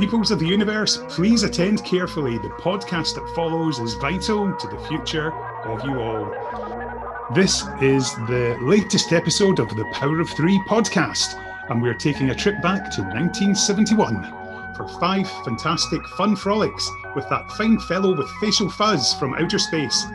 Peoples 0.00 0.30
of 0.30 0.38
the 0.38 0.46
universe, 0.46 0.98
please 1.08 1.42
attend 1.42 1.84
carefully. 1.84 2.38
The 2.38 2.48
podcast 2.48 3.16
that 3.16 3.34
follows 3.34 3.78
is 3.80 3.94
vital 3.94 4.50
to 4.54 4.66
the 4.66 4.78
future 4.88 5.30
of 5.32 5.84
you 5.84 6.00
all. 6.00 6.89
This 7.32 7.62
is 7.80 8.12
the 8.26 8.58
latest 8.60 9.12
episode 9.12 9.60
of 9.60 9.68
the 9.76 9.84
Power 9.92 10.18
of 10.18 10.28
Three 10.30 10.58
podcast, 10.66 11.40
and 11.68 11.80
we're 11.80 11.94
taking 11.94 12.30
a 12.30 12.34
trip 12.34 12.60
back 12.60 12.90
to 12.90 13.02
1971 13.02 14.74
for 14.74 14.88
five 14.98 15.30
fantastic 15.44 16.04
fun 16.16 16.34
frolics 16.34 16.90
with 17.14 17.28
that 17.28 17.48
fine 17.52 17.78
fellow 17.78 18.16
with 18.16 18.28
facial 18.40 18.68
fuzz 18.68 19.14
from 19.14 19.34
outer 19.34 19.60
space, 19.60 20.06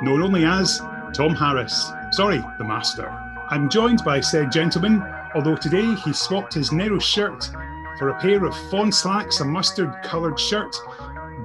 known 0.00 0.22
only 0.22 0.46
as 0.46 0.80
Tom 1.12 1.34
Harris. 1.34 1.92
Sorry, 2.12 2.42
the 2.56 2.64
Master. 2.64 3.10
I'm 3.50 3.68
joined 3.68 4.02
by 4.02 4.22
said 4.22 4.50
gentleman, 4.50 5.02
although 5.34 5.56
today 5.56 5.94
he 5.96 6.14
swapped 6.14 6.54
his 6.54 6.72
narrow 6.72 6.98
shirt 6.98 7.50
for 7.98 8.08
a 8.08 8.18
pair 8.18 8.46
of 8.46 8.56
fawn 8.70 8.90
slacks, 8.90 9.40
a 9.40 9.44
mustard 9.44 9.92
coloured 10.02 10.40
shirt, 10.40 10.74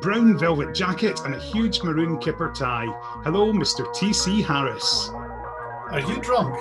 brown 0.02 0.38
velvet 0.38 0.74
jacket, 0.74 1.20
and 1.26 1.36
a 1.36 1.40
huge 1.40 1.82
maroon 1.84 2.18
kipper 2.18 2.52
tie. 2.56 2.88
Hello, 3.24 3.54
Mr. 3.54 3.94
T.C. 3.94 4.42
Harris. 4.42 5.10
Are 5.92 6.02
you 6.02 6.20
drunk? 6.22 6.56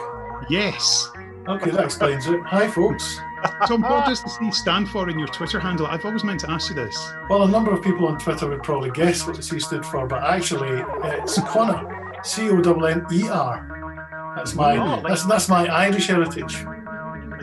Yes. 0.49 1.09
Okay, 1.49 1.71
that 1.71 1.85
explains 1.85 2.27
it. 2.27 2.41
Hi, 2.45 2.69
folks. 2.69 3.19
Tom, 3.67 3.83
what 3.83 4.07
does 4.07 4.23
the 4.23 4.29
C 4.29 4.51
stand 4.51 4.89
for 4.91 5.09
in 5.09 5.19
your 5.19 5.29
Twitter 5.29 5.59
handle? 5.59 5.87
I've 5.87 6.05
always 6.05 6.25
meant 6.25 6.41
to 6.41 6.51
ask 6.51 6.69
you 6.69 6.75
this. 6.77 7.13
Well, 7.31 7.45
a 7.45 7.49
number 7.49 7.73
of 7.73 7.83
people 7.83 8.07
on 8.07 8.19
Twitter 8.19 8.49
would 8.49 8.63
probably 8.63 8.91
guess 8.91 9.27
what 9.27 9.37
the 9.37 9.43
C 9.43 9.59
stood 9.59 9.85
for, 9.85 10.07
but 10.07 10.23
actually, 10.23 10.85
it's 11.05 11.41
Conner. 11.43 11.97
C 12.23 12.51
O 12.51 12.59
N 12.59 12.85
N 12.85 13.07
E 13.13 13.29
R. 13.29 14.35
That's 14.37 14.55
my 14.55 14.77
Oh, 14.77 15.03
that's 15.07 15.25
that's 15.25 15.49
my 15.49 15.67
Irish 15.67 16.07
heritage. 16.09 16.55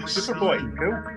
Superboy, 0.06 0.78
cool. 0.78 1.17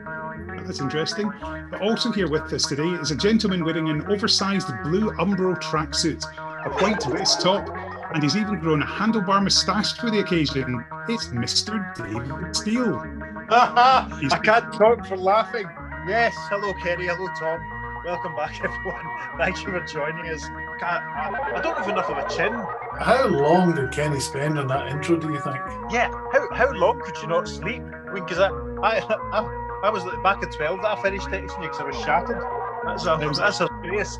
That's 0.70 0.80
interesting. 0.80 1.32
But 1.68 1.80
also 1.82 2.12
here 2.12 2.28
with 2.30 2.52
us 2.52 2.64
today 2.64 2.86
is 2.90 3.10
a 3.10 3.16
gentleman 3.16 3.64
wearing 3.64 3.88
an 3.88 4.06
oversized 4.06 4.68
blue 4.84 5.10
Umbro 5.14 5.60
tracksuit, 5.60 6.24
a 6.64 6.70
white 6.80 7.02
vest 7.06 7.40
top, 7.40 7.68
and 8.14 8.22
he's 8.22 8.36
even 8.36 8.60
grown 8.60 8.80
a 8.80 8.86
handlebar 8.86 9.42
moustache 9.42 9.94
for 9.94 10.12
the 10.12 10.20
occasion. 10.20 10.84
It's 11.08 11.26
Mr. 11.30 11.92
David 11.96 12.54
Steele. 12.54 13.00
He's- 14.20 14.32
I 14.32 14.38
can't 14.44 14.72
talk 14.74 15.04
for 15.08 15.16
laughing. 15.16 15.64
Yes, 16.06 16.32
hello 16.48 16.72
Kerry, 16.84 17.08
hello 17.08 17.26
Tom. 17.36 17.58
Welcome 18.04 18.36
back 18.36 18.54
everyone. 18.64 19.04
Thank 19.38 19.56
you 19.66 19.72
for 19.72 19.84
joining 19.86 20.26
us. 20.32 20.44
I, 20.82 21.52
I 21.56 21.60
don't 21.60 21.76
have 21.76 21.88
enough 21.88 22.08
of 22.08 22.16
a 22.16 22.28
chin. 22.34 22.52
How 23.00 23.26
long 23.26 23.74
did 23.74 23.90
Kenny 23.90 24.20
spend 24.20 24.56
on 24.56 24.68
that 24.68 24.86
intro? 24.86 25.16
Do 25.16 25.32
you 25.32 25.40
think? 25.40 25.56
Yeah, 25.90 26.10
how, 26.32 26.48
how 26.54 26.72
long 26.74 27.00
could 27.00 27.16
you 27.20 27.26
not 27.26 27.48
sleep? 27.48 27.82
I 27.82 28.12
mean, 28.12 28.24
because 28.24 28.38
I, 28.38 28.48
I, 28.48 28.98
I, 29.32 29.59
I 29.82 29.88
was 29.88 30.04
back 30.22 30.42
at 30.42 30.52
12 30.52 30.82
that 30.82 30.98
I 30.98 31.02
finished 31.02 31.26
texting 31.28 31.62
you 31.62 31.68
because 31.68 31.80
I 31.80 31.84
was 31.84 31.96
shattered. 31.96 32.42
That's 32.84 33.02
a, 33.04 33.16
That 33.16 33.28
was- 33.28 33.38
that's 33.38 33.60
a 33.60 33.68
serious. 33.82 34.16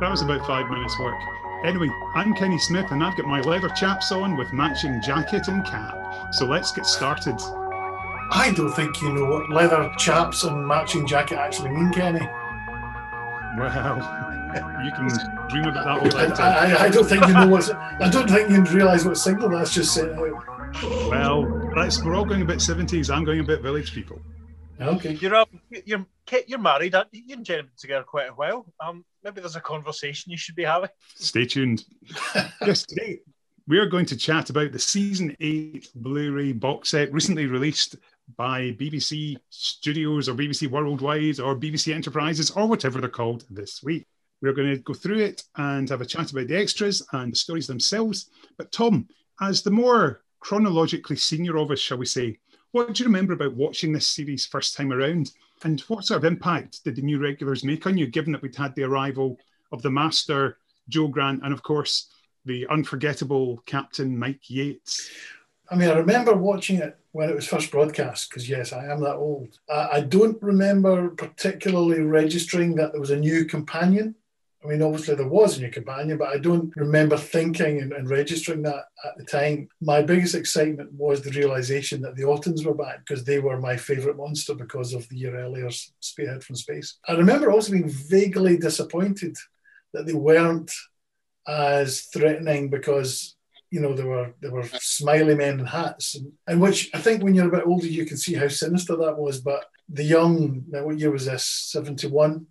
That 0.00 0.10
was 0.10 0.22
about 0.22 0.46
five 0.46 0.70
minutes 0.70 0.98
work. 0.98 1.20
Anyway, 1.64 1.90
I'm 2.14 2.32
Kenny 2.34 2.58
Smith 2.58 2.90
and 2.90 3.02
I've 3.04 3.16
got 3.16 3.26
my 3.26 3.40
leather 3.40 3.68
chaps 3.70 4.12
on 4.12 4.36
with 4.36 4.52
matching 4.52 5.02
jacket 5.02 5.48
and 5.48 5.64
cap. 5.66 6.32
So 6.32 6.46
let's 6.46 6.72
get 6.72 6.86
started. 6.86 7.36
I 8.32 8.52
don't 8.56 8.72
think 8.72 9.02
you 9.02 9.12
know 9.12 9.26
what 9.26 9.50
leather 9.50 9.92
chaps 9.98 10.44
and 10.44 10.66
matching 10.66 11.06
jacket 11.06 11.36
actually 11.38 11.70
mean, 11.70 11.92
Kenny. 11.92 12.26
Well, 13.58 13.96
you 14.84 14.90
can 14.92 15.08
dream 15.48 15.64
about 15.64 15.84
that 15.84 16.14
all 16.14 16.16
I, 16.16 16.26
later. 16.28 16.42
I, 16.42 16.84
I 16.86 16.88
don't 16.88 17.04
think 17.06 17.26
you 17.26 17.34
know 17.34 17.48
what's. 17.48 17.68
I 17.70 18.08
don't 18.08 18.30
think 18.30 18.48
you 18.50 18.62
realise 18.74 19.04
what 19.04 19.18
signal 19.18 19.50
that's 19.50 19.74
just 19.74 19.92
sent 19.92 20.12
out. 20.12 20.46
Well, 21.10 21.42
let's, 21.76 22.02
we're 22.02 22.14
all 22.14 22.24
going 22.24 22.42
a 22.42 22.44
bit 22.44 22.58
70s. 22.58 23.12
I'm 23.14 23.24
going 23.24 23.40
a 23.40 23.44
bit 23.44 23.60
village 23.60 23.92
people. 23.92 24.22
Okay. 24.80 25.12
You're 25.12 25.34
um, 25.34 25.46
you're 25.84 26.06
Kate, 26.24 26.48
you're 26.48 26.58
married. 26.58 26.94
aren't 26.94 27.08
you? 27.12 27.22
You've 27.26 27.38
been 27.38 27.44
gentlemen 27.44 27.72
together 27.76 28.04
quite 28.04 28.30
a 28.30 28.32
while. 28.32 28.64
Um, 28.80 29.04
maybe 29.22 29.40
there's 29.40 29.56
a 29.56 29.60
conversation 29.60 30.30
you 30.30 30.38
should 30.38 30.54
be 30.54 30.64
having. 30.64 30.88
Stay 31.16 31.44
tuned. 31.44 31.84
yes, 32.62 32.84
today 32.84 33.18
we 33.66 33.78
are 33.78 33.86
going 33.86 34.06
to 34.06 34.16
chat 34.16 34.50
about 34.50 34.72
the 34.72 34.78
season 34.78 35.36
eight 35.40 35.88
Blu-ray 35.94 36.52
box 36.52 36.90
set 36.90 37.12
recently 37.12 37.46
released 37.46 37.96
by 38.36 38.72
BBC 38.72 39.36
Studios 39.50 40.28
or 40.28 40.34
BBC 40.34 40.68
Worldwide 40.68 41.40
or 41.40 41.54
BBC 41.54 41.94
Enterprises 41.94 42.50
or 42.52 42.66
whatever 42.66 43.00
they're 43.00 43.10
called 43.10 43.44
this 43.50 43.82
week. 43.82 44.06
We're 44.40 44.54
going 44.54 44.74
to 44.74 44.78
go 44.78 44.94
through 44.94 45.18
it 45.18 45.42
and 45.56 45.88
have 45.90 46.00
a 46.00 46.06
chat 46.06 46.32
about 46.32 46.48
the 46.48 46.56
extras 46.56 47.06
and 47.12 47.32
the 47.32 47.36
stories 47.36 47.66
themselves. 47.66 48.30
But 48.56 48.72
Tom, 48.72 49.06
as 49.40 49.62
the 49.62 49.70
more 49.70 50.22
chronologically 50.40 51.16
senior 51.16 51.58
of 51.58 51.70
us, 51.70 51.78
shall 51.78 51.98
we 51.98 52.06
say, 52.06 52.38
what 52.72 52.94
do 52.94 53.02
you 53.02 53.08
remember 53.08 53.32
about 53.32 53.54
watching 53.54 53.92
this 53.92 54.06
series 54.06 54.46
first 54.46 54.76
time 54.76 54.92
around? 54.92 55.32
And 55.62 55.80
what 55.82 56.04
sort 56.04 56.18
of 56.18 56.24
impact 56.24 56.84
did 56.84 56.96
the 56.96 57.02
new 57.02 57.18
regulars 57.18 57.64
make 57.64 57.86
on 57.86 57.98
you, 57.98 58.06
given 58.06 58.32
that 58.32 58.42
we'd 58.42 58.56
had 58.56 58.74
the 58.74 58.84
arrival 58.84 59.38
of 59.72 59.82
the 59.82 59.90
Master, 59.90 60.58
Jo 60.88 61.08
Grant, 61.08 61.42
and 61.44 61.52
of 61.52 61.62
course, 61.62 62.10
the 62.44 62.66
unforgettable 62.68 63.62
Captain 63.66 64.18
Mike 64.18 64.48
Yates? 64.48 65.10
I 65.70 65.76
mean, 65.76 65.88
I 65.88 65.98
remember 65.98 66.34
watching 66.34 66.78
it 66.78 66.98
when 67.12 67.28
it 67.28 67.34
was 67.34 67.46
first 67.46 67.70
broadcast 67.70 68.28
because, 68.28 68.48
yes, 68.48 68.72
I 68.72 68.86
am 68.86 69.00
that 69.02 69.16
old. 69.16 69.58
I, 69.72 70.00
don't 70.00 70.40
remember 70.42 71.10
particularly 71.10 72.00
registering 72.00 72.74
that 72.76 72.92
there 72.92 73.00
was 73.00 73.10
a 73.10 73.16
new 73.16 73.44
companion. 73.44 74.14
I 74.62 74.68
mean, 74.68 74.82
obviously 74.82 75.14
there 75.14 75.26
was 75.26 75.56
a 75.56 75.62
new 75.62 75.70
companion, 75.70 76.18
but 76.18 76.28
I 76.28 76.38
don't 76.38 76.74
remember 76.76 77.16
thinking 77.16 77.80
and, 77.80 77.92
and 77.92 78.10
registering 78.10 78.60
that 78.62 78.84
at 79.04 79.16
the 79.16 79.24
time. 79.24 79.68
My 79.80 80.02
biggest 80.02 80.34
excitement 80.34 80.92
was 80.92 81.22
the 81.22 81.30
realization 81.30 82.02
that 82.02 82.14
the 82.14 82.24
Autons 82.24 82.66
were 82.66 82.74
back 82.74 82.98
because 82.98 83.24
they 83.24 83.38
were 83.38 83.58
my 83.58 83.76
favorite 83.76 84.18
monster 84.18 84.54
because 84.54 84.92
of 84.92 85.08
the 85.08 85.16
year 85.16 85.34
earlier 85.38 85.70
Spearhead 86.00 86.44
from 86.44 86.56
Space. 86.56 86.98
I 87.08 87.14
remember 87.14 87.50
also 87.50 87.72
being 87.72 87.88
vaguely 87.88 88.58
disappointed 88.58 89.34
that 89.94 90.04
they 90.04 90.12
weren't 90.12 90.70
as 91.46 92.02
threatening 92.12 92.68
because 92.68 93.36
you 93.70 93.80
know, 93.80 93.94
there 93.94 94.06
were 94.06 94.34
there 94.40 94.50
were 94.50 94.68
smiley 94.80 95.36
men 95.36 95.60
in 95.60 95.66
hats, 95.66 96.16
and, 96.16 96.32
and 96.48 96.60
which 96.60 96.90
I 96.92 96.98
think 96.98 97.22
when 97.22 97.34
you're 97.34 97.48
a 97.48 97.56
bit 97.56 97.66
older 97.66 97.86
you 97.86 98.04
can 98.04 98.16
see 98.16 98.34
how 98.34 98.48
sinister 98.48 98.96
that 98.96 99.16
was. 99.16 99.40
But 99.40 99.64
the 99.88 100.02
young, 100.02 100.64
now 100.68 100.84
what 100.84 100.98
year 100.98 101.12
was 101.12 101.26
this? 101.26 101.46
Seventy 101.46 102.08
one. 102.08 102.46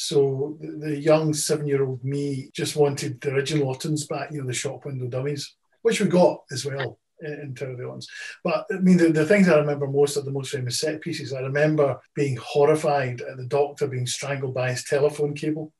So 0.00 0.56
the, 0.60 0.96
young 0.96 1.34
seven 1.34 1.66
year 1.66 1.84
old 1.84 2.04
me 2.04 2.50
just 2.54 2.76
wanted 2.76 3.20
the 3.20 3.32
original 3.34 3.74
Autons 3.74 4.08
back, 4.08 4.30
you 4.30 4.40
know, 4.40 4.46
the 4.46 4.52
shop 4.52 4.84
window 4.84 5.08
dummies, 5.08 5.56
which 5.82 6.00
we 6.00 6.06
got 6.06 6.44
as 6.52 6.64
well 6.64 7.00
in, 7.20 7.32
in 7.32 7.54
Terror 7.56 7.72
of 7.72 7.78
the 7.78 7.82
Autons. 7.82 8.06
But 8.44 8.66
I 8.72 8.78
mean, 8.78 8.96
the, 8.96 9.08
the 9.08 9.26
things 9.26 9.48
I 9.48 9.58
remember 9.58 9.88
most 9.88 10.16
are 10.16 10.20
the 10.20 10.30
most 10.30 10.52
famous 10.52 10.78
set 10.78 11.00
pieces. 11.00 11.32
I 11.32 11.40
remember 11.40 11.98
being 12.14 12.36
horrified 12.36 13.22
at 13.22 13.38
the 13.38 13.46
doctor 13.46 13.88
being 13.88 14.06
strangled 14.06 14.54
by 14.54 14.70
his 14.70 14.84
telephone 14.84 15.34
cable. 15.34 15.72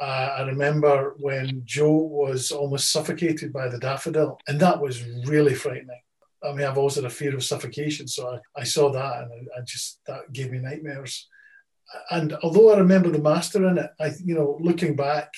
Uh, 0.00 0.30
I 0.38 0.42
remember 0.42 1.14
when 1.20 1.62
Jo 1.64 1.92
was 1.92 2.50
almost 2.50 2.90
suffocated 2.90 3.52
by 3.52 3.68
the 3.68 3.78
daffodil, 3.78 4.40
and 4.48 4.58
that 4.58 4.80
was 4.80 5.06
really 5.26 5.54
frightening. 5.54 6.00
I 6.42 6.52
mean, 6.54 6.66
I've 6.66 6.76
also 6.76 7.02
had 7.02 7.10
a 7.12 7.14
fear 7.14 7.36
of 7.36 7.44
suffocation, 7.44 8.08
so 8.08 8.34
I, 8.34 8.62
I 8.62 8.64
saw 8.64 8.90
that, 8.90 9.22
and 9.22 9.30
I, 9.32 9.60
I 9.60 9.62
just 9.64 10.00
that 10.08 10.32
gave 10.32 10.50
me 10.50 10.58
nightmares. 10.58 11.28
And 12.10 12.34
although 12.42 12.72
I 12.72 12.78
remember 12.78 13.10
the 13.10 13.18
master 13.20 13.66
in 13.68 13.78
it, 13.78 13.90
I 14.00 14.12
you 14.24 14.34
know 14.34 14.58
looking 14.60 14.96
back, 14.96 15.32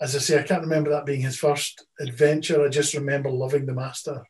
as 0.00 0.16
I 0.16 0.18
say, 0.18 0.38
I 0.38 0.44
can't 0.44 0.62
remember 0.62 0.90
that 0.90 1.06
being 1.06 1.20
his 1.20 1.38
first 1.38 1.86
adventure. 2.00 2.64
I 2.64 2.68
just 2.68 2.94
remember 2.94 3.30
loving 3.30 3.66
the 3.66 3.74
master, 3.74 4.24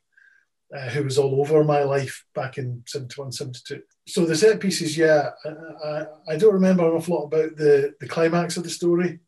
uh, 0.76 0.88
who 0.90 1.04
was 1.04 1.18
all 1.18 1.40
over 1.40 1.64
my 1.64 1.82
life 1.82 2.24
back 2.34 2.58
in 2.58 2.82
71, 2.86 3.32
72. 3.32 3.82
So 4.06 4.24
the 4.24 4.36
set 4.36 4.60
pieces, 4.60 4.96
yeah, 4.96 5.30
I, 5.84 6.06
I, 6.28 6.36
don't 6.36 6.54
remember 6.54 6.84
an 6.84 6.96
awful 6.96 7.16
lot 7.16 7.24
about 7.26 7.56
the 7.56 7.94
the 8.00 8.08
climax 8.08 8.56
of 8.56 8.64
the 8.64 8.70
story 8.70 9.20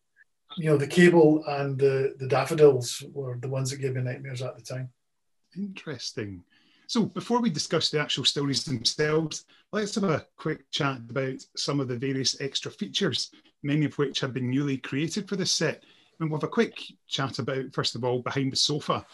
you 0.57 0.71
know, 0.71 0.77
the 0.77 0.87
cable 0.87 1.45
and 1.47 1.79
the, 1.79 2.15
the 2.19 2.29
daffodils 2.29 3.03
were 3.13 3.37
the 3.41 3.49
ones 3.49 3.71
that 3.71 3.79
gave 3.79 3.95
me 3.95 4.03
nightmares 4.03 4.43
at 4.43 4.57
the 4.57 4.63
time. 4.63 4.91
Interesting. 5.57 6.43
So 6.87 7.07
before 7.07 7.41
we 7.41 7.51
discuss 7.51 7.91
the 7.91 8.01
actual 8.01 8.25
stories 8.25 8.65
themselves, 8.65 9.45
let's 9.73 9.95
have 9.95 10.05
a 10.05 10.27
quick 10.37 10.71
chat 10.71 10.99
about 11.09 11.45
some 11.57 11.81
of 11.81 11.89
the 11.89 11.97
various 11.97 12.41
extra 12.41 12.71
features, 12.71 13.31
many 13.63 13.87
of 13.87 13.97
which 13.97 14.21
have 14.21 14.35
been 14.35 14.51
newly 14.51 14.77
created 14.77 15.29
for 15.29 15.37
this 15.37 15.51
set. 15.51 15.83
And 16.21 16.31
we'll 16.31 16.41
have 16.41 16.49
a 16.49 16.53
quick 16.53 16.79
chat 17.09 17.39
about, 17.39 17.73
first 17.73 17.95
of 17.95 18.05
all, 18.05 18.21
Behind 18.21 18.53
the 18.53 18.57
Sofa, 18.57 19.05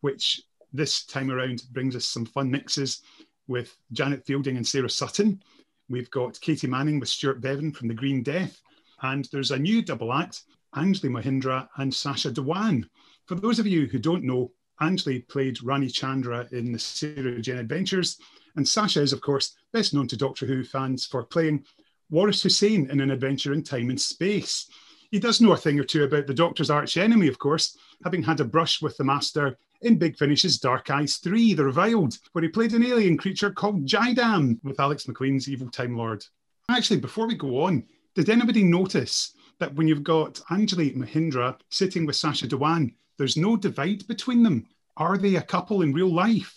which 0.00 0.42
this 0.72 1.04
time 1.04 1.30
around 1.30 1.62
brings 1.72 1.94
us 1.94 2.06
some 2.06 2.26
fun 2.26 2.50
mixes 2.50 3.02
with 3.46 3.76
Janet 3.92 4.26
Fielding 4.26 4.56
and 4.56 4.66
Sarah 4.66 4.90
Sutton. 4.90 5.42
We've 5.88 6.10
got 6.10 6.40
Katy 6.40 6.66
Manning 6.66 6.98
with 6.98 7.08
Stewart 7.08 7.40
Bevan 7.40 7.72
from 7.72 7.88
The 7.88 7.94
Green 7.94 8.22
Death. 8.22 8.60
And 9.02 9.28
there's 9.32 9.50
a 9.50 9.58
new 9.58 9.82
double 9.82 10.12
act, 10.12 10.42
Anjli 10.74 11.10
Mohindra 11.10 11.68
and 11.76 11.92
Sacha 11.92 12.30
Dhawan. 12.30 12.84
For 13.26 13.34
those 13.34 13.58
of 13.58 13.66
you 13.66 13.86
who 13.86 13.98
don't 13.98 14.24
know, 14.24 14.50
Anjli 14.82 15.26
played 15.28 15.62
Rani 15.62 15.88
Chandra 15.88 16.48
in 16.50 16.72
the 16.72 16.78
Sarah 16.78 17.40
Jane 17.40 17.58
Adventures, 17.58 18.18
and 18.56 18.68
Sacha 18.68 19.00
is, 19.00 19.12
of 19.12 19.20
course, 19.20 19.54
best 19.72 19.94
known 19.94 20.08
to 20.08 20.16
Doctor 20.16 20.44
Who 20.44 20.64
fans 20.64 21.06
for 21.06 21.22
playing 21.22 21.64
Waris 22.10 22.42
Hussein 22.42 22.90
in 22.90 23.00
An 23.00 23.12
Adventure 23.12 23.52
in 23.52 23.62
Time 23.62 23.90
and 23.90 24.00
Space. 24.00 24.68
He 25.12 25.20
does 25.20 25.40
know 25.40 25.52
a 25.52 25.56
thing 25.56 25.78
or 25.78 25.84
two 25.84 26.02
about 26.02 26.26
the 26.26 26.34
Doctor's 26.34 26.68
arch 26.68 26.96
enemy, 26.96 27.28
of 27.28 27.38
course, 27.38 27.78
having 28.02 28.24
had 28.24 28.40
a 28.40 28.44
brush 28.44 28.82
with 28.82 28.96
the 28.96 29.04
Master 29.04 29.56
in 29.82 29.98
Big 29.98 30.16
Finish's 30.16 30.58
Dark 30.58 30.90
Eyes 30.90 31.18
3, 31.18 31.54
The 31.54 31.64
Reviled, 31.64 32.18
where 32.32 32.42
he 32.42 32.48
played 32.48 32.72
an 32.72 32.84
alien 32.84 33.16
creature 33.16 33.52
called 33.52 33.86
Jidam 33.86 34.58
with 34.64 34.80
Alex 34.80 35.06
Macqueen's 35.06 35.48
Evil 35.48 35.70
Time 35.70 35.96
Lord. 35.96 36.24
Actually, 36.68 37.00
before 37.00 37.28
we 37.28 37.34
go 37.36 37.64
on, 37.64 37.84
did 38.16 38.28
anybody 38.28 38.64
notice 38.64 39.32
that 39.60 39.74
when 39.74 39.86
you've 39.86 40.02
got 40.02 40.34
Anjli 40.50 40.96
Mohindra 40.96 41.56
sitting 41.70 42.04
with 42.04 42.16
Sacha 42.16 42.48
Dhawan, 42.48 42.94
there's 43.18 43.36
no 43.36 43.56
divide 43.56 44.06
between 44.06 44.42
them? 44.42 44.66
Are 44.96 45.16
they 45.16 45.36
a 45.36 45.42
couple 45.42 45.82
in 45.82 45.92
real 45.92 46.12
life? 46.12 46.56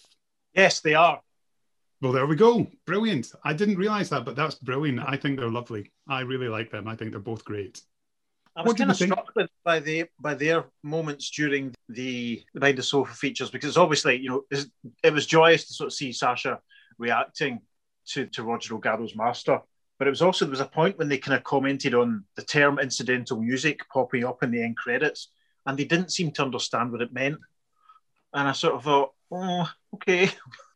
Yes, 0.54 0.80
they 0.82 0.94
are. 0.94 1.22
Well, 2.02 2.12
there 2.12 2.26
we 2.26 2.36
go. 2.36 2.68
Brilliant. 2.86 3.32
I 3.44 3.54
didn't 3.54 3.78
realize 3.78 4.10
that, 4.10 4.26
but 4.26 4.36
that's 4.36 4.56
brilliant. 4.56 5.00
I 5.00 5.18
think 5.18 5.40
they're 5.40 5.50
lovely. 5.50 5.92
I 6.08 6.22
really 6.22 6.50
like 6.50 6.70
them. 6.72 6.88
I 6.88 6.96
think 6.96 7.12
they're 7.12 7.20
both 7.20 7.46
great. 7.46 7.82
I 8.56 8.62
was 8.62 8.74
kind 8.76 8.90
of 8.90 8.96
struck 8.96 9.28
with 9.36 9.50
by 9.66 9.80
the 9.80 10.06
by 10.20 10.34
their 10.34 10.66
moments 10.82 11.30
during 11.30 11.74
the, 11.90 12.42
behind 12.54 12.78
the 12.78 12.84
sofa 12.84 13.14
features 13.14 13.50
because 13.50 13.76
obviously 13.76 14.16
you 14.16 14.30
know 14.30 14.44
it 15.04 15.14
was 15.14 15.26
joyous 15.26 15.68
to 15.68 15.74
sort 15.74 15.88
of 15.88 15.94
see 15.94 16.14
Sacha 16.14 16.60
reacting 16.98 17.60
to 18.08 18.28
to 18.28 18.44
Roger 18.44 18.70
Delgado's 18.70 19.16
master, 19.16 19.60
but 20.00 20.08
it 20.08 20.12
was 20.12 20.22
also 20.22 20.46
there 20.46 20.52
was 20.52 20.62
a 20.62 20.66
point 20.66 20.98
when 20.98 21.10
they 21.10 21.18
kind 21.18 21.38
of 21.38 21.44
commented 21.44 21.94
on 21.94 22.24
the 22.36 22.44
term 22.44 22.80
incidental 22.80 23.42
music 23.42 23.82
popping 23.90 24.24
up 24.24 24.42
in 24.42 24.52
the 24.52 24.64
end 24.64 24.78
credits, 24.78 25.30
and 25.66 25.78
they 25.78 25.86
didn't 25.86 26.12
seem 26.12 26.32
to 26.32 26.44
understand 26.44 26.92
what 26.92 27.02
it 27.02 27.14
meant, 27.14 27.40
and 28.34 28.48
I 28.48 28.52
sort 28.52 28.76
of 28.76 28.84
thought, 28.84 29.14
oh, 29.32 29.70
okay. 29.96 30.30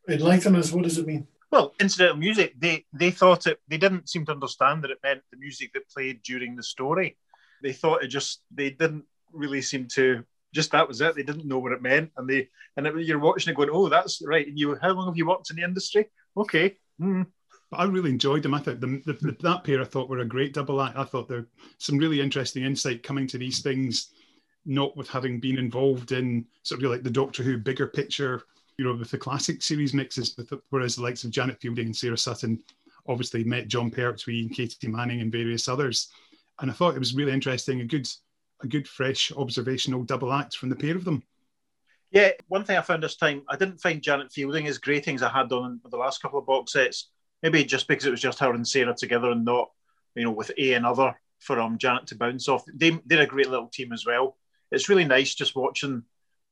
Enlighten 0.07 0.55
us. 0.55 0.71
What 0.71 0.83
does 0.83 0.97
it 0.97 1.05
mean? 1.05 1.27
Well, 1.51 1.73
incidental 1.79 2.17
music. 2.17 2.55
They 2.59 2.85
they 2.93 3.11
thought 3.11 3.47
it. 3.47 3.59
They 3.67 3.77
didn't 3.77 4.09
seem 4.09 4.25
to 4.25 4.31
understand 4.31 4.83
that 4.83 4.91
it 4.91 4.99
meant 5.03 5.21
the 5.31 5.37
music 5.37 5.73
that 5.73 5.89
played 5.89 6.23
during 6.23 6.55
the 6.55 6.63
story 6.63 7.17
they 7.61 7.73
thought 7.73 8.03
it 8.03 8.07
just 8.07 8.41
they 8.51 8.69
didn't 8.69 9.05
really 9.31 9.61
seem 9.61 9.87
to 9.95 10.23
just 10.53 10.71
that 10.71 10.87
was 10.87 11.01
it. 11.01 11.15
They 11.15 11.23
didn't 11.23 11.45
know 11.45 11.59
what 11.59 11.73
it 11.73 11.81
meant, 11.81 12.11
and 12.17 12.27
they 12.27 12.49
and 12.75 12.87
it, 12.87 12.95
you're 13.05 13.19
watching 13.19 13.51
it 13.51 13.55
going, 13.55 13.69
oh, 13.71 13.89
that's 13.89 14.21
right. 14.25 14.47
And 14.47 14.57
you, 14.57 14.77
how 14.81 14.89
long 14.89 15.07
have 15.07 15.17
you 15.17 15.27
worked 15.27 15.49
in 15.51 15.57
the 15.57 15.63
industry? 15.63 16.07
Okay. 16.35 16.77
Mm. 16.99 17.27
I 17.71 17.83
really 17.83 18.09
enjoyed 18.09 18.41
them. 18.41 18.55
I 18.55 18.59
thought 18.59 18.81
the, 18.81 19.01
the, 19.05 19.13
the, 19.13 19.37
that 19.41 19.63
pair 19.63 19.79
I 19.79 19.83
thought 19.83 20.09
were 20.09 20.19
a 20.19 20.25
great 20.25 20.55
double 20.55 20.81
act. 20.81 20.97
I 20.97 21.03
thought 21.03 21.27
there 21.27 21.45
some 21.77 21.99
really 21.99 22.19
interesting 22.19 22.63
insight 22.63 23.03
coming 23.03 23.27
to 23.27 23.37
these 23.37 23.61
things, 23.61 24.11
not 24.69 24.95
with 24.95 25.09
having 25.09 25.39
been 25.39 25.57
involved 25.57 26.11
in 26.11 26.45
sort 26.63 26.83
of 26.83 26.89
like 26.89 27.03
the 27.03 27.09
Doctor 27.09 27.43
Who 27.43 27.57
bigger 27.57 27.87
picture, 27.87 28.43
you 28.77 28.85
know, 28.85 28.93
with 28.93 29.11
the 29.11 29.17
classic 29.17 29.61
series 29.61 29.93
mixes, 29.93 30.39
whereas 30.69 30.95
the 30.95 31.03
likes 31.03 31.23
of 31.23 31.31
Janet 31.31 31.59
Fielding 31.59 31.87
and 31.87 31.95
Sarah 31.95 32.17
Sutton 32.17 32.63
obviously 33.07 33.43
met 33.43 33.67
Jon 33.67 33.89
Pertwee 33.91 34.41
and 34.41 34.55
Katy 34.55 34.87
Manning 34.87 35.21
and 35.21 35.31
various 35.31 35.67
others 35.67 36.09
and 36.61 36.69
I 36.69 36.73
thought 36.73 36.95
it 36.95 36.99
was 36.99 37.15
really 37.15 37.31
interesting, 37.31 37.81
a 37.81 37.85
good, 37.85 38.07
a 38.61 38.67
good 38.67 38.87
fresh 38.87 39.31
observational 39.31 40.03
double 40.03 40.33
act 40.33 40.57
from 40.57 40.69
the 40.69 40.75
pair 40.75 40.95
of 40.95 41.05
them. 41.05 41.23
Yeah, 42.11 42.31
one 42.47 42.65
thing 42.65 42.77
I 42.77 42.81
found 42.81 43.03
this 43.03 43.15
time, 43.15 43.43
I 43.47 43.55
didn't 43.55 43.81
find 43.81 44.01
Janet 44.01 44.33
Fielding 44.33 44.67
as 44.67 44.77
grating 44.77 45.15
as 45.15 45.23
I 45.23 45.29
had 45.29 45.49
done 45.49 45.79
in 45.83 45.89
the 45.89 45.97
last 45.97 46.21
couple 46.21 46.39
of 46.39 46.45
box 46.45 46.73
sets. 46.73 47.09
Maybe 47.43 47.63
just 47.63 47.87
because 47.87 48.05
it 48.05 48.11
was 48.11 48.21
just 48.21 48.39
her 48.39 48.53
and 48.53 48.67
Sarah 48.67 48.95
together 48.95 49.31
and 49.31 49.45
not, 49.45 49.69
you 50.15 50.25
know, 50.25 50.31
with 50.31 50.51
A 50.57 50.73
and 50.73 50.85
other 50.85 51.17
for 51.39 51.59
um, 51.59 51.77
Janet 51.77 52.07
to 52.07 52.15
bounce 52.15 52.49
off. 52.49 52.63
They, 52.73 52.99
they're 53.05 53.21
a 53.21 53.27
great 53.27 53.49
little 53.49 53.69
team 53.69 53.93
as 53.93 54.05
well. 54.05 54.35
It's 54.71 54.89
really 54.89 55.05
nice 55.05 55.35
just 55.35 55.55
watching, 55.55 56.03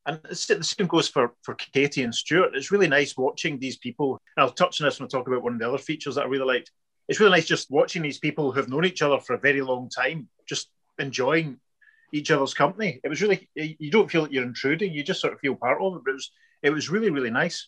and 0.06 0.20
the 0.24 0.36
same 0.36 0.88
goes 0.88 1.08
for, 1.08 1.34
for 1.44 1.56
Katy 1.56 2.04
and 2.04 2.14
Stuart. 2.14 2.56
It's 2.56 2.72
really 2.72 2.88
nice 2.88 3.16
watching 3.18 3.60
these 3.60 3.78
people. 3.78 4.20
And 4.36 4.44
I'll 4.44 4.52
touch 4.52 4.82
on 4.82 4.86
this 4.86 5.00
when 5.00 5.06
I 5.06 5.10
talk 5.10 5.28
about 5.28 5.44
one 5.44 5.54
of 5.54 5.60
the 5.60 5.68
other 5.68 5.78
features 5.78 6.16
that 6.16 6.26
I 6.26 6.28
really 6.28 6.46
liked 6.46 6.72
it's 7.08 7.20
really 7.20 7.32
nice 7.32 7.46
just 7.46 7.72
watching 7.72 8.02
these 8.02 8.20
people 8.20 8.52
who've 8.52 8.68
known 8.68 8.86
each 8.86 9.02
other 9.02 9.20
for 9.20 9.34
a 9.34 9.40
very 9.40 9.62
long 9.62 9.90
time, 9.90 10.28
just 10.48 10.70
enjoying 11.00 11.60
each 12.14 12.32
other's 12.32 12.54
company. 12.54 13.00
It 13.04 13.10
was 13.10 13.22
really 13.22 13.50
you 13.56 13.92
don't 13.92 14.12
feel 14.12 14.24
like 14.24 14.32
you're 14.32 14.44
intruding; 14.44 14.94
you 14.94 15.04
just 15.04 15.22
sort 15.22 15.34
of 15.34 15.40
feel 15.40 15.56
part 15.56 15.82
of 15.82 15.96
it. 15.96 16.02
But 16.04 16.12
it 16.12 16.14
was 16.14 16.32
it 16.64 16.70
was 16.72 16.90
really 16.90 17.10
really 17.10 17.30
nice. 17.30 17.68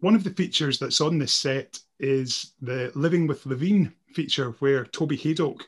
One 0.00 0.14
of 0.14 0.24
the 0.24 0.30
features 0.30 0.78
that's 0.78 1.00
on 1.00 1.18
this 1.18 1.32
set 1.32 1.78
is 1.98 2.52
the 2.60 2.92
Living 2.94 3.26
with 3.26 3.44
Levene 3.44 3.92
feature, 4.14 4.50
where 4.58 4.84
Toby 4.84 5.16
Hadoke 5.16 5.62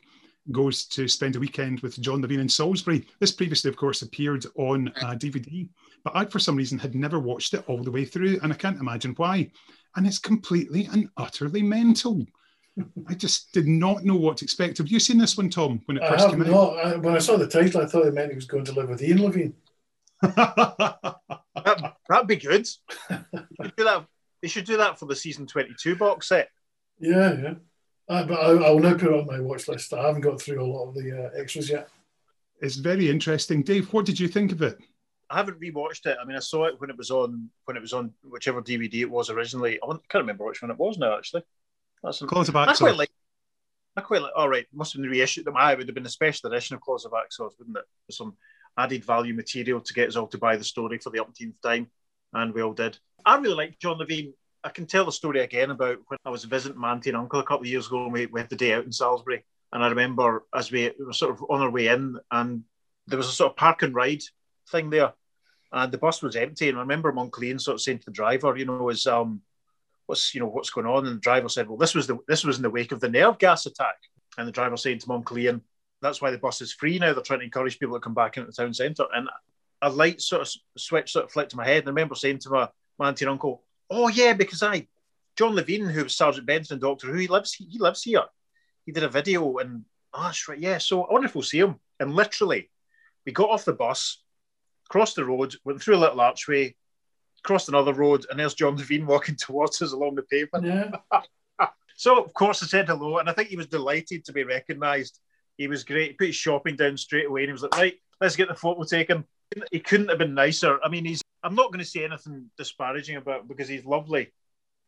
goes 0.53 0.87
to 0.87 1.09
spend 1.09 1.37
a 1.37 1.41
weekend 1.41 1.81
with 1.81 2.01
John 2.01 2.23
Levene 2.23 2.41
in 2.41 2.49
Salisbury. 2.49 3.07
This 3.21 3.33
previously, 3.33 3.69
of 3.69 3.77
course, 3.77 4.03
appeared 4.03 4.47
on 4.57 4.93
a 5.03 5.07
uh, 5.07 5.15
DVD, 5.15 5.69
but 6.05 6.15
I, 6.17 6.25
for 6.25 6.39
some 6.39 6.57
reason, 6.57 6.79
had 6.79 6.95
never 6.95 7.19
watched 7.19 7.55
it 7.55 7.65
all 7.67 7.83
the 7.83 7.91
way 7.91 8.05
through, 8.05 8.39
and 8.43 8.53
I 8.53 8.57
can't 8.57 8.81
imagine 8.81 9.15
why. 9.17 9.51
And 9.97 10.07
it's 10.07 10.19
completely 10.19 10.89
and 10.93 11.09
utterly 11.17 11.63
mental. 11.63 12.27
I 13.09 13.15
just 13.15 13.53
did 13.53 13.67
not 13.67 14.05
know 14.05 14.17
what 14.17 14.37
to 14.39 14.45
expect. 14.45 14.79
Have 14.79 14.89
you 14.89 15.01
seen 15.01 15.17
this 15.19 15.37
one, 15.37 15.49
Tom? 15.49 15.81
When 15.87 15.97
it 15.97 16.03
I 16.03 16.11
first 16.11 16.29
have 16.29 16.33
came 16.33 16.55
out? 16.55 16.77
I, 16.79 16.97
when 16.97 17.15
I 17.15 17.19
saw 17.19 17.37
the 17.37 17.49
title, 17.49 17.81
I 17.81 17.87
thought 17.87 18.07
it 18.07 18.13
meant 18.13 18.31
he 18.31 18.35
was 18.35 18.45
going 18.45 18.67
to 18.67 18.73
live 18.73 18.91
with 18.91 19.03
Ian 19.03 19.23
Levine. 19.23 19.55
that, 20.23 21.17
would 22.11 22.27
be 22.27 22.37
good. 22.37 22.69
do 23.09 23.85
that. 23.85 24.07
They 24.43 24.49
should 24.49 24.67
do 24.67 24.77
that 24.77 24.99
for 24.99 25.07
the 25.07 25.17
season 25.17 25.47
twenty-two 25.47 25.97
box 25.97 26.29
set. 26.29 26.51
Yeah, 26.99 27.35
yeah. 27.41 27.55
Uh, 28.09 28.25
but 28.25 28.39
I, 28.39 28.53
will 28.71 28.79
now 28.79 28.93
put 28.93 29.05
it 29.05 29.13
on 29.13 29.27
my 29.27 29.41
watch 29.41 29.67
list. 29.67 29.93
I 29.93 30.07
haven't 30.07 30.21
got 30.21 30.41
through 30.41 30.63
a 30.63 30.65
lot 30.65 30.89
of 30.89 30.95
the 30.95 31.25
uh, 31.25 31.41
extras 31.41 31.69
yet. 31.69 31.89
It's 32.61 32.77
very 32.77 33.11
interesting, 33.11 33.63
Dave. 33.63 33.93
What 33.93 34.07
did 34.07 34.19
you 34.19 34.29
think 34.29 34.53
of 34.53 34.63
it? 34.63 34.79
I 35.29 35.39
haven't 35.39 35.61
rewatched 35.61 36.07
it. 36.07 36.17
I 36.21 36.25
mean, 36.25 36.37
I 36.37 36.41
saw 36.41 36.67
it 36.67 36.81
when 36.81 36.89
it 36.89 36.97
was 36.97 37.11
on 37.11 37.51
when 37.65 37.77
it 37.77 37.81
was 37.81 37.93
on 37.93 38.13
whichever 38.23 38.63
DVD 38.63 39.01
it 39.01 39.11
was 39.11 39.29
originally. 39.29 39.79
I 39.83 39.87
can't 40.09 40.23
remember 40.23 40.45
which 40.45 40.63
one 40.63 40.71
it 40.71 40.79
was 40.79 40.99
now. 40.99 41.17
Actually, 41.17 41.43
that's 42.03 42.21
Claws 42.21 42.49
of 42.49 42.57
I 42.57 42.73
quite 42.75 42.97
like. 42.97 43.11
I 43.97 44.03
quite 44.03 44.23
like. 44.23 44.33
All 44.37 44.49
right, 44.49 44.67
must 44.73 44.93
have 44.93 45.03
been 45.03 45.11
reissued. 45.11 45.45
Them. 45.45 45.57
I 45.57 45.75
would 45.75 45.89
have 45.89 45.95
been 45.95 46.07
a 46.07 46.11
special 46.11 46.51
edition 46.51 46.77
of 46.77 46.83
Claws 46.83 47.05
of 47.05 47.13
Axos, 47.13 47.59
wouldn't 47.59 47.77
it? 47.77 47.85
With 48.07 48.17
some 48.17 48.37
added 48.79 49.05
value 49.05 49.35
material 49.35 49.81
to 49.81 49.95
get 49.95 50.09
us 50.09 50.17
all 50.17 50.29
to 50.29 50.39
buy 50.39 50.57
the 50.57 50.65
story 50.65 50.99
for 50.99 51.11
the 51.11 51.21
umpteenth 51.21 51.61
time, 51.61 51.91
and 52.33 52.55
we 52.55 52.63
all 52.63 52.75
did. 52.75 52.97
I 53.25 53.37
really 53.39 53.57
like 53.57 53.79
John 53.81 53.99
Levene. 53.99 54.33
I 54.67 54.71
can 54.71 54.85
tell 54.85 55.05
the 55.05 55.13
story 55.13 55.41
again 55.41 55.71
about 55.71 55.99
when 56.09 56.19
I 56.25 56.31
was 56.31 56.43
visiting 56.43 56.81
my 56.81 56.91
auntie 56.91 57.11
and 57.11 57.17
uncle 57.17 57.39
a 57.39 57.45
couple 57.45 57.61
of 57.61 57.69
years 57.69 57.87
ago, 57.87 58.03
and 58.03 58.13
we, 58.13 58.27
we 58.27 58.41
had 58.41 58.51
the 58.51 58.57
day 58.57 58.73
out 58.73 58.85
in 58.85 58.91
Salisbury. 58.91 59.45
And 59.73 59.85
I 59.85 59.89
remember 59.89 60.45
as 60.53 60.73
we, 60.73 60.91
we 60.99 61.05
were 61.05 61.13
sort 61.13 61.31
of 61.31 61.45
on 61.49 61.61
our 61.61 61.71
way 61.71 61.87
in, 61.87 62.19
and 62.33 62.65
there 63.07 63.17
was 63.17 63.29
a 63.29 63.33
sort 63.33 63.53
of 63.53 63.57
park 63.57 63.83
and 63.83 63.95
ride 63.95 64.23
thing 64.73 64.91
there, 64.91 65.13
and 65.71 65.93
the 65.93 65.99
bus 65.99 66.21
was 66.21 66.35
empty. 66.35 66.69
And 66.69 66.79
I 66.79 66.81
remember 66.81 67.13
Monclean 67.13 67.61
sort 67.61 67.77
of 67.77 67.81
saying 67.81 68.01
to 68.01 68.07
the 68.07 68.11
driver, 68.11 68.57
you 68.57 68.65
know, 68.65 68.89
is 68.89 69.07
um, 69.07 69.41
what's 70.07 70.35
you 70.35 70.41
know 70.41 70.49
what's 70.49 70.71
going 70.71 70.89
on? 70.89 71.07
And 71.07 71.19
the 71.19 71.21
driver 71.21 71.49
said, 71.49 71.69
well, 71.69 71.79
this 71.79 71.95
was 71.95 72.09
the 72.09 72.19
this 72.27 72.43
was 72.43 72.57
in 72.57 72.65
the 72.65 72.71
wake 72.71 72.91
of 72.91 72.99
the 72.99 73.09
nerve 73.09 73.39
gas 73.39 73.67
attack. 73.67 73.97
And 74.37 74.49
the 74.49 74.53
driver 74.53 74.77
saying 74.77 74.99
to 74.99 75.09
Monclean, 75.09 75.61
that's 76.03 76.21
why 76.21 76.33
the 76.33 76.39
bus 76.39 76.61
is 76.61 76.73
free 76.73 76.99
now. 76.99 77.13
They're 77.13 77.23
trying 77.23 77.39
to 77.39 77.45
encourage 77.45 77.79
people 77.79 77.95
to 77.95 78.01
come 78.01 78.15
back 78.15 78.37
into 78.37 78.51
the 78.51 78.53
town 78.53 78.75
centre. 78.75 79.07
And 79.15 79.29
a 79.81 79.91
light 79.91 80.21
sort 80.21 80.43
of 80.43 80.53
switch 80.77 81.13
sort 81.13 81.27
of 81.27 81.31
flicked 81.31 81.53
to 81.53 81.57
my 81.57 81.65
head. 81.65 81.85
And 81.85 81.89
I 81.89 81.91
remember 81.91 82.17
saying 82.17 82.41
to 82.41 82.51
my, 82.51 82.69
my 82.99 83.09
auntie 83.09 83.27
and 83.27 83.31
uncle, 83.31 83.63
oh 83.91 84.09
yeah, 84.09 84.33
because 84.33 84.63
I 84.63 84.87
John 85.37 85.55
Levene, 85.55 85.91
who 85.91 86.05
was 86.05 86.17
Sergeant 86.17 86.47
Benton 86.47 86.75
in 86.75 86.81
Doctor 86.81 87.09
Who, 87.09 87.19
he 87.19 87.29
lives 87.29 87.55
he 87.55 87.79
lives 87.79 88.03
here. 88.03 88.25
He 88.85 88.93
did 88.93 89.05
a 89.05 89.09
video 89.09 89.59
and 89.59 89.85
oh, 90.15 90.23
that's 90.23 90.49
right, 90.49 90.59
yeah. 90.59 90.79
So 90.79 91.05
I 91.05 91.13
wonder 91.13 91.27
if 91.27 91.35
we'll 91.35 91.43
see 91.43 91.61
him. 91.61 91.77
And 92.01 92.15
literally, 92.15 92.71
we 93.25 93.33
got 93.33 93.51
off 93.51 93.65
the 93.65 93.73
bus, 93.73 94.23
crossed 94.89 95.17
the 95.17 95.25
road, 95.25 95.55
went 95.65 95.83
through 95.83 95.97
a 95.97 95.99
little 95.99 96.21
archway, 96.21 96.75
crossed 97.43 97.69
another 97.69 97.93
road, 97.93 98.27
and 98.31 98.39
there's 98.39 98.55
John 98.55 98.77
Levene 98.77 99.07
walking 99.07 99.37
towards 99.37 99.81
us 99.83 99.93
along 99.93 100.17
the 100.17 100.23
pavement. 100.23 100.65
Yeah. 100.65 101.69
so 101.97 102.23
of 102.23 102.33
course 102.35 102.63
I 102.63 102.67
said 102.67 102.89
hello, 102.89 103.19
and 103.19 103.29
I 103.29 103.33
think 103.33 103.49
he 103.49 103.57
was 103.57 103.67
delighted 103.67 104.25
to 104.25 104.33
be 104.33 104.45
recognised. 104.45 105.21
He 105.57 105.69
was 105.69 105.85
great. 105.85 106.11
He 106.11 106.17
put 106.17 106.27
his 106.29 106.37
shopping 106.37 106.77
down 106.77 106.97
straight 106.97 107.27
away, 107.27 107.43
and 107.43 107.49
he 107.49 107.53
was 107.53 107.63
like, 107.63 107.77
"Right, 107.77 107.95
let's 108.21 108.37
get 108.37 108.49
the 108.49 108.55
photo 108.55 108.83
taken." 108.85 109.25
He 109.71 109.81
couldn't 109.81 110.09
have 110.09 110.19
been 110.19 110.35
nicer. 110.35 110.79
I 110.83 110.89
mean, 110.89 111.05
he's. 111.05 111.23
I'm 111.43 111.55
not 111.55 111.69
going 111.69 111.79
to 111.79 111.85
say 111.85 112.05
anything 112.05 112.51
disparaging 112.59 113.17
about 113.17 113.43
him 113.43 113.47
because 113.47 113.69
he's 113.69 113.85
lovely. 113.85 114.33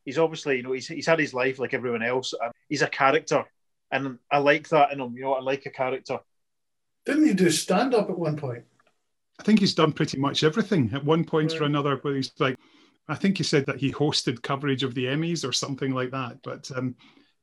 He's 0.04 0.18
obviously, 0.18 0.56
you 0.56 0.62
know, 0.62 0.72
he's, 0.72 0.88
he's 0.88 1.06
had 1.06 1.18
his 1.18 1.34
life 1.34 1.58
like 1.58 1.74
everyone 1.74 2.02
else, 2.02 2.34
and 2.40 2.52
he's 2.68 2.82
a 2.82 2.88
character, 2.88 3.44
and 3.92 4.18
I 4.30 4.38
like 4.38 4.68
that 4.70 4.92
in 4.92 5.00
him. 5.00 5.14
You 5.16 5.24
know, 5.24 5.34
I 5.34 5.40
like 5.40 5.66
a 5.66 5.70
character. 5.70 6.18
Didn't 7.04 7.26
he 7.26 7.34
do 7.34 7.50
stand 7.50 7.94
up 7.94 8.10
at 8.10 8.18
one 8.18 8.36
point? 8.36 8.64
I 9.38 9.42
think 9.44 9.60
he's 9.60 9.74
done 9.74 9.92
pretty 9.92 10.18
much 10.18 10.42
everything 10.42 10.90
at 10.92 11.04
one 11.04 11.24
point 11.24 11.54
or 11.60 11.64
another. 11.64 11.96
Where 11.96 12.16
he's 12.16 12.32
like, 12.38 12.56
I 13.06 13.14
think 13.14 13.38
he 13.38 13.44
said 13.44 13.66
that 13.66 13.78
he 13.78 13.92
hosted 13.92 14.42
coverage 14.42 14.82
of 14.82 14.94
the 14.94 15.04
Emmys 15.04 15.48
or 15.48 15.52
something 15.52 15.92
like 15.92 16.10
that. 16.10 16.38
But 16.42 16.70
um, 16.74 16.96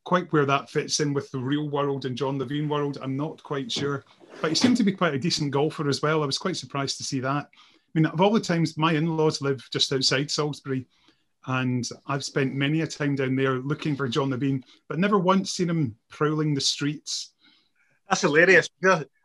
quite 0.05 0.31
where 0.31 0.45
that 0.45 0.69
fits 0.69 1.01
in 1.01 1.13
with 1.13 1.29
the 1.31 1.39
real 1.39 1.67
world 1.69 2.05
and 2.05 2.15
John 2.15 2.39
Levene 2.39 2.69
world, 2.69 2.97
I'm 3.01 3.17
not 3.17 3.43
quite 3.43 3.71
sure. 3.71 4.05
But 4.41 4.49
he 4.49 4.55
seemed 4.55 4.77
to 4.77 4.83
be 4.83 4.91
quite 4.91 5.15
a 5.15 5.19
decent 5.19 5.51
golfer 5.51 5.89
as 5.89 6.01
well. 6.01 6.23
I 6.23 6.25
was 6.25 6.37
quite 6.37 6.55
surprised 6.55 6.97
to 6.97 7.03
see 7.03 7.19
that. 7.21 7.49
I 7.49 7.89
mean, 7.93 8.05
of 8.05 8.21
all 8.21 8.31
the 8.31 8.39
times, 8.39 8.77
my 8.77 8.93
in-laws 8.93 9.41
live 9.41 9.67
just 9.71 9.91
outside 9.91 10.29
Salisbury, 10.29 10.85
and 11.47 11.87
I've 12.07 12.23
spent 12.23 12.53
many 12.53 12.81
a 12.81 12.87
time 12.87 13.15
down 13.15 13.35
there 13.35 13.59
looking 13.59 13.95
for 13.95 14.07
John 14.07 14.29
Levene, 14.29 14.63
but 14.87 14.99
never 14.99 15.17
once 15.17 15.51
seen 15.51 15.69
him 15.69 15.95
prowling 16.09 16.53
the 16.53 16.61
streets. 16.61 17.33
That's 18.09 18.21
hilarious. 18.21 18.69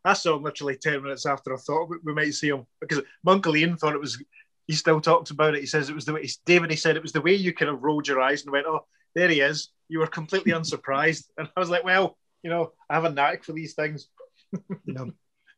I 0.04 0.12
saw 0.14 0.36
him 0.36 0.42
literally 0.42 0.76
10 0.76 1.02
minutes 1.02 1.26
after 1.26 1.52
I 1.54 1.58
thought 1.58 1.90
we, 2.02 2.14
might 2.14 2.34
see 2.34 2.48
him 2.48 2.66
because 2.80 3.02
Monk 3.22 3.46
Ian 3.46 3.76
thought 3.76 3.94
it 3.94 4.00
was, 4.00 4.22
he 4.66 4.72
still 4.74 5.00
talks 5.00 5.30
about 5.30 5.54
it. 5.54 5.60
He 5.60 5.66
says 5.66 5.90
it 5.90 5.94
was 5.94 6.06
the 6.06 6.14
way 6.14 6.28
David. 6.46 6.70
He 6.70 6.76
said 6.76 6.96
it 6.96 7.02
was 7.02 7.12
the 7.12 7.20
way 7.20 7.34
you 7.34 7.52
kind 7.52 7.70
of 7.70 7.82
rolled 7.82 8.08
your 8.08 8.20
eyes 8.20 8.42
and 8.42 8.52
went, 8.52 8.66
"Oh, 8.66 8.86
there 9.14 9.28
he 9.28 9.40
is." 9.40 9.70
You 9.88 10.00
were 10.00 10.06
completely 10.06 10.52
unsurprised, 10.52 11.30
and 11.36 11.48
I 11.56 11.60
was 11.60 11.70
like, 11.70 11.84
"Well, 11.84 12.16
you 12.42 12.50
know, 12.50 12.72
I 12.88 12.94
have 12.94 13.04
a 13.04 13.10
knack 13.10 13.44
for 13.44 13.52
these 13.52 13.74
things." 13.74 14.08
yeah, 14.84 15.04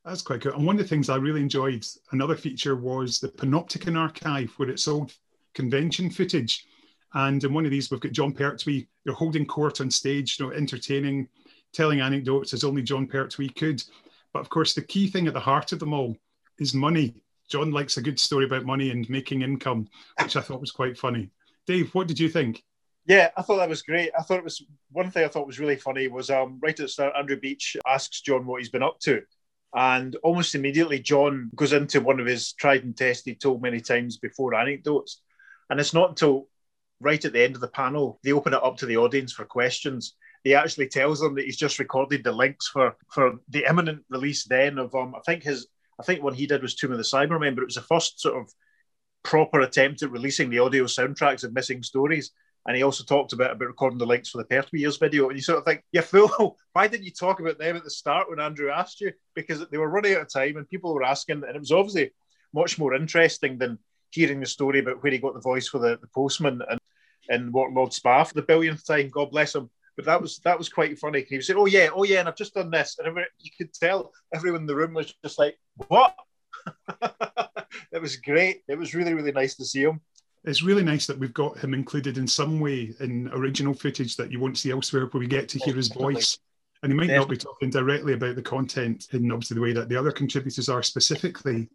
that's 0.05 0.23
quite 0.23 0.41
good. 0.41 0.55
And 0.55 0.67
one 0.67 0.77
of 0.77 0.83
the 0.83 0.89
things 0.89 1.09
I 1.09 1.17
really 1.17 1.41
enjoyed, 1.41 1.85
another 2.13 2.37
feature 2.37 2.77
was 2.77 3.19
the 3.19 3.29
Panopticon 3.29 3.99
archive, 3.99 4.53
where 4.57 4.71
it's 4.71 4.89
old 4.89 5.15
convention 5.55 6.11
footage. 6.11 6.67
And 7.15 7.43
in 7.45 7.53
one 7.53 7.65
of 7.65 7.71
these, 7.71 7.91
we've 7.91 8.01
got 8.01 8.13
Jon 8.13 8.33
Pertwee. 8.33 8.87
You're 9.05 9.15
holding 9.15 9.47
court 9.47 9.81
on 9.81 9.91
stage, 9.91 10.39
you 10.39 10.47
know, 10.47 10.53
entertaining, 10.53 11.29
telling 11.73 12.01
anecdotes 12.01 12.55
as 12.55 12.65
only 12.65 12.83
Jon 12.83 13.07
Pertwee 13.07 13.51
could. 13.51 13.83
But 14.33 14.41
of 14.41 14.49
course, 14.49 14.75
the 14.75 14.83
key 14.83 15.09
thing 15.09 15.27
at 15.27 15.35
the 15.35 15.41
heart 15.41 15.73
of 15.73 15.79
them 15.79 15.93
all 15.93 16.17
is 16.59 16.75
money. 16.75 17.15
Jon 17.51 17.71
likes 17.71 17.99
a 17.99 18.03
good 18.03 18.19
story 18.19 18.47
about 18.47 18.65
money 18.65 18.91
and 18.91 19.09
making 19.11 19.43
income, 19.43 19.89
which 20.23 20.37
I 20.37 20.41
thought 20.41 20.61
was 20.61 20.71
quite 20.71 20.99
funny. 20.99 21.31
Dave, 21.67 21.95
what 21.95 22.09
did 22.09 22.19
you 22.19 22.29
think? 22.29 22.65
Yeah, 23.07 23.31
I 23.37 23.43
thought 23.43 23.57
that 23.57 23.69
was 23.69 23.83
great. 23.83 24.11
I 24.17 24.23
thought 24.23 24.39
it 24.39 24.45
was 24.45 24.65
one 24.91 25.11
thing 25.11 25.25
I 25.25 25.29
thought 25.29 25.47
was 25.47 25.59
really 25.59 25.77
funny 25.77 26.07
was 26.09 26.31
um, 26.31 26.61
right 26.63 26.71
at 26.71 26.77
the 26.77 26.89
start, 26.89 27.15
Andrew 27.17 27.39
Beech 27.39 27.77
asks 27.87 28.21
Jon 28.21 28.47
what 28.47 28.61
he's 28.61 28.71
been 28.71 28.83
up 28.83 29.01
to. 29.01 29.23
And 29.75 30.15
almost 30.23 30.55
immediately, 30.55 31.01
Jon 31.01 31.51
goes 31.57 31.73
into 31.73 32.01
one 32.01 32.21
of 32.21 32.27
his 32.27 32.53
tried 32.53 32.85
and 32.85 32.97
tested, 32.97 33.41
told 33.41 33.63
many 33.63 33.81
times 33.81 34.19
before 34.19 34.55
anecdotes. 34.55 35.21
And 35.71 35.81
it's 35.81 35.95
not 35.95 36.11
until 36.11 36.49
right 37.01 37.25
at 37.25 37.33
the 37.33 37.43
end 37.43 37.55
of 37.55 37.61
the 37.61 37.69
panel, 37.69 38.21
they 38.23 38.33
open 38.33 38.53
it 38.53 38.63
up 38.63 38.77
to 38.79 38.87
the 38.87 38.99
audience 38.99 39.33
for 39.33 39.45
questions. 39.45 40.15
He 40.45 40.55
actually 40.55 40.89
tells 40.89 41.21
them 41.21 41.35
that 41.37 41.45
he's 41.45 41.57
just 41.57 41.79
recorded 41.79 42.23
the 42.23 42.33
links 42.33 42.69
for 42.69 42.97
for 43.13 43.35
the 43.49 43.65
imminent 43.69 44.05
release 44.11 44.45
then 44.45 44.79
of 44.79 44.95
um 44.95 45.15
I 45.15 45.21
think 45.25 45.45
his 45.45 45.67
I 45.99 46.05
think 46.05 46.23
what 46.23 46.35
he 46.35 46.47
did 46.47 46.63
was 46.63 46.75
Tomb 46.75 46.93
of 46.93 46.99
the 46.99 47.05
Cybermen, 47.05 47.55
but 47.55 47.63
it 47.63 47.67
was 47.67 47.77
the 47.77 47.83
first 47.83 48.21
sort 48.21 48.41
of 48.41 48.53
proper 49.23 49.61
attempt 49.61 50.03
at 50.03 50.11
releasing 50.11 50.51
the 50.51 50.59
audio 50.59 50.85
soundtracks 50.85 51.45
of 51.45 51.53
missing 51.53 51.83
stories. 51.83 52.33
And 52.67 52.77
he 52.77 52.83
also 52.83 53.03
talked 53.03 53.33
about 53.33 53.53
about 53.53 53.67
recording 53.67 53.99
the 53.99 54.07
links 54.07 54.31
for 54.31 54.39
the 54.39 54.45
Pertwee 54.45 54.81
Years 54.81 54.97
video. 54.97 55.29
And 55.29 55.37
you 55.37 55.43
sort 55.43 55.59
of 55.59 55.65
think, 55.65 55.83
you 55.93 56.03
fool, 56.03 56.57
why 56.73 56.87
didn't 56.87 57.05
you 57.05 57.11
talk 57.11 57.41
about 57.41 57.59
them 57.59 57.77
at 57.77 57.85
the 57.85 57.91
start 57.91 58.31
when 58.31 58.41
Andrew 58.41 58.71
asked 58.71 59.01
you? 59.01 59.13
Because 59.35 59.67
they 59.69 59.79
were 59.79 59.89
running 59.89 60.15
out 60.15 60.23
of 60.23 60.33
time 60.33 60.57
and 60.57 60.69
people 60.69 60.95
were 60.95 61.03
asking, 61.03 61.43
and 61.45 61.57
it 61.57 61.59
was 61.59 61.73
obviously 61.73 62.13
much 62.55 62.79
more 62.79 62.95
interesting 62.95 63.59
than 63.59 63.79
hearing 64.11 64.41
the 64.41 64.47
story 64.47 64.79
about 64.79 65.03
where 65.03 65.13
he 65.13 65.19
got 65.19 65.35
the 65.35 65.41
voice 65.41 65.69
for 65.69 65.79
the, 65.79 65.99
the 66.01 66.09
postman 66.15 66.61
and, 66.69 66.79
and 67.29 67.53
what 67.53 67.73
Lord 67.73 67.93
Spa 67.93 68.25
for 68.25 68.35
the 68.35 68.43
billionth 68.43 68.87
time. 68.87 69.09
God 69.09 69.31
bless 69.31 69.55
him. 69.55 69.71
But 69.97 70.07
that 70.07 70.23
was 70.23 70.39
that 70.39 70.57
was 70.57 70.71
quite 70.71 70.99
funny. 70.99 71.27
He 71.29 71.37
was 71.37 71.47
saying, 71.47 71.59
"Oh 71.59 71.67
yeah, 71.67 71.91
oh 71.95 72.05
yeah," 72.05 72.21
and 72.21 72.29
I've 72.29 72.37
just 72.37 72.55
done 72.55 72.71
this, 72.71 72.97
and 72.99 73.15
you 73.39 73.51
could 73.59 73.75
tell 73.75 74.11
everyone 74.33 74.63
in 74.63 74.67
the 74.67 74.75
room 74.75 74.95
was 74.95 75.13
just 75.23 75.39
like, 75.39 75.59
"What?" 75.89 76.15
it 77.93 78.01
was 78.01 78.17
great. 78.17 78.63
It 78.69 78.79
was 78.79 78.95
really 78.95 79.13
really 79.13 79.33
nice 79.33 79.55
to 79.57 79.67
see 79.67 79.83
him 79.83 80.01
it's 80.45 80.63
really 80.63 80.83
nice 80.83 81.07
that 81.07 81.19
we've 81.19 81.35
got 81.35 81.59
him 81.59 81.75
included 81.75 82.19
in 82.19 82.27
some 82.27 82.59
way 82.59 82.95
in 83.01 83.29
original 83.33 83.75
footage 83.75 84.17
that 84.17 84.33
you 84.33 84.41
won't 84.41 84.59
see 84.59 84.71
elsewhere 84.71 85.07
where 85.07 85.21
we 85.21 85.27
get 85.27 85.49
to 85.51 85.59
hear 85.61 85.75
his 85.75 85.89
voice. 85.89 86.39
And 86.83 86.91
he 86.91 86.99
might 86.99 87.11
not 87.11 87.29
be 87.29 87.37
talking 87.37 87.71
directly 87.71 88.15
about 88.15 88.35
the 88.35 88.43
content 88.43 89.07
in 89.13 89.31
obviously 89.31 89.55
the 89.55 89.61
way 89.61 89.73
that 89.73 89.89
the 89.89 89.97
other 89.97 90.11
contributors 90.11 90.69
are 90.69 90.83
specifically, 90.83 91.69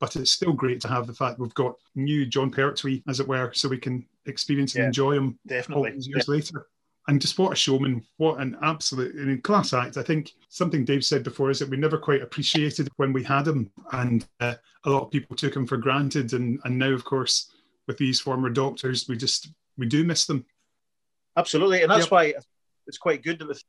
but 0.00 0.16
it's 0.16 0.30
still 0.30 0.54
great 0.54 0.80
to 0.80 0.88
have 0.88 1.06
the 1.06 1.12
fact 1.12 1.38
we've 1.38 1.52
got 1.52 1.74
new 1.94 2.24
Jon 2.24 2.50
Pertwee, 2.50 3.02
as 3.08 3.20
it 3.20 3.28
were, 3.28 3.52
so 3.52 3.68
we 3.68 3.76
can 3.76 4.06
experience 4.24 4.74
and 4.74 4.82
yeah, 4.82 4.86
enjoy 4.86 5.12
him 5.12 5.38
definitely 5.46 5.90
years 5.90 6.06
yeah. 6.06 6.34
later. 6.34 6.66
And 7.08 7.20
just 7.20 7.38
what 7.38 7.52
a 7.52 7.56
showman, 7.56 8.04
what 8.16 8.38
an 8.38 8.56
absolute 8.62 9.16
I 9.18 9.24
mean, 9.24 9.40
class 9.42 9.74
act. 9.74 9.98
I 9.98 10.02
think 10.02 10.32
something 10.48 10.84
Dave 10.84 11.04
said 11.04 11.24
before 11.24 11.50
is 11.50 11.58
that 11.58 11.68
we 11.68 11.76
never 11.76 11.98
quite 11.98 12.22
appreciated 12.22 12.88
when 12.96 13.12
we 13.12 13.22
had 13.22 13.48
him, 13.48 13.70
and 13.92 14.26
uh, 14.40 14.54
a 14.84 14.90
lot 14.90 15.02
of 15.02 15.10
people 15.10 15.36
took 15.36 15.56
him 15.56 15.66
for 15.66 15.76
granted. 15.76 16.32
And, 16.32 16.58
and 16.64 16.78
now, 16.78 16.90
of 16.90 17.04
course, 17.04 17.50
with 17.88 17.98
these 17.98 18.20
former 18.20 18.50
doctors. 18.50 19.08
We 19.08 19.16
just 19.16 19.48
we 19.76 19.86
do 19.86 20.04
miss 20.04 20.26
them. 20.26 20.44
Absolutely, 21.36 21.82
and 21.82 21.90
that's 21.90 22.04
yep. 22.04 22.12
why 22.12 22.34
it's 22.86 22.98
quite 22.98 23.24
good 23.24 23.40
that 23.40 23.62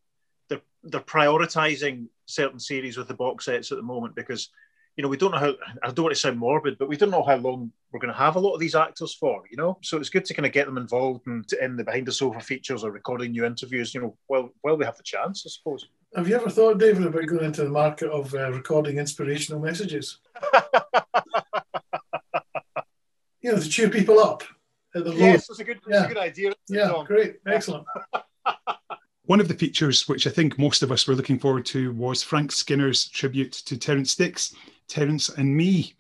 they're 0.50 0.62
they're 0.84 1.02
prioritizing 1.02 2.08
certain 2.28 2.60
series 2.60 2.98
with 2.98 3.08
the 3.08 3.14
box 3.16 3.46
sets 3.46 3.72
at 3.72 3.78
the 3.78 3.84
moment 3.84 4.16
because 4.16 4.50
you 4.96 5.02
know 5.02 5.10
we 5.10 5.18
don't 5.18 5.32
know 5.32 5.40
how. 5.40 5.54
I 5.82 5.92
don't 5.92 6.04
want 6.04 6.14
to 6.14 6.20
sound 6.20 6.38
morbid, 6.38 6.78
but 6.78 6.90
we 6.90 6.98
don't 6.98 7.10
know 7.10 7.24
how 7.24 7.38
long 7.38 7.72
we're 7.92 8.00
going 8.00 8.14
to 8.14 8.20
have 8.20 8.36
a 8.36 8.40
lot 8.40 8.54
of 8.54 8.60
these 8.60 8.76
actors 8.76 9.16
for. 9.16 9.44
You 9.50 9.58
know, 9.58 9.78
so 9.82 9.98
it's 9.98 10.10
good 10.10 10.26
to 10.26 10.34
kind 10.34 10.46
of 10.46 10.52
get 10.52 10.68
them 10.68 10.78
involved 10.78 11.26
in, 11.26 11.44
in 11.62 11.78
the 11.78 11.84
behind 11.84 12.06
the 12.06 12.12
sofa 12.12 12.42
features 12.42 12.84
or 12.84 12.92
recording 12.92 13.32
new 13.32 13.46
interviews. 13.46 13.94
You 13.96 14.02
know, 14.02 14.18
while 14.28 14.52
while 14.62 14.78
we 14.78 14.86
have 14.86 14.98
the 14.98 15.04
chance, 15.04 15.44
I 15.48 15.50
suppose. 15.50 15.88
Have 16.16 16.28
you 16.28 16.36
ever 16.36 16.50
thought, 16.50 16.80
David, 16.80 17.06
about 17.06 17.28
going 17.28 17.46
into 17.46 17.64
the 17.64 17.70
market 17.70 18.10
of 18.10 18.34
uh, 18.34 18.52
recording 18.52 18.98
inspirational 18.98 19.62
messages? 19.62 20.18
you 23.50 23.56
know, 23.56 23.62
to 23.62 23.70
cheer 23.70 23.90
people 23.90 24.20
up 24.20 24.44
at 24.96 25.04
the 25.04 25.14
yes, 25.14 25.48
that's 25.48 25.60
a 25.60 25.64
good, 25.64 25.80
yeah. 25.88 26.06
a 26.06 26.08
good 26.08 26.18
idea. 26.18 26.54
Yeah, 26.68 27.04
great, 27.06 27.38
excellent. 27.48 27.86
One 29.26 29.40
of 29.40 29.48
the 29.48 29.54
features 29.54 30.08
which 30.08 30.28
I 30.28 30.30
think 30.30 30.58
most 30.58 30.82
of 30.82 30.92
us 30.92 31.08
were 31.08 31.16
looking 31.16 31.40
forward 31.40 31.66
to 31.68 31.92
was 31.94 32.24
Frank 32.24 32.52
Skinner's 32.52 33.08
tribute 33.08 33.52
to 33.54 33.78
Terrance 33.78 34.16
Dicks, 34.16 34.56
Terrance 34.88 35.30
and 35.30 35.56
Me. 35.56 35.94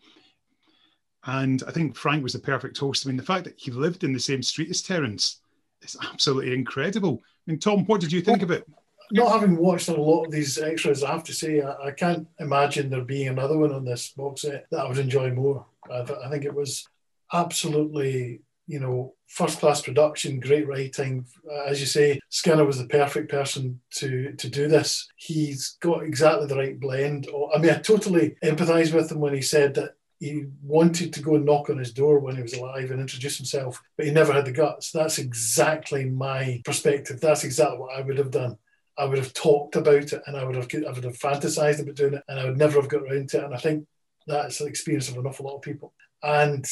And 1.25 1.61
I 1.67 1.71
think 1.71 1.95
Frank 1.95 2.23
was 2.23 2.33
the 2.33 2.39
perfect 2.39 2.77
host. 2.77 3.05
I 3.05 3.09
mean, 3.09 3.17
the 3.17 3.23
fact 3.23 3.43
that 3.43 3.59
he 3.59 3.71
lived 3.71 4.03
in 4.03 4.13
the 4.13 4.19
same 4.19 4.41
street 4.41 4.69
as 4.69 4.81
Terrance 4.81 5.41
is 5.81 5.97
absolutely 6.11 6.53
incredible. 6.53 7.19
I 7.47 7.51
mean, 7.51 7.59
Tom, 7.59 7.85
what 7.85 8.01
did 8.01 8.11
you 8.11 8.21
think 8.21 8.41
of 8.41 8.51
it? 8.51 8.67
Not 9.11 9.39
having 9.39 9.57
watched 9.57 9.89
a 9.89 9.99
lot 9.99 10.25
of 10.25 10.31
these 10.31 10.57
extras, 10.59 11.03
I 11.03 11.11
have 11.11 11.23
to 11.25 11.33
say, 11.33 11.61
I, 11.61 11.87
I 11.87 11.91
can't 11.91 12.27
imagine 12.39 12.89
there 12.89 13.01
being 13.01 13.27
another 13.27 13.57
one 13.57 13.73
on 13.73 13.85
this 13.85 14.09
box 14.09 14.41
set 14.41 14.65
that 14.71 14.81
I 14.81 14.87
would 14.87 14.99
enjoy 14.99 15.31
more. 15.31 15.65
I, 15.91 16.03
th- 16.03 16.19
I 16.23 16.29
think 16.29 16.45
it 16.45 16.53
was 16.53 16.87
absolutely, 17.33 18.41
you 18.67 18.79
know, 18.79 19.13
first 19.27 19.59
class 19.59 19.81
production, 19.81 20.39
great 20.39 20.67
writing. 20.67 21.25
As 21.67 21.79
you 21.79 21.85
say, 21.85 22.19
Skinner 22.29 22.65
was 22.65 22.77
the 22.77 22.87
perfect 22.87 23.29
person 23.29 23.79
to 23.95 24.33
to 24.33 24.49
do 24.49 24.67
this. 24.67 25.07
He's 25.15 25.77
got 25.81 26.03
exactly 26.03 26.47
the 26.47 26.57
right 26.57 26.79
blend. 26.79 27.27
Oh, 27.33 27.51
I 27.53 27.59
mean, 27.59 27.71
I 27.71 27.79
totally 27.79 28.35
empathise 28.43 28.93
with 28.93 29.11
him 29.11 29.19
when 29.19 29.33
he 29.33 29.41
said 29.41 29.75
that 29.75 29.95
he 30.19 30.45
wanted 30.61 31.13
to 31.13 31.21
go 31.21 31.35
and 31.35 31.45
knock 31.45 31.69
on 31.69 31.77
his 31.77 31.93
door 31.93 32.19
when 32.19 32.35
he 32.35 32.41
was 32.41 32.53
alive 32.53 32.91
and 32.91 32.99
introduce 32.99 33.37
himself, 33.37 33.81
but 33.95 34.05
he 34.05 34.11
never 34.11 34.33
had 34.33 34.45
the 34.45 34.51
guts. 34.51 34.91
That's 34.91 35.17
exactly 35.17 36.05
my 36.05 36.61
perspective. 36.65 37.21
That's 37.21 37.45
exactly 37.45 37.77
what 37.77 37.97
I 37.97 38.01
would 38.01 38.17
have 38.17 38.31
done. 38.31 38.57
I 38.97 39.05
would 39.05 39.17
have 39.17 39.33
talked 39.33 39.77
about 39.77 40.11
it 40.11 40.21
and 40.27 40.35
I 40.35 40.43
would 40.43 40.55
have 40.55 40.67
I 40.85 40.91
would 40.91 41.05
have 41.05 41.17
fantasized 41.17 41.81
about 41.81 41.95
doing 41.95 42.15
it 42.15 42.23
and 42.27 42.37
I 42.37 42.45
would 42.45 42.57
never 42.57 42.81
have 42.81 42.89
got 42.89 43.03
around 43.03 43.29
to 43.29 43.37
it. 43.39 43.43
And 43.45 43.55
I 43.55 43.57
think 43.57 43.87
that's 44.27 44.57
the 44.57 44.65
experience 44.65 45.07
of 45.07 45.17
an 45.17 45.25
awful 45.25 45.45
lot 45.45 45.55
of 45.55 45.61
people. 45.61 45.93
And 46.21 46.65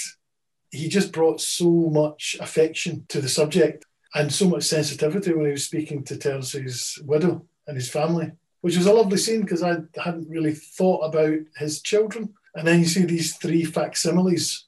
he 0.77 0.88
just 0.88 1.12
brought 1.12 1.41
so 1.41 1.69
much 1.69 2.38
affection 2.39 3.05
to 3.10 3.19
the 3.19 3.29
subject 3.29 3.86
and 4.13 4.31
so 4.31 4.48
much 4.48 4.63
sensitivity 4.63 5.34
when 5.34 5.46
he 5.46 5.51
was 5.51 5.65
speaking 5.65 6.03
to 6.03 6.17
Terrance's 6.17 7.00
widow 7.03 7.46
and 7.67 7.75
his 7.75 7.89
family, 7.89 8.31
which 8.62 8.77
was 8.77 8.86
a 8.86 8.93
lovely 8.93 9.17
scene 9.17 9.41
because 9.41 9.63
I 9.63 9.77
hadn't 10.03 10.29
really 10.29 10.53
thought 10.53 11.01
about 11.01 11.39
his 11.57 11.81
children. 11.81 12.34
And 12.55 12.67
then 12.67 12.79
you 12.79 12.86
see 12.86 13.05
these 13.05 13.36
three 13.38 13.63
facsimiles 13.63 14.67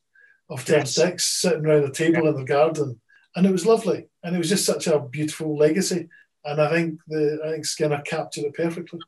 of 0.49 0.65
Terrance 0.65 0.97
yes. 0.97 1.05
Dicks 1.05 1.25
sitting 1.25 1.65
around 1.65 1.83
the 1.83 1.91
table 1.91 2.23
yeah. 2.23 2.29
in 2.29 2.35
the 2.35 2.43
garden, 2.43 2.99
and 3.35 3.45
it 3.45 3.51
was 3.51 3.65
lovely. 3.65 4.07
And 4.23 4.35
it 4.35 4.39
was 4.39 4.49
just 4.49 4.65
such 4.65 4.87
a 4.87 4.99
beautiful 4.99 5.57
legacy. 5.57 6.09
And 6.43 6.61
I 6.61 6.69
think 6.69 6.99
the 7.07 7.39
I 7.45 7.51
think 7.51 7.65
Skinner 7.65 8.01
captured 8.01 8.45
it 8.45 8.55
perfectly. 8.55 8.99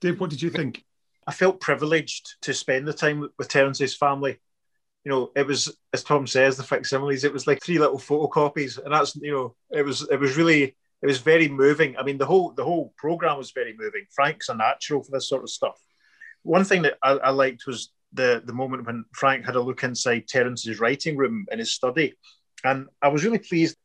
Dave, 0.00 0.20
what 0.20 0.30
did 0.30 0.42
you 0.42 0.50
think? 0.50 0.84
I 1.26 1.32
felt 1.32 1.60
privileged 1.60 2.36
to 2.42 2.54
spend 2.54 2.88
the 2.88 2.92
time 2.92 3.28
with 3.38 3.48
Terrance's 3.48 3.94
family 3.94 4.38
you 5.04 5.10
know, 5.10 5.30
it 5.34 5.46
was 5.46 5.76
as 5.92 6.04
Tom 6.04 6.26
says, 6.26 6.56
the 6.56 6.62
facsimiles. 6.62 7.24
It 7.24 7.32
was 7.32 7.46
like 7.46 7.62
three 7.62 7.78
little 7.78 7.98
photocopies, 7.98 8.82
and 8.82 8.92
that's 8.92 9.16
you 9.16 9.32
know, 9.32 9.54
it 9.70 9.82
was 9.82 10.06
it 10.10 10.18
was 10.18 10.36
really 10.36 10.76
it 11.02 11.06
was 11.06 11.18
very 11.18 11.48
moving. 11.48 11.96
I 11.96 12.02
mean, 12.02 12.18
the 12.18 12.26
whole 12.26 12.52
the 12.52 12.64
whole 12.64 12.92
program 12.96 13.38
was 13.38 13.52
very 13.52 13.74
moving. 13.78 14.04
Frank's 14.10 14.48
a 14.48 14.54
natural 14.54 15.02
for 15.02 15.12
this 15.12 15.28
sort 15.28 15.42
of 15.42 15.50
stuff. 15.50 15.80
One 16.42 16.64
thing 16.64 16.82
that 16.82 16.98
I, 17.02 17.12
I 17.12 17.30
liked 17.30 17.66
was 17.66 17.92
the 18.12 18.42
the 18.44 18.52
moment 18.52 18.86
when 18.86 19.04
Frank 19.12 19.46
had 19.46 19.56
a 19.56 19.60
look 19.60 19.84
inside 19.84 20.28
Terrance's 20.28 20.80
writing 20.80 21.16
room 21.16 21.46
in 21.50 21.58
his 21.58 21.72
study, 21.72 22.14
and 22.64 22.88
I 23.00 23.08
was 23.08 23.24
really 23.24 23.38
pleased. 23.38 23.76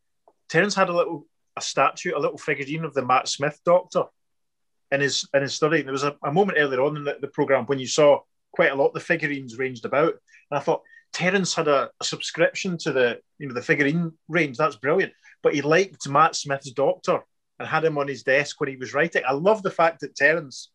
Terrance 0.49 0.75
had 0.75 0.89
a 0.89 0.95
little 0.95 1.27
a 1.57 1.61
statue, 1.61 2.15
a 2.15 2.19
little 2.19 2.37
figurine 2.37 2.83
of 2.83 2.93
the 2.93 3.05
Matt 3.05 3.29
Smith 3.29 3.59
doctor 3.65 4.03
in 4.91 4.99
his 4.99 5.27
in 5.33 5.41
his 5.41 5.53
study. 5.53 5.79
And 5.79 5.87
there 5.87 5.93
was 5.93 6.03
a, 6.03 6.15
a 6.23 6.31
moment 6.31 6.57
earlier 6.59 6.81
on 6.81 6.97
in 6.97 7.05
the, 7.05 7.17
the 7.21 7.27
program 7.27 7.65
when 7.65 7.79
you 7.79 7.87
saw 7.87 8.19
quite 8.51 8.71
a 8.71 8.75
lot 8.75 8.87
of 8.87 8.93
the 8.93 8.99
figurines 8.99 9.57
ranged 9.57 9.85
about, 9.85 10.13
and 10.51 10.57
I 10.57 10.59
thought 10.59 10.81
Terrance 11.13 11.53
had 11.53 11.67
a, 11.67 11.89
a, 11.99 12.03
subscription 12.03 12.77
to 12.79 12.91
the 12.91 13.19
you 13.39 13.47
know 13.47 13.53
the 13.53 13.61
figurine 13.61 14.11
range. 14.27 14.57
That's 14.57 14.75
brilliant. 14.75 15.13
But 15.41 15.53
he 15.53 15.61
liked 15.61 16.07
Matt 16.09 16.35
Smith's 16.35 16.71
Doctor 16.71 17.21
and 17.59 17.67
had 17.67 17.85
him 17.85 17.97
on 17.97 18.07
his 18.07 18.23
desk 18.23 18.59
when 18.59 18.69
he 18.69 18.75
was 18.75 18.93
writing. 18.93 19.23
I 19.27 19.33
love 19.33 19.63
the 19.63 19.71
fact 19.71 20.01
that 20.01 20.15
Terrance 20.15 20.71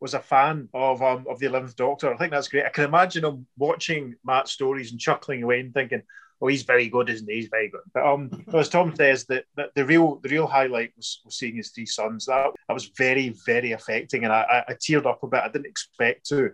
was 0.00 0.14
a 0.14 0.20
fan 0.20 0.68
of 0.74 1.02
um, 1.02 1.24
of 1.28 1.38
the 1.38 1.46
Eleventh 1.46 1.76
Doctor. 1.76 2.12
I 2.12 2.16
think 2.16 2.32
that's 2.32 2.48
great. 2.48 2.66
I 2.66 2.70
can 2.70 2.84
imagine 2.84 3.24
him 3.24 3.46
watching 3.56 4.14
Matt's 4.24 4.52
stories 4.52 4.90
and 4.90 5.00
chuckling 5.00 5.42
away 5.42 5.60
and 5.60 5.72
thinking, 5.72 6.02
"Oh, 6.40 6.48
he's 6.48 6.62
very 6.62 6.88
good, 6.88 7.08
isn't 7.08 7.28
he? 7.28 7.36
He's 7.36 7.48
very 7.48 7.68
good." 7.68 7.80
But 7.92 8.04
um, 8.06 8.44
as 8.54 8.68
Tom 8.68 8.94
says, 8.94 9.24
that, 9.26 9.44
that 9.56 9.70
the 9.74 9.84
real 9.84 10.16
the 10.16 10.28
real 10.28 10.46
highlight 10.46 10.92
was, 10.96 11.20
was 11.24 11.38
seeing 11.38 11.56
his 11.56 11.70
three 11.70 11.86
sons. 11.86 12.26
That 12.26 12.50
that 12.68 12.74
was 12.74 12.90
very 12.96 13.34
very 13.46 13.72
affecting, 13.72 14.24
and 14.24 14.32
I, 14.32 14.42
I, 14.68 14.72
I 14.72 14.74
teared 14.74 15.06
up 15.06 15.22
a 15.22 15.26
bit. 15.26 15.42
I 15.42 15.48
didn't 15.48 15.66
expect 15.66 16.26
to. 16.28 16.52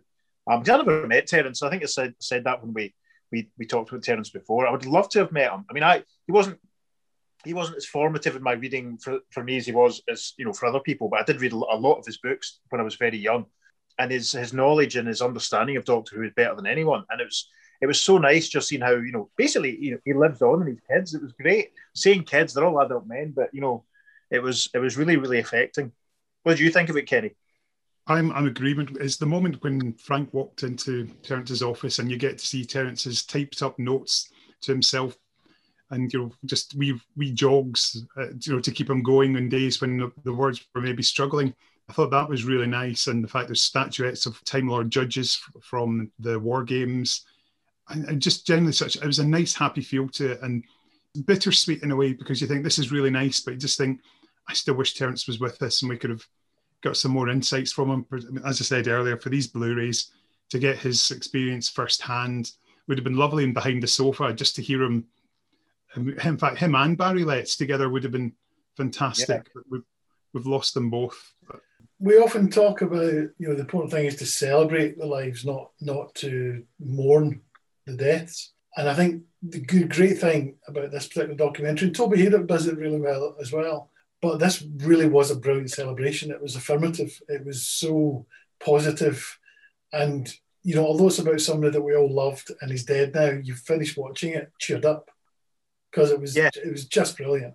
Um, 0.50 0.62
I 0.66 0.76
never 0.76 1.06
met 1.06 1.26
Terrance. 1.26 1.62
I 1.62 1.70
think 1.70 1.82
I 1.82 1.86
said 1.86 2.14
said 2.20 2.44
that 2.44 2.62
when 2.62 2.72
we 2.72 2.94
we 3.30 3.50
we 3.58 3.66
talked 3.66 3.92
with 3.92 4.02
Terrance 4.02 4.30
before. 4.30 4.66
I 4.66 4.70
would 4.70 4.86
love 4.86 5.08
to 5.10 5.20
have 5.20 5.32
met 5.32 5.52
him. 5.52 5.64
I 5.68 5.72
mean, 5.72 5.82
I 5.82 6.02
he 6.26 6.32
wasn't 6.32 6.58
he 7.44 7.54
wasn't 7.54 7.78
as 7.78 7.86
formative 7.86 8.36
in 8.36 8.42
my 8.42 8.52
reading 8.52 8.98
for, 8.98 9.20
for 9.30 9.42
me 9.42 9.56
as 9.56 9.66
he 9.66 9.72
was 9.72 10.02
as 10.08 10.34
you 10.36 10.44
know 10.44 10.52
for 10.52 10.66
other 10.66 10.80
people, 10.80 11.08
but 11.08 11.20
I 11.20 11.24
did 11.24 11.40
read 11.40 11.52
a 11.52 11.56
lot 11.56 11.98
of 11.98 12.06
his 12.06 12.18
books 12.18 12.60
when 12.68 12.80
I 12.80 12.84
was 12.84 12.96
very 12.96 13.18
young, 13.18 13.46
and 13.98 14.10
his 14.10 14.32
his 14.32 14.52
knowledge 14.52 14.96
and 14.96 15.08
his 15.08 15.22
understanding 15.22 15.76
of 15.76 15.84
Doctor 15.84 16.16
Who 16.16 16.22
is 16.22 16.32
better 16.36 16.54
than 16.54 16.66
anyone. 16.66 17.04
And 17.10 17.20
it 17.20 17.24
was 17.24 17.48
it 17.80 17.86
was 17.86 18.00
so 18.00 18.18
nice 18.18 18.48
just 18.48 18.68
seeing 18.68 18.82
how 18.82 18.92
you 18.92 19.12
know 19.12 19.30
basically 19.36 19.76
you 19.80 19.92
know, 19.92 19.98
he 20.04 20.12
lives 20.12 20.42
on 20.42 20.62
in 20.62 20.68
his 20.68 20.80
kids. 20.88 21.14
It 21.14 21.22
was 21.22 21.32
great 21.32 21.70
seeing 21.94 22.24
kids. 22.24 22.52
They're 22.52 22.64
all 22.64 22.80
adult 22.80 23.06
men, 23.06 23.32
but 23.34 23.54
you 23.54 23.60
know 23.60 23.84
it 24.30 24.42
was 24.42 24.68
it 24.74 24.78
was 24.78 24.96
really 24.96 25.16
really 25.16 25.38
affecting. 25.38 25.92
What 26.42 26.56
do 26.56 26.64
you 26.64 26.70
think 26.70 26.88
of 26.88 26.96
it, 26.96 27.06
Kenny? 27.06 27.32
I'm 28.10 28.32
I'm 28.32 28.48
agreement. 28.48 28.96
It's 29.00 29.16
the 29.16 29.26
moment 29.26 29.62
when 29.62 29.92
Frank 29.94 30.34
walked 30.34 30.64
into 30.64 31.06
Terrance's 31.22 31.62
office 31.62 32.00
and 32.00 32.10
you 32.10 32.16
get 32.16 32.38
to 32.38 32.46
see 32.46 32.64
Terrance's 32.64 33.24
typed 33.24 33.62
up 33.62 33.78
notes 33.78 34.30
to 34.62 34.72
himself, 34.72 35.16
and 35.90 36.12
you 36.12 36.18
know 36.18 36.32
just 36.44 36.74
wee 36.74 37.00
wee 37.16 37.32
jogs, 37.32 38.04
uh, 38.16 38.30
you 38.40 38.54
know, 38.54 38.60
to 38.60 38.72
keep 38.72 38.90
him 38.90 39.04
going 39.04 39.36
on 39.36 39.48
days 39.48 39.80
when 39.80 39.98
the, 39.98 40.12
the, 40.24 40.32
words 40.32 40.66
were 40.74 40.80
maybe 40.80 41.04
struggling. 41.04 41.54
I 41.88 41.92
thought 41.92 42.10
that 42.10 42.28
was 42.28 42.44
really 42.44 42.66
nice, 42.66 43.06
and 43.06 43.22
the 43.22 43.28
fact 43.28 43.46
there's 43.46 43.62
statuettes 43.62 44.26
of 44.26 44.42
Time 44.44 44.66
Lord 44.66 44.90
judges 44.90 45.40
from 45.62 46.10
the 46.18 46.36
war 46.36 46.64
games, 46.64 47.26
and, 47.90 48.04
and 48.06 48.20
just 48.20 48.44
generally 48.44 48.72
such. 48.72 48.96
It 48.96 49.06
was 49.06 49.20
a 49.20 49.26
nice, 49.26 49.54
happy 49.54 49.82
feel 49.82 50.08
to 50.08 50.32
it, 50.32 50.42
and 50.42 50.64
bittersweet 51.26 51.84
in 51.84 51.92
a 51.92 51.96
way 51.96 52.12
because 52.12 52.40
you 52.40 52.48
think 52.48 52.64
this 52.64 52.80
is 52.80 52.90
really 52.90 53.10
nice, 53.10 53.38
but 53.38 53.52
you 53.52 53.60
just 53.60 53.78
think 53.78 54.00
I 54.48 54.52
still 54.52 54.74
wish 54.74 54.94
Terrance 54.94 55.28
was 55.28 55.38
with 55.38 55.62
us 55.62 55.82
and 55.82 55.88
we 55.88 55.96
could 55.96 56.10
have 56.10 56.26
got 56.82 56.96
some 56.96 57.12
more 57.12 57.28
insights 57.28 57.72
from 57.72 57.90
him. 57.90 58.42
As 58.44 58.60
I 58.60 58.64
said 58.64 58.88
earlier, 58.88 59.16
for 59.16 59.28
these 59.28 59.46
Blu-rays, 59.46 60.12
to 60.50 60.58
get 60.58 60.78
his 60.78 61.10
experience 61.10 61.68
firsthand 61.68 62.52
would 62.88 62.98
have 62.98 63.04
been 63.04 63.16
lovely 63.16 63.44
and 63.44 63.54
behind 63.54 63.82
the 63.82 63.86
sofa 63.86 64.32
just 64.32 64.56
to 64.56 64.62
hear 64.62 64.82
him. 64.82 65.06
In 65.96 66.38
fact, 66.38 66.58
him 66.58 66.74
and 66.74 66.96
Barry 66.96 67.24
Letts 67.24 67.56
together 67.56 67.88
would 67.88 68.02
have 68.02 68.12
been 68.12 68.32
fantastic. 68.76 69.50
Yeah. 69.54 69.62
We've, 69.70 69.82
we've 70.32 70.46
lost 70.46 70.74
them 70.74 70.90
both. 70.90 71.34
We 71.98 72.16
often 72.16 72.48
talk 72.48 72.80
about, 72.80 73.12
you 73.12 73.34
know, 73.38 73.54
the 73.54 73.60
important 73.60 73.92
thing 73.92 74.06
is 74.06 74.16
to 74.16 74.26
celebrate 74.26 74.98
the 74.98 75.06
lives, 75.06 75.44
not 75.44 75.70
not 75.80 76.14
to 76.16 76.64
mourn 76.78 77.42
the 77.86 77.94
deaths. 77.94 78.52
And 78.76 78.88
I 78.88 78.94
think 78.94 79.22
the 79.42 79.60
good, 79.60 79.90
great 79.90 80.18
thing 80.18 80.56
about 80.66 80.92
this 80.92 81.08
particular 81.08 81.34
documentary, 81.34 81.88
and 81.88 81.96
Toby 81.96 82.18
Hadoke 82.18 82.46
does 82.46 82.66
it 82.66 82.78
really 82.78 83.00
well 83.00 83.36
as 83.40 83.52
well, 83.52 83.90
but 84.22 84.38
this 84.38 84.62
really 84.78 85.08
was 85.08 85.30
a 85.30 85.36
brilliant 85.36 85.70
celebration. 85.70 86.30
It 86.30 86.42
was 86.42 86.56
affirmative. 86.56 87.20
It 87.28 87.44
was 87.44 87.66
so 87.66 88.26
positive. 88.62 89.38
And, 89.92 90.32
you 90.62 90.74
know, 90.74 90.86
although 90.86 91.06
it's 91.06 91.18
about 91.18 91.40
somebody 91.40 91.72
that 91.72 91.82
we 91.82 91.96
all 91.96 92.12
loved 92.12 92.52
and 92.60 92.70
he's 92.70 92.84
dead 92.84 93.14
now, 93.14 93.30
you 93.30 93.54
finish 93.54 93.96
watching 93.96 94.34
it 94.34 94.52
cheered 94.58 94.84
up 94.84 95.10
because 95.90 96.10
it 96.10 96.20
was 96.20 96.36
yeah. 96.36 96.50
it 96.54 96.70
was 96.70 96.86
just 96.86 97.16
brilliant. 97.16 97.54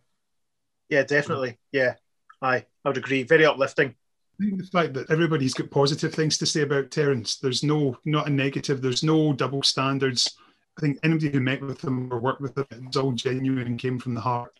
Yeah, 0.89 1.03
definitely. 1.03 1.57
Yeah, 1.71 1.95
I 2.41 2.65
I 2.83 2.89
would 2.89 2.97
agree. 2.97 3.23
Very 3.23 3.45
uplifting. 3.45 3.95
I 4.39 4.43
think 4.43 4.57
the 4.57 4.67
fact 4.67 4.93
that 4.95 5.09
everybody's 5.09 5.53
got 5.53 5.71
positive 5.71 6.13
things 6.13 6.37
to 6.39 6.45
say 6.45 6.61
about 6.61 6.91
Terrance. 6.91 7.37
There's 7.37 7.63
no 7.63 7.97
not 8.05 8.27
a 8.27 8.31
negative. 8.31 8.81
There's 8.81 9.03
no 9.03 9.33
double 9.33 9.63
standards. 9.63 10.35
I 10.77 10.81
think 10.81 10.99
anybody 11.03 11.29
who 11.29 11.39
met 11.39 11.61
with 11.61 11.81
him 11.81 12.11
or 12.11 12.19
worked 12.19 12.41
with 12.41 12.57
him, 12.57 12.65
it 12.69 12.85
was 12.85 12.97
all 12.97 13.13
genuine 13.13 13.67
and 13.67 13.79
came 13.79 13.97
from 13.97 14.13
the 14.13 14.21
heart 14.21 14.59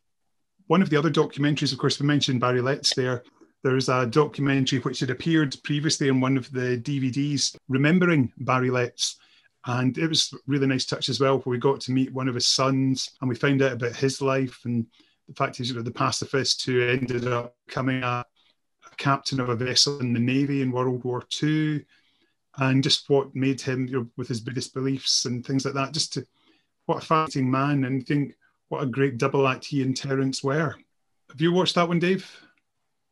one 0.68 0.82
of 0.82 0.90
the 0.90 0.98
other 0.98 1.12
documentaries, 1.12 1.72
of 1.72 1.78
course, 1.78 2.00
we 2.00 2.08
mentioned 2.08 2.40
Barry 2.40 2.62
Letts 2.62 2.96
there. 2.96 3.24
There's 3.64 3.90
a 3.90 4.06
documentary 4.06 4.80
which 4.80 5.00
had 5.00 5.10
appeared 5.10 5.56
previously 5.64 6.08
in 6.08 6.22
one 6.22 6.38
of 6.38 6.52
the 6.52 6.80
DVDs, 6.84 7.56
remembering 7.68 8.32
Barry 8.38 8.70
Letts. 8.70 9.18
And 9.66 9.98
it 9.98 10.08
was 10.08 10.34
really 10.46 10.68
nice 10.68 10.86
touch 10.86 11.10
as 11.10 11.20
well, 11.20 11.40
where 11.40 11.52
we 11.52 11.58
got 11.58 11.82
to 11.82 11.92
meet 11.92 12.14
one 12.14 12.28
of 12.28 12.36
his 12.36 12.46
sons 12.46 13.12
and 13.20 13.30
we 13.30 13.36
found 13.36 13.62
out 13.64 13.74
about 13.74 13.96
his 13.96 14.22
life 14.22 14.60
and 14.66 14.86
the 15.28 15.34
fact 15.34 15.58
he's 15.58 15.70
you 15.70 15.76
know, 15.76 15.82
the 15.82 15.92
pacifist 15.92 16.64
who 16.66 16.88
ended 16.88 17.28
up 17.28 17.56
becoming 17.66 18.04
a, 18.04 18.24
a, 18.86 18.96
captain 18.98 19.40
of 19.40 19.50
a 19.50 19.56
vessel 19.56 20.00
in 20.00 20.14
the 20.14 20.20
Navy 20.20 20.62
in 20.62 20.72
World 20.72 21.04
War 21.04 21.24
II, 21.42 21.84
and 22.58 22.84
just 22.84 23.10
what 23.10 23.36
made 23.36 23.60
him, 23.60 23.88
you 23.88 23.94
know, 23.94 24.08
with 24.18 24.28
his 24.28 24.40
Buddhist 24.40 24.74
beliefs 24.74 25.26
and 25.26 25.46
things 25.46 25.66
like 25.66 25.74
that, 25.74 25.94
just 25.94 26.14
to 26.14 26.26
what 26.86 27.02
a 27.02 27.06
fighting 27.06 27.50
man. 27.50 27.86
And 27.86 28.06
think 28.06 28.36
what 28.70 28.84
a 28.84 28.88
great 28.88 29.18
double 29.18 29.48
act 29.48 29.66
he 29.66 29.82
and 29.82 29.96
Terrance 29.96 30.44
were. 30.44 30.76
Have 31.30 31.42
you 31.42 31.52
watched 31.52 31.76
that 31.76 31.88
one, 31.88 32.00
Dave? 32.00 32.30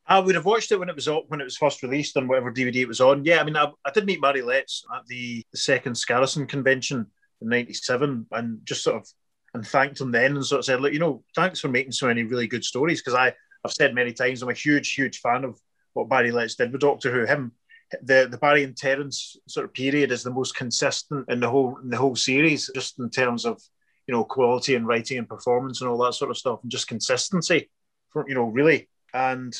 I 0.06 0.20
would 0.20 0.36
have 0.36 0.46
watched 0.46 0.72
it 0.72 0.80
when 0.80 0.90
it 0.90 0.96
was 0.96 1.08
when 1.28 1.40
it 1.40 1.46
was 1.46 1.58
first 1.58 1.82
released 1.82 2.18
on 2.18 2.28
whatever 2.28 2.52
DVD 2.52 2.78
it 2.78 2.88
was 2.88 3.00
on. 3.00 3.24
Yeah, 3.24 3.40
I 3.40 3.44
mean, 3.44 3.56
I, 3.56 3.72
I 3.86 3.92
did 3.92 4.06
meet 4.06 4.22
Barry 4.22 4.42
Letts 4.42 4.84
at 4.94 5.06
the, 5.08 5.44
the 5.52 5.58
second 5.58 5.94
Scarrison 5.94 6.48
convention 6.48 7.08
in 7.42 7.48
'97, 7.50 8.28
and 8.32 8.60
just 8.66 8.84
sort 8.84 8.98
of 8.98 9.08
and 9.54 9.66
thanked 9.66 10.02
him 10.02 10.12
then, 10.12 10.36
and 10.36 10.46
sort 10.46 10.60
of 10.60 10.66
said, 10.66 10.82
"Look, 10.82 10.94
you 10.94 11.00
know, 11.00 11.24
thanks 11.36 11.60
for 11.60 11.70
making 11.70 11.94
so 11.94 12.08
many 12.08 12.24
really 12.24 12.48
good 12.48 12.66
stories." 12.66 13.02
Because 13.02 13.14
I 13.14 13.34
I've 13.64 13.72
said 13.72 13.96
many 13.96 14.12
times 14.12 14.42
I'm 14.42 14.50
a 14.50 14.54
huge 14.54 14.94
huge 14.94 15.20
fan 15.20 15.46
of 15.46 15.58
what 15.94 16.10
Barry 16.10 16.32
Letts 16.32 16.56
did 16.56 16.72
with 16.72 16.82
Doctor 16.82 17.12
Who. 17.12 17.26
Him, 17.26 17.54
the 18.02 18.28
the 18.30 18.38
Barry 18.38 18.64
and 18.64 18.76
Terrance 18.76 19.38
sort 19.48 19.66
of 19.66 19.74
period 19.74 20.12
is 20.12 20.24
the 20.24 20.32
most 20.32 20.56
consistent 20.56 21.30
in 21.30 21.40
the 21.40 21.50
whole 21.50 21.78
in 21.82 21.90
the 21.90 21.98
whole 21.98 22.16
series, 22.16 22.70
just 22.76 23.00
in 23.00 23.10
terms 23.10 23.46
of 23.46 23.62
you 24.08 24.14
know, 24.14 24.24
quality 24.24 24.76
and 24.76 24.88
writing 24.88 25.18
and 25.18 25.30
performance 25.30 25.82
and 25.82 25.90
all 25.90 25.98
that 26.00 26.14
sort 26.14 26.32
of 26.32 26.38
stuff, 26.38 26.60
and 26.64 26.72
just 26.72 26.88
consistency, 26.88 27.70
for 28.12 28.28
you 28.28 28.36
know, 28.36 28.46
really. 28.46 28.90
And 29.14 29.56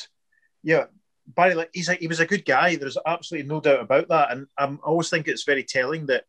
yeah, 0.62 0.86
Barry, 1.26 1.54
like, 1.54 1.70
he's 1.72 1.88
a, 1.88 1.94
he 1.94 2.06
was 2.06 2.20
a 2.20 2.26
good 2.26 2.44
guy. 2.44 2.76
There's 2.76 2.98
absolutely 3.06 3.48
no 3.48 3.60
doubt 3.60 3.80
about 3.80 4.08
that. 4.08 4.32
And 4.32 4.46
um, 4.58 4.80
I 4.84 4.88
always 4.88 5.10
think 5.10 5.28
it's 5.28 5.44
very 5.44 5.64
telling 5.64 6.06
that 6.06 6.24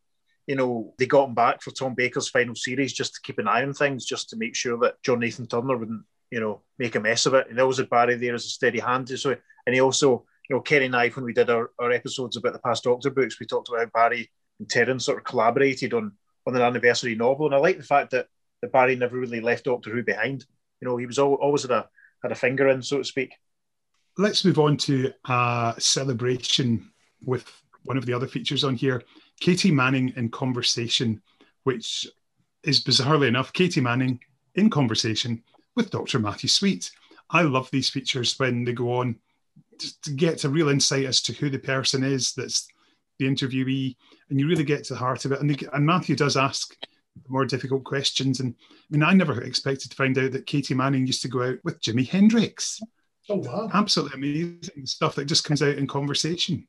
you 0.46 0.54
know 0.54 0.94
they 0.98 1.06
got 1.06 1.28
him 1.28 1.34
back 1.34 1.62
for 1.62 1.72
Tom 1.72 1.94
Baker's 1.94 2.28
final 2.28 2.54
series 2.54 2.92
just 2.92 3.14
to 3.14 3.20
keep 3.22 3.38
an 3.38 3.48
eye 3.48 3.62
on 3.62 3.74
things, 3.74 4.06
just 4.06 4.30
to 4.30 4.36
make 4.36 4.54
sure 4.54 4.78
that 4.78 5.02
John 5.02 5.20
Nathan 5.20 5.46
Turner 5.46 5.76
wouldn't 5.76 6.04
you 6.30 6.40
know 6.40 6.62
make 6.78 6.94
a 6.94 7.00
mess 7.00 7.26
of 7.26 7.34
it. 7.34 7.48
And 7.48 7.58
there 7.58 7.66
was 7.66 7.78
a 7.78 7.84
Barry 7.84 8.16
there 8.16 8.34
as 8.34 8.44
a 8.44 8.48
steady 8.48 8.78
hand. 8.78 9.08
So 9.08 9.36
and 9.66 9.74
he 9.74 9.80
also 9.80 10.24
you 10.48 10.56
know 10.56 10.62
Kerry 10.62 10.90
I 10.92 11.08
when 11.10 11.24
we 11.24 11.32
did 11.32 11.50
our, 11.50 11.70
our 11.78 11.90
episodes 11.90 12.36
about 12.36 12.52
the 12.52 12.60
past 12.60 12.84
Doctor 12.84 13.10
books, 13.10 13.38
we 13.38 13.46
talked 13.46 13.68
about 13.68 13.80
how 13.80 14.08
Barry 14.08 14.30
and 14.58 14.68
Terrance 14.68 15.04
sort 15.04 15.18
of 15.18 15.24
collaborated 15.24 15.92
on 15.92 16.12
on 16.46 16.56
an 16.56 16.62
anniversary 16.62 17.14
novel. 17.14 17.46
And 17.46 17.54
I 17.54 17.58
like 17.58 17.78
the 17.78 17.84
fact 17.84 18.12
that, 18.12 18.28
that 18.62 18.72
Barry 18.72 18.96
never 18.96 19.18
really 19.18 19.40
left 19.40 19.64
Doctor 19.64 19.90
Who 19.90 20.02
behind. 20.02 20.44
You 20.80 20.88
know, 20.88 20.96
he 20.96 21.06
was 21.06 21.18
always 21.18 21.62
had 21.62 21.70
a 21.70 21.88
had 22.22 22.32
a 22.32 22.36
finger 22.36 22.68
in, 22.68 22.82
so 22.82 22.98
to 22.98 23.04
speak. 23.04 23.34
Let's 24.18 24.44
move 24.44 24.58
on 24.58 24.76
to 24.78 25.12
a 25.28 25.74
celebration 25.78 26.90
with 27.24 27.50
one 27.84 27.96
of 27.96 28.06
the 28.06 28.12
other 28.12 28.26
features 28.26 28.64
on 28.64 28.74
here, 28.74 29.02
Katy 29.40 29.70
Manning 29.70 30.12
in 30.16 30.30
conversation, 30.30 31.22
which 31.64 32.06
is 32.62 32.82
bizarrely 32.82 33.28
enough 33.28 33.52
Katy 33.52 33.80
Manning 33.80 34.20
in 34.54 34.70
conversation 34.70 35.42
with 35.74 35.90
Dr. 35.90 36.18
Matthew 36.18 36.48
Sweet. 36.48 36.90
I 37.30 37.42
love 37.42 37.70
these 37.70 37.90
features 37.90 38.38
when 38.38 38.64
they 38.64 38.72
go 38.72 38.98
on 38.98 39.16
to 40.02 40.10
get 40.12 40.44
a 40.44 40.48
real 40.48 40.68
insight 40.68 41.04
as 41.04 41.20
to 41.22 41.32
who 41.34 41.50
the 41.50 41.58
person 41.58 42.02
is 42.02 42.32
that's 42.32 42.66
the 43.18 43.26
interviewee, 43.26 43.96
and 44.30 44.38
you 44.38 44.48
really 44.48 44.64
get 44.64 44.84
to 44.84 44.94
the 44.94 44.98
heart 44.98 45.24
of 45.24 45.32
it. 45.32 45.40
And, 45.40 45.50
they, 45.50 45.66
and 45.72 45.86
Matthew 45.86 46.16
does 46.16 46.36
ask 46.36 46.76
more 47.28 47.44
difficult 47.44 47.84
questions. 47.84 48.40
And 48.40 48.54
I 48.60 48.84
mean, 48.90 49.02
I 49.02 49.12
never 49.12 49.42
expected 49.42 49.90
to 49.90 49.96
find 49.96 50.16
out 50.18 50.32
that 50.32 50.46
Katy 50.46 50.74
Manning 50.74 51.06
used 51.06 51.22
to 51.22 51.28
go 51.28 51.42
out 51.42 51.58
with 51.64 51.80
Jimi 51.80 52.08
Hendrix. 52.08 52.80
Oh 53.28 53.36
wow! 53.36 53.68
Absolutely 53.72 54.16
amazing 54.16 54.86
stuff 54.86 55.16
that 55.16 55.24
just 55.24 55.44
comes 55.44 55.62
out 55.62 55.76
in 55.76 55.86
conversation. 55.86 56.66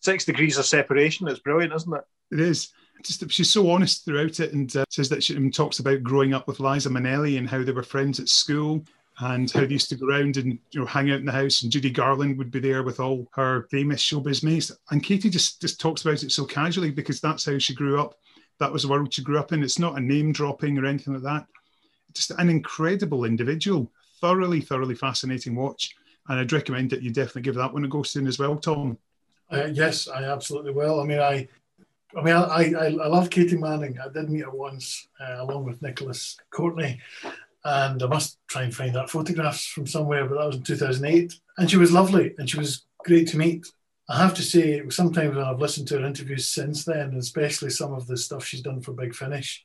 Six 0.00 0.24
degrees 0.24 0.58
of 0.58 0.66
separation. 0.66 1.28
It's 1.28 1.40
brilliant, 1.40 1.74
isn't 1.74 1.94
it? 1.94 2.04
It 2.32 2.40
is. 2.40 2.72
Just 3.02 3.30
she's 3.30 3.50
so 3.50 3.70
honest 3.70 4.04
throughout 4.04 4.40
it, 4.40 4.52
and 4.52 4.74
uh, 4.76 4.84
says 4.90 5.08
that 5.10 5.22
she 5.22 5.50
talks 5.50 5.78
about 5.78 6.02
growing 6.02 6.34
up 6.34 6.48
with 6.48 6.60
Liza 6.60 6.88
Minnelli 6.88 7.38
and 7.38 7.48
how 7.48 7.62
they 7.62 7.72
were 7.72 7.82
friends 7.82 8.18
at 8.18 8.28
school, 8.28 8.84
and 9.20 9.50
how 9.50 9.60
they 9.60 9.68
used 9.72 9.88
to 9.90 9.96
go 9.96 10.06
around 10.06 10.36
and 10.36 10.58
you 10.70 10.80
know 10.80 10.86
hang 10.86 11.10
out 11.10 11.18
in 11.20 11.26
the 11.26 11.32
house 11.32 11.62
and 11.62 11.70
Judy 11.70 11.90
Garland 11.90 12.38
would 12.38 12.50
be 12.50 12.60
there 12.60 12.82
with 12.82 13.00
all 13.00 13.28
her 13.32 13.66
famous 13.70 14.02
showbiz 14.02 14.42
mates. 14.42 14.72
And 14.90 15.02
Katy 15.02 15.28
just 15.30 15.60
just 15.60 15.80
talks 15.80 16.02
about 16.02 16.22
it 16.22 16.32
so 16.32 16.44
casually 16.44 16.90
because 16.90 17.20
that's 17.20 17.44
how 17.44 17.58
she 17.58 17.74
grew 17.74 18.00
up. 18.00 18.14
That 18.58 18.72
was 18.72 18.82
the 18.82 18.88
world 18.88 19.12
she 19.12 19.22
grew 19.22 19.38
up 19.38 19.52
in. 19.52 19.62
It's 19.62 19.78
not 19.78 19.96
a 19.96 20.00
name 20.00 20.32
dropping 20.32 20.78
or 20.78 20.86
anything 20.86 21.14
like 21.14 21.22
that. 21.22 21.46
Just 22.14 22.30
an 22.32 22.48
incredible 22.48 23.24
individual. 23.24 23.90
Thoroughly 24.20 24.60
thoroughly 24.60 24.94
fascinating 24.94 25.54
watch. 25.54 25.94
And 26.28 26.38
I'd 26.38 26.52
recommend 26.52 26.90
that 26.90 27.02
you 27.02 27.10
definitely 27.10 27.42
give 27.42 27.54
that 27.56 27.72
one 27.72 27.84
a 27.84 27.88
go 27.88 28.02
soon 28.02 28.26
as 28.26 28.38
well 28.38 28.56
Tom. 28.56 28.98
Uh, 29.52 29.68
yes 29.72 30.08
I 30.08 30.24
absolutely 30.24 30.72
will. 30.72 31.00
I 31.00 31.04
mean 31.04 31.20
I 31.20 31.48
I 32.16 32.22
mean, 32.22 32.34
I, 32.34 32.72
I, 32.76 32.86
I 32.86 33.06
love 33.06 33.30
Katy 33.30 33.56
Manning. 33.56 33.96
I 34.04 34.08
did 34.08 34.30
meet 34.30 34.42
her 34.42 34.50
once, 34.50 35.06
uh, 35.20 35.36
along 35.44 35.64
with 35.64 35.80
Nicholas 35.80 36.36
Courtney, 36.50 36.98
and 37.64 38.02
I 38.02 38.06
must 38.06 38.38
try 38.48 38.62
and 38.62 38.74
find 38.74 38.94
that 38.94 39.10
photographs 39.10 39.66
from 39.66 39.86
somewhere, 39.86 40.26
but 40.26 40.38
that 40.38 40.46
was 40.46 40.56
in 40.56 40.62
2008. 40.62 41.34
And 41.58 41.70
she 41.70 41.76
was 41.76 41.92
lovely 41.92 42.34
and 42.38 42.48
she 42.48 42.58
was 42.58 42.86
great 43.04 43.28
to 43.28 43.38
meet. 43.38 43.66
I 44.08 44.18
have 44.18 44.34
to 44.34 44.42
say, 44.42 44.82
sometimes 44.88 45.36
when 45.36 45.44
I've 45.44 45.60
listened 45.60 45.86
to 45.88 46.00
her 46.00 46.06
interviews 46.06 46.48
since 46.48 46.84
then, 46.84 47.14
especially 47.14 47.70
some 47.70 47.92
of 47.92 48.06
the 48.06 48.16
stuff 48.16 48.44
she's 48.44 48.62
done 48.62 48.80
for 48.80 48.92
Big 48.92 49.14
Finish, 49.14 49.64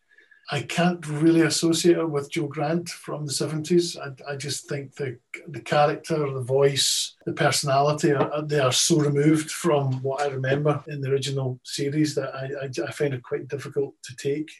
I 0.51 0.61
can't 0.61 1.05
really 1.07 1.41
associate 1.41 1.95
her 1.95 2.05
with 2.05 2.29
Jo 2.29 2.45
Grant 2.45 2.89
from 2.89 3.25
the 3.25 3.31
70s. 3.31 3.97
I, 3.97 4.33
I 4.33 4.35
just 4.35 4.69
think 4.69 4.93
the, 4.93 5.17
the 5.47 5.61
character, 5.61 6.31
the 6.31 6.41
voice, 6.41 7.15
the 7.25 7.33
personality, 7.33 8.13
are, 8.13 8.43
they 8.43 8.59
are 8.59 8.71
so 8.71 8.99
removed 8.99 9.49
from 9.49 10.03
what 10.03 10.21
I 10.21 10.27
remember 10.27 10.83
in 10.87 11.01
the 11.01 11.09
original 11.09 11.59
series 11.63 12.13
that 12.13 12.35
I, 12.35 12.65
I, 12.65 12.87
I 12.87 12.91
find 12.91 13.15
it 13.15 13.23
quite 13.23 13.47
difficult 13.47 13.95
to 14.03 14.15
take 14.15 14.51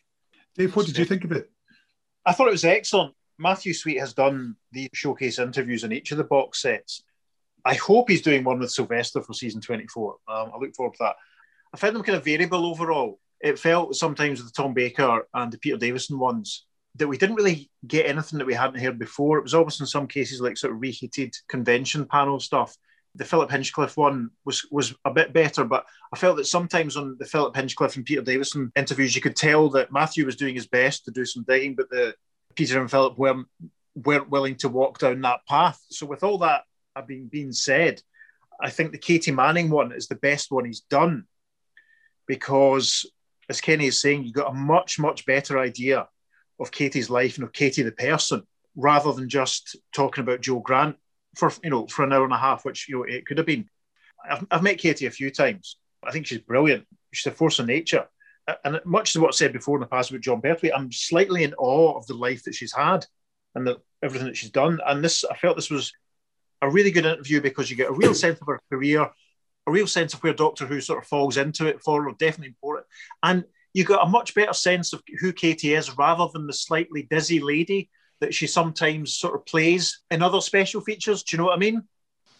Dave, 0.56 0.76
what 0.76 0.86
did 0.86 0.98
you 0.98 1.06
think 1.06 1.24
of 1.26 1.32
it? 1.34 1.50
I 2.26 2.32
thought 2.32 2.48
it 2.48 2.52
was 2.52 2.65
excellent. 2.65 3.13
Matthew 3.38 3.74
Sweet 3.74 4.00
has 4.00 4.13
done 4.13 4.56
the 4.71 4.89
showcase 4.93 5.39
interviews 5.39 5.84
in 5.84 5.91
each 5.91 6.12
of 6.12 6.17
the 6.17 6.24
box 6.24 6.62
sets. 6.62 7.04
I 7.65 7.74
hope 7.74 8.10
he's 8.10 8.21
doing 8.21 8.43
one 8.43 8.60
with 8.60 8.71
Sylvester 8.71 9.21
for 9.21 9.34
season 9.34 9.62
24. 9.62 10.17
Um, 10.28 10.52
I 10.54 10.58
look 10.60 10.76
forward 10.76 10.93
to 10.93 11.04
that. 11.04 11.15
I 11.74 11.78
found 11.78 11.95
them 11.95 12.04
kind 12.04 12.17
of 12.17 12.24
variable 12.24 12.65
overall. 12.65 13.19
It 13.41 13.60
felt 13.60 13.95
sometimes 13.95 14.41
with 14.41 14.54
the 14.54 14.62
Tom 14.62 14.74
Baker 14.74 15.28
and 15.34 15.52
the 15.52 15.58
Peter 15.58 15.78
Davison 15.78 16.19
ones 16.19 16.65
that 16.95 17.08
we 17.08 17.17
didn't 17.17 17.36
really 17.36 17.69
get 17.86 18.06
anything 18.06 18.39
that 18.39 18.45
we 18.45 18.54
hadn't 18.54 18.80
heard 18.80 18.98
before. 18.98 19.38
It 19.38 19.43
was 19.43 19.54
almost 19.54 19.82
in 19.82 19.86
some 19.86 20.08
cases 20.08 20.39
like 20.39 20.58
sort 20.58 20.74
of 20.74 20.82
reheated 20.82 21.36
convention 21.50 22.06
panel 22.06 22.39
stuff. 22.39 22.78
The 23.15 23.26
Philip 23.26 23.52
Hinchcliffe 23.52 23.98
one 23.98 24.30
was 24.45 24.65
was 24.71 24.93
a 25.06 25.12
bit 25.12 25.34
better, 25.34 25.63
but 25.63 25.86
I 26.13 26.17
felt 26.17 26.38
that 26.38 26.45
sometimes 26.45 26.98
on 26.98 27.17
the 27.17 27.26
Philip 27.26 27.56
Hinchcliffe 27.56 27.95
and 27.95 28.06
Peter 28.06 28.21
Davison 28.21 28.71
interviews, 28.76 29.15
you 29.15 29.21
could 29.21 29.36
tell 29.36 29.69
that 29.71 29.91
Matthew 29.91 30.26
was 30.26 30.36
doing 30.36 30.56
his 30.56 30.67
best 30.67 31.06
to 31.06 31.12
do 31.12 31.26
some 31.26 31.45
digging, 31.48 31.76
but 31.76 31.89
the 31.89 32.13
Peter 32.55 32.79
and 32.79 32.89
Philip 32.89 33.17
weren't 33.17 33.47
weren't 33.95 34.29
willing 34.29 34.55
to 34.55 34.69
walk 34.69 34.99
down 34.99 35.21
that 35.21 35.45
path. 35.47 35.81
So 35.89 36.05
with 36.05 36.23
all 36.23 36.39
that 36.39 36.63
being 37.07 37.27
being 37.27 37.51
said, 37.51 38.01
I 38.61 38.69
think 38.69 38.91
the 38.91 38.97
Katy 38.97 39.31
Manning 39.31 39.69
one 39.69 39.91
is 39.91 40.07
the 40.07 40.15
best 40.15 40.51
one 40.51 40.65
he's 40.65 40.81
done 40.81 41.25
because, 42.27 43.05
as 43.49 43.61
Kenny 43.61 43.87
is 43.87 43.99
saying, 43.99 44.23
you 44.23 44.33
got 44.33 44.51
a 44.51 44.53
much 44.53 44.99
much 44.99 45.25
better 45.25 45.59
idea 45.59 46.07
of 46.59 46.71
Katy's 46.71 47.09
life 47.09 47.35
and 47.35 47.43
of 47.43 47.53
Katy 47.53 47.83
the 47.83 47.91
person, 47.91 48.43
rather 48.75 49.11
than 49.13 49.29
just 49.29 49.75
talking 49.93 50.23
about 50.23 50.41
Jo 50.41 50.59
Grant 50.59 50.95
for 51.35 51.51
you 51.63 51.69
know 51.69 51.87
for 51.87 52.03
an 52.03 52.13
hour 52.13 52.23
and 52.23 52.33
a 52.33 52.37
half, 52.37 52.65
which 52.65 52.87
you 52.87 52.97
know 52.97 53.03
it 53.03 53.25
could 53.25 53.37
have 53.37 53.47
been. 53.47 53.69
I've, 54.27 54.45
I've 54.49 54.63
met 54.63 54.79
Katy 54.79 55.05
a 55.05 55.11
few 55.11 55.29
times. 55.29 55.77
I 56.03 56.11
think 56.11 56.25
she's 56.25 56.39
brilliant. 56.39 56.85
She's 57.11 57.31
a 57.31 57.35
force 57.35 57.59
of 57.59 57.67
nature. 57.67 58.07
Uh, 58.47 58.55
and 58.63 58.79
much 58.86 59.13
to 59.13 59.21
what 59.21 59.29
I 59.29 59.31
said 59.31 59.53
before 59.53 59.77
in 59.77 59.81
the 59.81 59.88
past 59.88 60.10
about 60.10 60.21
Jon 60.21 60.41
Pertwee, 60.41 60.71
I'm 60.71 60.91
slightly 60.91 61.43
in 61.43 61.53
awe 61.55 61.97
of 61.97 62.05
the 62.08 62.13
life 62.13 62.43
that 62.43 62.55
she's 62.55 62.73
had 62.73 63.05
and 63.55 63.65
the, 63.65 63.79
everything 64.03 64.27
that 64.27 64.38
she's 64.38 64.51
done. 64.51 64.79
And 64.86 65.03
this, 65.03 65.23
I 65.23 65.36
felt 65.36 65.55
this 65.55 65.71
was 65.71 65.91
a 66.62 66.69
really 66.69 66.91
good 66.91 67.05
interview 67.05 67.41
because 67.41 67.69
you 67.69 67.75
get 67.75 67.89
a 67.89 67.93
real 67.93 68.13
sense 68.15 68.39
of 68.39 68.47
her 68.47 68.62
career, 68.71 69.10
a 69.67 69.71
real 69.71 69.88
sense 69.88 70.13
of 70.13 70.21
where 70.23 70.34
Doctor 70.34 70.65
Who 70.65 70.81
sort 70.81 71.01
of 71.01 71.08
falls 71.08 71.38
into 71.38 71.67
it 71.67 71.81
for 71.81 72.03
her, 72.03 72.12
definitely 72.12 72.49
important. 72.49 72.86
And 73.23 73.45
you 73.73 73.84
got 73.84 74.05
a 74.05 74.10
much 74.10 74.34
better 74.36 74.53
sense 74.53 74.93
of 74.93 75.03
who 75.19 75.34
Katy 75.34 75.73
is 75.73 75.97
rather 75.97 76.27
than 76.31 76.47
the 76.47 76.53
slightly 76.53 77.08
dizzy 77.10 77.41
lady 77.41 77.89
that 78.21 78.34
she 78.34 78.47
sometimes 78.47 79.15
sort 79.15 79.36
of 79.36 79.45
plays 79.45 80.01
in 80.12 80.21
other 80.21 80.39
special 80.39 80.81
features. 80.81 81.23
Do 81.23 81.36
you 81.36 81.39
know 81.39 81.45
what 81.45 81.55
I 81.55 81.60
mean? 81.60 81.84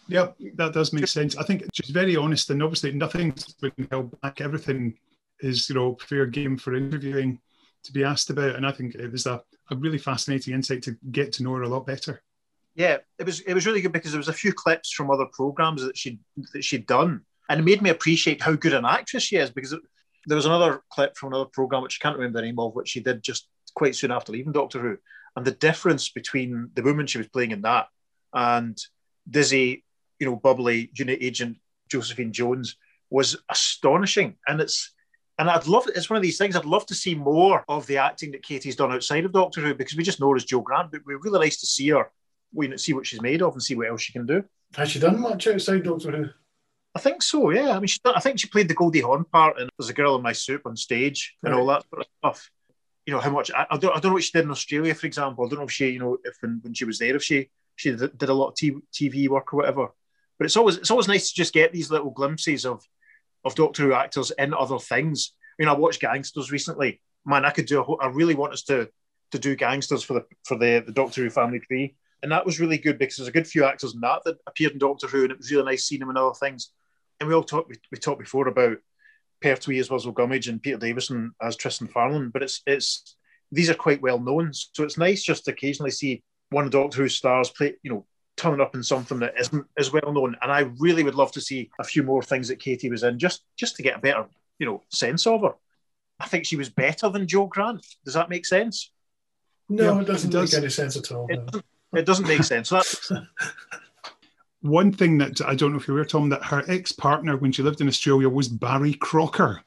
Yeah, 0.08 0.28
that 0.54 0.72
does 0.72 0.92
make 0.92 1.08
sense. 1.08 1.36
I 1.36 1.42
think 1.42 1.64
she's 1.74 1.90
very 1.90 2.16
honest, 2.16 2.48
and 2.50 2.62
obviously 2.62 2.92
nothing's 2.92 3.52
been 3.54 3.88
held 3.90 4.18
back. 4.20 4.40
Everything 4.40 4.96
is, 5.40 5.68
you 5.68 5.74
know, 5.74 5.96
fair 6.00 6.26
game 6.26 6.56
for 6.56 6.74
interviewing 6.74 7.40
to 7.86 7.92
be 7.92 8.04
asked 8.04 8.30
about, 8.30 8.56
and 8.56 8.66
I 8.66 8.72
think 8.72 8.94
it 8.94 9.10
was 9.10 9.26
a, 9.26 9.42
a 9.70 9.76
really 9.76 9.98
fascinating 9.98 10.54
insight 10.54 10.82
to 10.82 10.96
get 11.10 11.32
to 11.34 11.42
know 11.42 11.54
her 11.54 11.62
a 11.62 11.68
lot 11.68 11.86
better. 11.86 12.22
Yeah, 12.74 12.98
it 13.18 13.24
was 13.24 13.40
it 13.40 13.54
was 13.54 13.66
really 13.66 13.80
good 13.80 13.92
because 13.92 14.12
there 14.12 14.18
was 14.18 14.28
a 14.28 14.34
few 14.34 14.52
clips 14.52 14.92
from 14.92 15.10
other 15.10 15.26
programs 15.32 15.82
that 15.82 15.96
she 15.96 16.18
that 16.52 16.64
she'd 16.64 16.86
done, 16.86 17.22
and 17.48 17.60
it 17.60 17.64
made 17.64 17.80
me 17.80 17.90
appreciate 17.90 18.42
how 18.42 18.54
good 18.54 18.74
an 18.74 18.84
actress 18.84 19.22
she 19.22 19.36
is 19.36 19.50
because 19.50 19.72
it, 19.72 19.80
there 20.26 20.36
was 20.36 20.46
another 20.46 20.82
clip 20.90 21.16
from 21.16 21.32
another 21.32 21.48
program 21.52 21.82
which 21.82 21.98
I 22.00 22.02
can't 22.02 22.18
remember 22.18 22.40
the 22.40 22.46
name 22.46 22.58
of, 22.58 22.74
which 22.74 22.90
she 22.90 23.00
did 23.00 23.22
just 23.22 23.48
quite 23.74 23.94
soon 23.94 24.10
after 24.10 24.32
leaving 24.32 24.52
Doctor 24.52 24.80
Who, 24.80 24.98
and 25.36 25.46
the 25.46 25.52
difference 25.52 26.10
between 26.10 26.70
the 26.74 26.82
woman 26.82 27.06
she 27.06 27.18
was 27.18 27.28
playing 27.28 27.52
in 27.52 27.62
that 27.62 27.86
and 28.34 28.78
dizzy, 29.28 29.84
you 30.18 30.26
know, 30.26 30.36
bubbly 30.36 30.90
unit 30.94 31.18
agent 31.22 31.58
Josephine 31.90 32.32
Jones 32.32 32.76
was 33.10 33.36
astonishing, 33.48 34.36
and 34.46 34.60
it's. 34.60 34.92
And 35.38 35.50
I'd 35.50 35.66
love 35.66 35.86
it's 35.94 36.08
one 36.08 36.16
of 36.16 36.22
these 36.22 36.38
things. 36.38 36.56
I'd 36.56 36.64
love 36.64 36.86
to 36.86 36.94
see 36.94 37.14
more 37.14 37.64
of 37.68 37.86
the 37.86 37.98
acting 37.98 38.30
that 38.32 38.42
Katy's 38.42 38.76
done 38.76 38.92
outside 38.92 39.24
of 39.24 39.32
Doctor 39.32 39.60
Who 39.60 39.74
because 39.74 39.96
we 39.96 40.02
just 40.02 40.20
know 40.20 40.30
her 40.30 40.36
as 40.36 40.44
Jo 40.44 40.60
Grant, 40.60 40.90
but 40.90 41.02
we're 41.04 41.18
really 41.18 41.40
nice 41.40 41.60
to 41.60 41.66
see 41.66 41.90
her, 41.90 42.10
we 42.54 42.76
see 42.78 42.94
what 42.94 43.06
she's 43.06 43.20
made 43.20 43.42
of 43.42 43.52
and 43.52 43.62
see 43.62 43.74
what 43.74 43.88
else 43.88 44.02
she 44.02 44.12
can 44.12 44.26
do. 44.26 44.44
Has 44.74 44.90
she 44.90 44.98
done 44.98 45.20
much 45.20 45.46
outside 45.46 45.84
Doctor 45.84 46.10
Who? 46.10 46.26
I 46.94 46.98
think 46.98 47.22
so. 47.22 47.50
Yeah, 47.50 47.72
I 47.72 47.78
mean, 47.78 47.88
she, 47.88 47.98
I 48.06 48.20
think 48.20 48.40
she 48.40 48.48
played 48.48 48.68
the 48.68 48.74
Goldie 48.74 49.00
Hawn 49.00 49.24
part 49.24 49.60
and 49.60 49.68
there's 49.78 49.90
a 49.90 49.94
girl 49.94 50.16
in 50.16 50.22
my 50.22 50.32
soup 50.32 50.62
on 50.64 50.76
stage 50.76 51.36
and 51.44 51.52
all 51.52 51.66
that 51.66 51.84
sort 51.90 52.00
of 52.00 52.06
stuff. 52.18 52.50
You 53.04 53.12
know 53.12 53.20
how 53.20 53.30
much 53.30 53.50
I, 53.52 53.66
I, 53.70 53.76
don't 53.76 53.94
I 53.94 54.00
don't 54.00 54.10
know 54.10 54.14
what 54.14 54.24
she 54.24 54.32
did 54.32 54.46
in 54.46 54.50
Australia, 54.50 54.94
for 54.94 55.06
example. 55.06 55.44
I 55.44 55.48
don't 55.48 55.58
know 55.58 55.66
if 55.66 55.72
she 55.72 55.90
you 55.90 55.98
know 55.98 56.16
if 56.24 56.36
when, 56.40 56.60
when 56.62 56.72
she 56.72 56.86
was 56.86 56.98
there 56.98 57.14
if 57.14 57.22
she 57.22 57.50
she 57.76 57.90
did, 57.94 58.22
a 58.22 58.32
lot 58.32 58.48
of 58.48 58.54
TV, 58.54 58.80
TV 58.92 59.28
work 59.28 59.52
or 59.52 59.58
whatever. 59.58 59.88
But 60.38 60.46
it's 60.46 60.56
always 60.56 60.78
it's 60.78 60.90
always 60.90 61.06
nice 61.06 61.28
to 61.28 61.34
just 61.34 61.52
get 61.52 61.72
these 61.72 61.90
little 61.90 62.10
glimpses 62.10 62.64
of 62.64 62.82
of 63.46 63.54
Doctor 63.54 63.84
Who 63.84 63.94
actors 63.94 64.30
in 64.38 64.52
other 64.52 64.78
things. 64.78 65.32
I 65.58 65.62
mean, 65.62 65.68
I 65.68 65.74
watched 65.74 66.02
Gangsters 66.02 66.52
recently. 66.52 67.00
Man, 67.24 67.44
I 67.44 67.50
could 67.50 67.66
do. 67.66 67.80
A, 67.80 67.96
I 67.96 68.08
really 68.08 68.34
want 68.34 68.52
us 68.52 68.62
to 68.64 68.90
to 69.32 69.38
do 69.38 69.56
Gangsters 69.56 70.02
for 70.02 70.14
the 70.14 70.24
for 70.44 70.58
the 70.58 70.82
the 70.84 70.92
Doctor 70.92 71.22
Who 71.22 71.30
family 71.30 71.60
tree, 71.60 71.96
and 72.22 72.30
that 72.32 72.44
was 72.44 72.60
really 72.60 72.78
good 72.78 72.98
because 72.98 73.16
there's 73.16 73.28
a 73.28 73.32
good 73.32 73.46
few 73.46 73.64
actors 73.64 73.94
in 73.94 74.00
that 74.00 74.22
that 74.24 74.36
appeared 74.46 74.72
in 74.72 74.78
Doctor 74.78 75.06
Who, 75.06 75.22
and 75.22 75.32
it 75.32 75.38
was 75.38 75.50
really 75.50 75.64
nice 75.64 75.84
seeing 75.84 76.00
them 76.00 76.10
in 76.10 76.16
other 76.16 76.34
things 76.34 76.70
and 77.20 77.28
we 77.28 77.34
all 77.34 77.44
talked 77.44 77.68
we, 77.68 77.76
we 77.90 77.98
talked 77.98 78.20
before 78.20 78.48
about 78.48 78.78
Pertwee 79.42 79.78
as 79.78 79.88
Worzel 79.88 80.14
Gummidge 80.14 80.48
and 80.48 80.62
Peter 80.62 80.78
Davison 80.78 81.32
as 81.42 81.56
Tristan 81.56 81.88
Farnon, 81.88 82.32
but 82.32 82.42
it's 82.42 82.62
it's 82.66 83.16
these 83.52 83.70
are 83.70 83.74
quite 83.74 84.02
well 84.02 84.18
known, 84.18 84.52
so 84.52 84.82
it's 84.82 84.98
nice 84.98 85.22
just 85.22 85.44
to 85.44 85.52
occasionally 85.52 85.90
see 85.90 86.22
one 86.50 86.64
of 86.64 86.70
Doctor 86.70 87.02
Who 87.02 87.08
stars 87.08 87.50
play, 87.50 87.74
you 87.82 87.90
know, 87.92 88.06
turning 88.36 88.60
up 88.60 88.74
in 88.74 88.82
something 88.82 89.18
that 89.20 89.34
isn't 89.38 89.66
as 89.78 89.92
well 89.92 90.12
known. 90.12 90.36
And 90.42 90.52
I 90.52 90.70
really 90.78 91.02
would 91.02 91.14
love 91.14 91.32
to 91.32 91.40
see 91.40 91.70
a 91.80 91.84
few 91.84 92.02
more 92.02 92.22
things 92.22 92.48
that 92.48 92.58
Katy 92.58 92.90
was 92.90 93.02
in, 93.02 93.18
just 93.18 93.44
just 93.56 93.76
to 93.76 93.82
get 93.82 93.96
a 93.96 94.00
better, 94.00 94.26
you 94.58 94.66
know, 94.66 94.82
sense 94.90 95.26
of 95.26 95.42
her. 95.42 95.54
I 96.18 96.26
think 96.26 96.46
she 96.46 96.56
was 96.56 96.68
better 96.68 97.08
than 97.08 97.26
Jo 97.26 97.46
Grant. 97.46 97.84
Does 98.04 98.14
that 98.14 98.30
make 98.30 98.46
sense? 98.46 98.90
No, 99.68 99.94
yeah, 99.94 100.00
it 100.00 100.06
doesn't 100.06 100.30
it 100.30 100.32
does. 100.32 100.52
make 100.52 100.62
any 100.62 100.70
sense 100.70 100.96
at 100.96 101.10
all. 101.12 101.26
It, 101.28 101.36
no. 101.36 101.44
doesn't, 101.44 101.64
it 101.94 102.06
doesn't 102.06 102.28
make 102.28 102.44
sense. 102.44 102.68
So 102.68 102.82
one 104.60 104.92
thing 104.92 105.18
that 105.18 105.40
I 105.42 105.54
don't 105.54 105.72
know 105.72 105.78
if 105.78 105.88
you 105.88 105.94
were 105.94 106.04
Tom 106.04 106.28
that 106.30 106.44
her 106.44 106.62
ex 106.68 106.92
partner 106.92 107.36
when 107.36 107.52
she 107.52 107.62
lived 107.62 107.80
in 107.80 107.88
Australia 107.88 108.28
was 108.28 108.48
Barry 108.48 108.94
Crocker. 108.94 109.62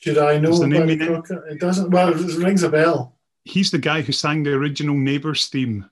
Should 0.00 0.18
I 0.18 0.38
know 0.38 0.56
the 0.56 0.68
Barry 0.68 0.96
Crocker? 0.96 1.46
It 1.48 1.60
doesn't. 1.60 1.90
Well, 1.90 2.08
it 2.08 2.36
rings 2.36 2.62
a 2.62 2.68
bell. 2.68 3.16
He's 3.44 3.70
the 3.70 3.78
guy 3.78 4.02
who 4.02 4.12
sang 4.12 4.42
the 4.42 4.52
original 4.52 4.94
Neighbours 4.94 5.48
theme. 5.48 5.88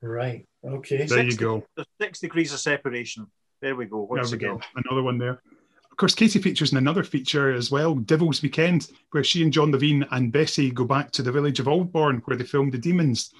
Right. 0.00 0.47
Okay. 0.64 1.06
There 1.06 1.24
you 1.24 1.36
go. 1.36 1.64
The 1.76 1.84
six 2.00 2.20
degrees 2.20 2.52
of 2.52 2.60
separation. 2.60 3.26
There 3.60 3.76
we 3.76 3.86
go. 3.86 4.02
Once 4.02 4.30
there 4.30 4.38
we 4.38 4.44
again. 4.44 4.58
Go. 4.58 4.82
Another 4.84 5.02
one 5.02 5.18
there. 5.18 5.42
Of 5.90 5.96
course, 5.96 6.14
Katy 6.14 6.38
features 6.40 6.70
in 6.72 6.78
another 6.78 7.02
feature 7.02 7.52
as 7.52 7.72
well, 7.72 7.96
Devil's 7.96 8.40
Weekend, 8.40 8.88
where 9.10 9.24
she 9.24 9.42
and 9.42 9.52
John 9.52 9.72
Levene 9.72 10.06
and 10.12 10.30
Bessie 10.30 10.70
go 10.70 10.84
back 10.84 11.10
to 11.12 11.22
the 11.22 11.32
village 11.32 11.58
of 11.58 11.66
Aldbourne, 11.66 12.22
where 12.24 12.36
they 12.36 12.44
filmed 12.44 12.72
The 12.72 12.78
Demons 12.78 13.32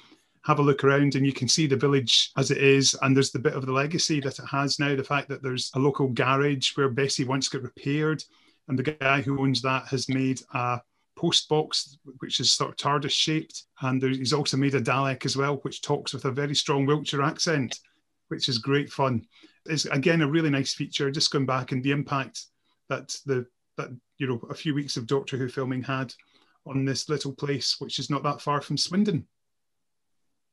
have 0.44 0.58
a 0.58 0.62
look 0.62 0.82
around 0.82 1.14
and 1.14 1.26
you 1.26 1.32
can 1.32 1.46
see 1.46 1.66
the 1.66 1.76
village 1.76 2.30
as 2.36 2.50
it 2.50 2.58
is. 2.58 2.96
And 3.02 3.14
there's 3.14 3.30
the 3.30 3.38
bit 3.38 3.54
of 3.54 3.66
the 3.66 3.72
legacy 3.72 4.20
that 4.20 4.38
it 4.38 4.46
has 4.50 4.78
now 4.78 4.96
the 4.96 5.04
fact 5.04 5.28
that 5.28 5.42
there's 5.42 5.70
a 5.74 5.78
local 5.78 6.08
garage 6.08 6.76
where 6.76 6.88
Bessie 6.88 7.24
once 7.24 7.48
got 7.48 7.62
repaired. 7.62 8.22
And 8.66 8.78
the 8.78 8.82
guy 8.82 9.20
who 9.20 9.40
owns 9.40 9.62
that 9.62 9.86
has 9.88 10.08
made 10.08 10.40
a 10.54 10.80
post 11.18 11.48
box, 11.48 11.98
which 12.18 12.40
is 12.40 12.52
sort 12.52 12.70
of 12.70 12.76
TARDIS 12.76 13.10
shaped. 13.10 13.64
And 13.80 14.02
he's 14.02 14.32
also 14.32 14.56
made 14.56 14.74
a 14.74 14.80
Dalek 14.80 15.24
as 15.24 15.36
well, 15.36 15.56
which 15.62 15.82
talks 15.82 16.12
with 16.12 16.24
a 16.24 16.30
very 16.30 16.54
strong 16.54 16.86
Wiltshire 16.86 17.22
accent, 17.22 17.78
which 18.28 18.48
is 18.48 18.58
great 18.58 18.90
fun. 18.90 19.26
It's 19.66 19.86
again 19.86 20.22
a 20.22 20.30
really 20.30 20.50
nice 20.50 20.74
feature, 20.74 21.10
just 21.10 21.30
going 21.30 21.46
back 21.46 21.72
and 21.72 21.82
the 21.82 21.90
impact 21.90 22.44
that 22.88 23.16
the 23.26 23.46
that 23.76 23.90
you 24.18 24.26
know 24.26 24.40
a 24.50 24.54
few 24.54 24.74
weeks 24.74 24.96
of 24.96 25.06
Doctor 25.06 25.36
Who 25.36 25.48
filming 25.48 25.82
had 25.82 26.12
on 26.66 26.84
this 26.84 27.08
little 27.08 27.32
place, 27.32 27.76
which 27.78 27.98
is 27.98 28.10
not 28.10 28.22
that 28.22 28.40
far 28.40 28.60
from 28.60 28.76
Swindon 28.76 29.26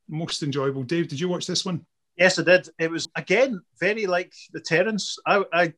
most 0.07 0.43
enjoyable. 0.43 0.83
Dave, 0.83 1.07
did 1.07 1.19
you 1.19 1.29
watch 1.29 1.47
this 1.47 1.65
one? 1.65 1.85
Yes, 2.17 2.39
I 2.39 2.43
did. 2.43 2.69
It 2.79 2.89
was 2.89 3.07
again 3.15 3.61
very 3.79 4.05
like 4.05 4.33
the 4.53 4.61
Terrance. 4.61 5.17
I 5.25 5.43
I, 5.51 5.73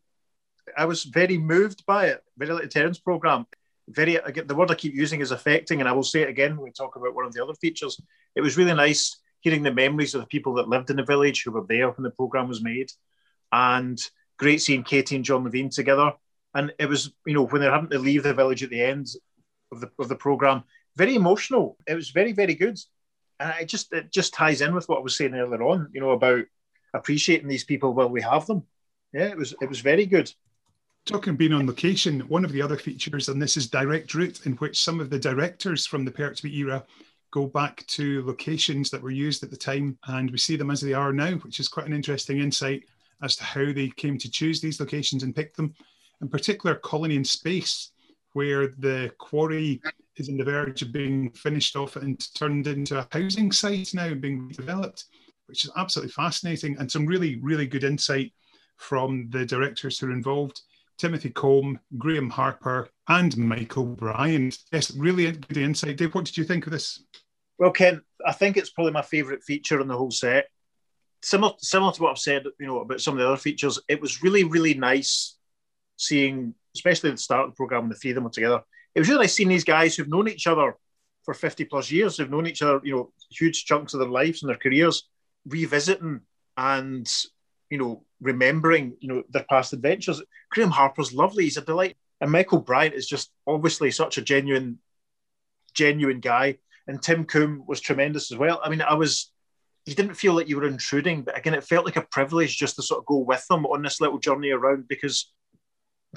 I 0.77 0.85
was 0.85 1.03
very 1.03 1.37
moved 1.37 1.85
by 1.85 2.07
it. 2.07 2.21
Very 2.37 2.53
like 2.53 2.63
the 2.63 2.69
Terrance 2.69 2.99
program. 2.99 3.45
Very 3.89 4.17
the 4.17 4.55
word 4.55 4.71
I 4.71 4.75
keep 4.75 4.93
using 4.93 5.21
is 5.21 5.31
affecting, 5.31 5.79
and 5.79 5.87
I 5.87 5.93
will 5.93 6.03
say 6.03 6.21
it 6.21 6.29
again 6.29 6.57
when 6.57 6.65
we 6.65 6.71
talk 6.71 6.95
about 6.95 7.15
one 7.15 7.25
of 7.25 7.33
the 7.33 7.43
other 7.43 7.53
features. 7.53 7.99
It 8.35 8.41
was 8.41 8.57
really 8.57 8.73
nice 8.73 9.17
hearing 9.39 9.63
the 9.63 9.73
memories 9.73 10.13
of 10.13 10.21
the 10.21 10.27
people 10.27 10.55
that 10.55 10.67
lived 10.67 10.89
in 10.89 10.97
the 10.97 11.03
village 11.03 11.43
who 11.43 11.51
were 11.51 11.65
there 11.67 11.89
when 11.89 12.03
the 12.03 12.11
program 12.11 12.49
was 12.49 12.61
made, 12.61 12.91
and 13.51 13.99
great 14.37 14.61
seeing 14.61 14.83
Katy 14.83 15.15
and 15.15 15.25
John 15.25 15.45
Levene 15.45 15.73
together. 15.73 16.11
And 16.53 16.73
it 16.79 16.87
was, 16.87 17.13
you 17.25 17.33
know, 17.33 17.45
when 17.45 17.61
they're 17.61 17.71
having 17.71 17.89
to 17.91 17.99
leave 17.99 18.23
the 18.23 18.33
village 18.33 18.63
at 18.63 18.69
the 18.69 18.83
end 18.83 19.07
of 19.71 19.79
the 19.79 19.89
of 19.99 20.09
the 20.09 20.15
program, 20.15 20.63
very 20.95 21.15
emotional. 21.15 21.77
It 21.87 21.95
was 21.95 22.09
very 22.09 22.33
very 22.33 22.55
good 22.55 22.79
and 23.39 23.53
it 23.59 23.65
just 23.65 23.93
it 23.93 24.11
just 24.11 24.33
ties 24.33 24.61
in 24.61 24.73
with 24.73 24.87
what 24.89 24.99
I 24.99 25.01
was 25.01 25.17
saying 25.17 25.35
earlier 25.35 25.61
on, 25.63 25.89
you 25.93 26.01
know, 26.01 26.11
about 26.11 26.45
appreciating 26.93 27.47
these 27.47 27.63
people 27.63 27.93
while 27.93 28.09
we 28.09 28.21
have 28.21 28.45
them. 28.45 28.63
Yeah, 29.13 29.27
it 29.27 29.37
was 29.37 29.53
it 29.61 29.69
was 29.69 29.79
very 29.79 30.05
good. 30.05 30.31
Talking 31.07 31.37
being 31.37 31.53
on 31.53 31.65
location, 31.65 32.19
one 32.27 32.43
of 32.43 32.51
the 32.51 32.61
other 32.61 32.75
features, 32.75 33.29
and 33.29 33.41
this 33.41 33.55
is 33.55 33.69
Direct 33.69 34.13
Route, 34.13 34.45
in 34.45 34.57
which 34.57 34.83
some 34.83 34.99
of 34.99 35.09
the 35.09 35.17
directors 35.17 35.85
from 35.85 36.03
the 36.03 36.11
Pertwee 36.11 36.53
era 36.57 36.83
go 37.31 37.45
back 37.45 37.87
to 37.87 38.25
locations 38.25 38.89
that 38.89 39.01
were 39.01 39.09
used 39.09 39.41
at 39.41 39.49
the 39.49 39.55
time, 39.55 39.97
and 40.09 40.29
we 40.29 40.37
see 40.37 40.57
them 40.57 40.69
as 40.69 40.81
they 40.81 40.91
are 40.91 41.13
now, 41.13 41.31
which 41.35 41.61
is 41.61 41.69
quite 41.69 41.85
an 41.85 41.93
interesting 41.93 42.39
insight 42.39 42.83
as 43.23 43.37
to 43.37 43.45
how 43.45 43.71
they 43.71 43.89
came 43.95 44.17
to 44.17 44.29
choose 44.29 44.59
these 44.59 44.81
locations 44.81 45.23
and 45.23 45.33
pick 45.33 45.55
them. 45.55 45.73
In 46.19 46.27
particular, 46.27 46.75
Colony 46.75 47.15
in 47.15 47.23
Space, 47.23 47.91
where 48.33 48.73
the 48.77 49.09
quarry 49.17 49.81
is 50.17 50.27
in 50.27 50.35
the 50.35 50.43
verge 50.43 50.81
of 50.81 50.91
being 50.91 51.31
finished 51.31 51.77
off 51.77 51.95
and 51.95 52.19
turned 52.35 52.67
into 52.67 52.99
a 52.99 53.07
housing 53.13 53.53
site 53.53 53.93
now 53.93 54.13
being 54.13 54.49
developed, 54.49 55.05
which 55.45 55.63
is 55.63 55.71
absolutely 55.77 56.11
fascinating 56.11 56.75
and 56.79 56.91
some 56.91 57.05
really, 57.05 57.37
really 57.37 57.65
good 57.65 57.85
insight 57.85 58.33
from 58.75 59.29
the 59.29 59.45
directors 59.45 59.97
who 59.97 60.07
are 60.07 60.11
involved. 60.11 60.63
Timothy 60.97 61.29
Combe, 61.29 61.79
Graeme 61.97 62.29
Harper, 62.29 62.89
and 63.07 63.35
Michael 63.37 63.85
Briant. 63.85 64.57
Yes, 64.71 64.91
really 64.95 65.31
good 65.31 65.57
insight. 65.57 65.97
Dave, 65.97 66.13
what 66.13 66.25
did 66.25 66.37
you 66.37 66.43
think 66.43 66.65
of 66.65 66.71
this? 66.71 67.03
Well, 67.57 67.71
Ken, 67.71 68.01
I 68.25 68.33
think 68.33 68.57
it's 68.57 68.69
probably 68.69 68.93
my 68.93 69.01
favourite 69.01 69.43
feature 69.43 69.79
in 69.79 69.87
the 69.87 69.97
whole 69.97 70.11
set. 70.11 70.47
Similar, 71.23 71.53
similar 71.59 71.91
to 71.93 72.01
what 72.01 72.11
I've 72.11 72.19
said, 72.19 72.43
you 72.59 72.67
know, 72.67 72.81
about 72.81 73.01
some 73.01 73.13
of 73.15 73.19
the 73.19 73.27
other 73.27 73.37
features. 73.37 73.79
It 73.87 74.01
was 74.01 74.21
really, 74.21 74.43
really 74.43 74.73
nice 74.73 75.37
seeing, 75.95 76.53
especially 76.75 77.09
at 77.09 77.15
the 77.15 77.21
start 77.21 77.45
of 77.45 77.51
the 77.51 77.55
program, 77.55 77.81
when 77.81 77.89
the 77.89 77.95
three 77.95 78.11
of 78.11 78.15
them 78.15 78.25
were 78.25 78.29
together. 78.29 78.61
It 78.93 78.99
was 78.99 79.09
really 79.09 79.23
nice 79.23 79.33
seeing 79.33 79.49
these 79.49 79.63
guys 79.63 79.95
who've 79.95 80.07
known 80.09 80.27
each 80.27 80.47
other 80.47 80.75
for 81.23 81.33
50 81.33 81.65
plus 81.65 81.91
years, 81.91 82.17
who've 82.17 82.29
known 82.29 82.47
each 82.47 82.61
other, 82.61 82.79
you 82.83 82.95
know, 82.95 83.11
huge 83.31 83.65
chunks 83.65 83.93
of 83.93 83.99
their 83.99 84.09
lives 84.09 84.43
and 84.43 84.49
their 84.49 84.57
careers, 84.57 85.09
revisiting 85.45 86.21
and, 86.55 87.11
you 87.69 87.77
know, 87.77 88.03
remembering, 88.21 88.95
you 88.99 89.07
know, 89.07 89.23
their 89.29 89.45
past 89.49 89.73
adventures. 89.73 90.21
Graeme 90.51 90.71
Harper's 90.71 91.13
lovely. 91.13 91.45
He's 91.45 91.57
a 91.57 91.61
delight. 91.61 91.97
And 92.21 92.31
Michael 92.31 92.59
Briant 92.59 92.95
is 92.95 93.07
just 93.07 93.31
obviously 93.45 93.91
such 93.91 94.17
a 94.17 94.21
genuine, 94.21 94.79
genuine 95.73 96.19
guy. 96.19 96.57
And 96.87 97.01
Tim 97.01 97.25
Combe 97.25 97.63
was 97.67 97.81
tremendous 97.81 98.31
as 98.31 98.37
well. 98.37 98.61
I 98.63 98.69
mean, 98.69 98.81
I 98.81 98.93
was, 98.93 99.31
you 99.85 99.93
didn't 99.93 100.15
feel 100.15 100.33
like 100.33 100.47
you 100.47 100.57
were 100.57 100.67
intruding, 100.67 101.23
but 101.23 101.37
again, 101.37 101.53
it 101.53 101.63
felt 101.63 101.85
like 101.85 101.97
a 101.97 102.01
privilege 102.01 102.57
just 102.57 102.75
to 102.77 102.81
sort 102.81 102.99
of 102.99 103.05
go 103.05 103.17
with 103.17 103.45
them 103.47 103.65
on 103.65 103.81
this 103.81 104.01
little 104.01 104.19
journey 104.19 104.51
around 104.51 104.87
because 104.87 105.31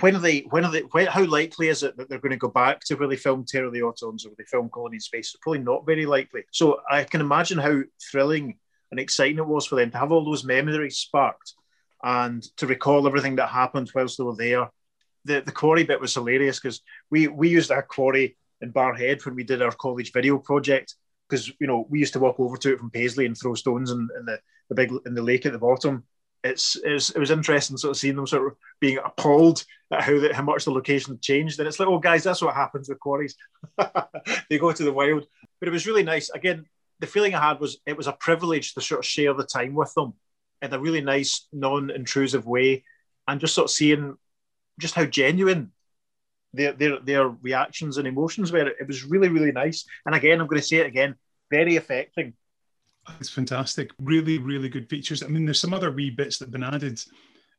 when 0.00 0.14
are 0.14 0.20
they, 0.20 0.40
when 0.50 0.64
are 0.64 0.70
they, 0.70 0.82
when, 0.82 1.06
how 1.06 1.24
likely 1.24 1.68
is 1.68 1.82
it 1.82 1.96
that 1.96 2.08
they're 2.08 2.20
going 2.20 2.30
to 2.30 2.36
go 2.36 2.48
back 2.48 2.80
to 2.80 2.94
where 2.94 3.08
they 3.08 3.16
filmed 3.16 3.48
Terror 3.48 3.66
of 3.66 3.72
the 3.72 3.80
Autons 3.80 4.24
or 4.24 4.28
where 4.28 4.36
they 4.38 4.44
filmed 4.44 4.72
Colony 4.72 4.96
in 4.96 5.00
Space? 5.00 5.34
It's 5.34 5.42
probably 5.42 5.60
not 5.60 5.84
very 5.84 6.06
likely. 6.06 6.44
So 6.52 6.80
I 6.88 7.04
can 7.04 7.20
imagine 7.20 7.58
how 7.58 7.82
thrilling 8.10 8.58
and 8.90 9.00
exciting 9.00 9.38
it 9.38 9.46
was 9.46 9.66
for 9.66 9.76
them 9.76 9.90
to 9.90 9.98
have 9.98 10.12
all 10.12 10.24
those 10.24 10.44
memories 10.44 10.98
sparked 10.98 11.54
and 12.02 12.42
to 12.56 12.66
recall 12.66 13.06
everything 13.06 13.36
that 13.36 13.48
happened 13.48 13.90
whilst 13.94 14.18
they 14.18 14.24
were 14.24 14.36
there. 14.36 14.70
The 15.24 15.42
the 15.42 15.52
quarry 15.52 15.84
bit 15.84 16.00
was 16.00 16.14
hilarious 16.14 16.58
because 16.58 16.80
we 17.10 17.28
we 17.28 17.48
used 17.48 17.70
our 17.70 17.82
quarry 17.82 18.36
in 18.60 18.72
Barrhead 18.72 19.24
when 19.24 19.34
we 19.34 19.44
did 19.44 19.62
our 19.62 19.72
college 19.72 20.12
video 20.12 20.38
project 20.38 20.94
because 21.28 21.48
you 21.60 21.66
know 21.66 21.86
we 21.88 21.98
used 21.98 22.14
to 22.14 22.20
walk 22.20 22.40
over 22.40 22.56
to 22.56 22.72
it 22.72 22.78
from 22.78 22.90
Paisley 22.90 23.26
and 23.26 23.36
throw 23.36 23.54
stones 23.54 23.90
in, 23.90 24.08
in 24.18 24.26
the, 24.26 24.38
the 24.68 24.74
big 24.74 24.92
in 25.06 25.14
the 25.14 25.22
lake 25.22 25.46
at 25.46 25.52
the 25.52 25.58
bottom. 25.58 26.04
It's, 26.42 26.74
it's 26.82 27.10
it 27.10 27.18
was 27.18 27.30
interesting 27.30 27.76
sort 27.76 27.90
of 27.90 27.98
seeing 27.98 28.16
them 28.16 28.26
sort 28.26 28.46
of 28.46 28.56
being 28.80 28.98
appalled 29.04 29.62
at 29.92 30.02
how 30.02 30.32
how 30.32 30.42
much 30.42 30.64
the 30.64 30.70
location 30.70 31.18
changed. 31.20 31.58
And 31.58 31.68
it's 31.68 31.78
like, 31.78 31.88
oh 31.88 31.98
guys, 31.98 32.24
that's 32.24 32.40
what 32.40 32.54
happens 32.54 32.88
with 32.88 32.98
quarries. 32.98 33.36
they 34.48 34.58
go 34.58 34.72
to 34.72 34.84
the 34.84 34.92
wild. 34.92 35.26
But 35.58 35.68
it 35.68 35.72
was 35.72 35.86
really 35.86 36.02
nice. 36.02 36.30
Again, 36.30 36.64
the 37.00 37.06
feeling 37.06 37.34
I 37.34 37.48
had 37.48 37.60
was 37.60 37.78
it 37.86 37.96
was 37.96 38.06
a 38.06 38.12
privilege 38.12 38.74
to 38.74 38.80
sort 38.80 39.00
of 39.00 39.06
share 39.06 39.34
the 39.34 39.44
time 39.44 39.74
with 39.74 39.92
them 39.94 40.14
in 40.62 40.72
a 40.72 40.78
really 40.78 41.00
nice, 41.00 41.48
non-intrusive 41.52 42.46
way, 42.46 42.84
and 43.26 43.40
just 43.40 43.54
sort 43.54 43.66
of 43.66 43.70
seeing 43.70 44.16
just 44.78 44.94
how 44.94 45.06
genuine 45.06 45.72
their 46.52 46.72
their 46.72 47.00
their 47.00 47.28
reactions 47.28 47.96
and 47.96 48.06
emotions 48.06 48.52
were. 48.52 48.68
It 48.68 48.86
was 48.86 49.04
really, 49.04 49.28
really 49.28 49.52
nice. 49.52 49.84
And 50.06 50.14
again, 50.14 50.40
I'm 50.40 50.46
going 50.46 50.60
to 50.60 50.66
say 50.66 50.76
it 50.76 50.86
again, 50.86 51.16
very 51.50 51.76
affecting. 51.76 52.34
It's 53.18 53.30
fantastic. 53.30 53.90
Really, 53.98 54.38
really 54.38 54.68
good 54.68 54.88
features. 54.88 55.22
I 55.22 55.28
mean, 55.28 55.44
there's 55.44 55.60
some 55.60 55.74
other 55.74 55.90
wee 55.90 56.10
bits 56.10 56.38
that 56.38 56.46
have 56.46 56.52
been 56.52 56.62
added 56.62 57.02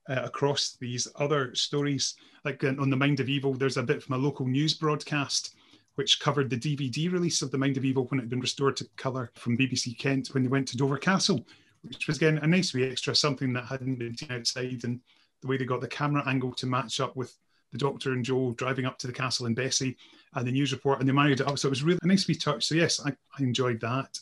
uh, 0.08 0.22
across 0.24 0.78
these 0.80 1.08
other 1.16 1.54
stories. 1.56 2.16
Like 2.46 2.64
on 2.64 2.90
The 2.90 2.96
Mind 2.96 3.20
of 3.20 3.30
Evil, 3.30 3.54
there's 3.54 3.78
a 3.78 3.84
bit 3.84 4.04
from 4.04 4.16
a 4.16 4.24
local 4.24 4.48
news 4.48 4.74
broadcast 4.74 5.56
which 6.02 6.20
covered 6.20 6.50
the 6.50 6.58
DVD 6.58 7.12
release 7.12 7.44
of 7.44 7.52
The 7.52 7.60
Mind 7.60 7.78
of 7.78 7.86
Evil 7.86 8.06
when 8.06 8.20
it 8.20 8.24
had 8.24 8.30
been 8.32 8.40
restored 8.40 8.76
to 8.78 8.90
colour 8.98 9.32
from 9.36 9.56
BBC 9.56 9.96
Kent 10.00 10.30
when 10.30 10.42
they 10.42 10.50
went 10.50 10.68
to 10.70 10.78
Dover 10.78 10.98
Castle 10.98 11.46
which 11.84 12.08
was 12.08 12.18
again 12.18 12.40
a 12.40 12.48
nice 12.48 12.74
wee 12.74 12.90
extra, 12.90 13.16
something 13.16 13.54
that 13.54 13.66
hadn't 13.66 13.96
been 13.96 14.18
seen 14.18 14.32
outside, 14.32 14.84
and 14.84 15.00
the 15.42 15.48
way 15.48 15.58
they 15.58 15.66
got 15.66 15.82
the 15.82 15.88
camera 15.88 16.24
angle 16.28 16.54
to 16.54 16.66
match 16.66 17.00
up 17.00 17.16
with 17.16 17.36
the 17.72 17.78
Doctor 17.78 18.14
and 18.14 18.26
Jo 18.26 18.52
driving 18.52 18.86
up 18.86 18.98
to 19.00 19.08
the 19.08 19.14
castle 19.14 19.46
and 19.46 19.56
Bessie 19.56 19.98
and 20.34 20.48
the 20.48 20.52
news 20.52 20.72
report, 20.72 21.00
and 21.00 21.08
they 21.08 21.14
married 21.14 21.40
it 21.40 21.48
up. 21.48 21.58
So 21.58 21.68
it 21.68 21.72
was 21.72 21.84
really 21.84 22.00
a 22.02 22.08
nice 22.08 22.28
wee 22.28 22.36
touch. 22.36 22.66
So 22.66 22.76
yes, 22.76 23.00
I, 23.06 23.10
I 23.10 23.44
enjoyed 23.44 23.80
that. 23.82 24.20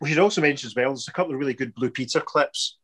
We 0.00 0.08
should 0.08 0.18
also 0.18 0.40
mention 0.40 0.66
as 0.66 0.74
well, 0.74 0.90
there's 0.90 1.08
a 1.08 1.12
couple 1.12 1.32
of 1.32 1.38
really 1.38 1.54
good 1.54 1.74
Blue 1.74 1.90
Peter 1.90 2.20
clips 2.20 2.76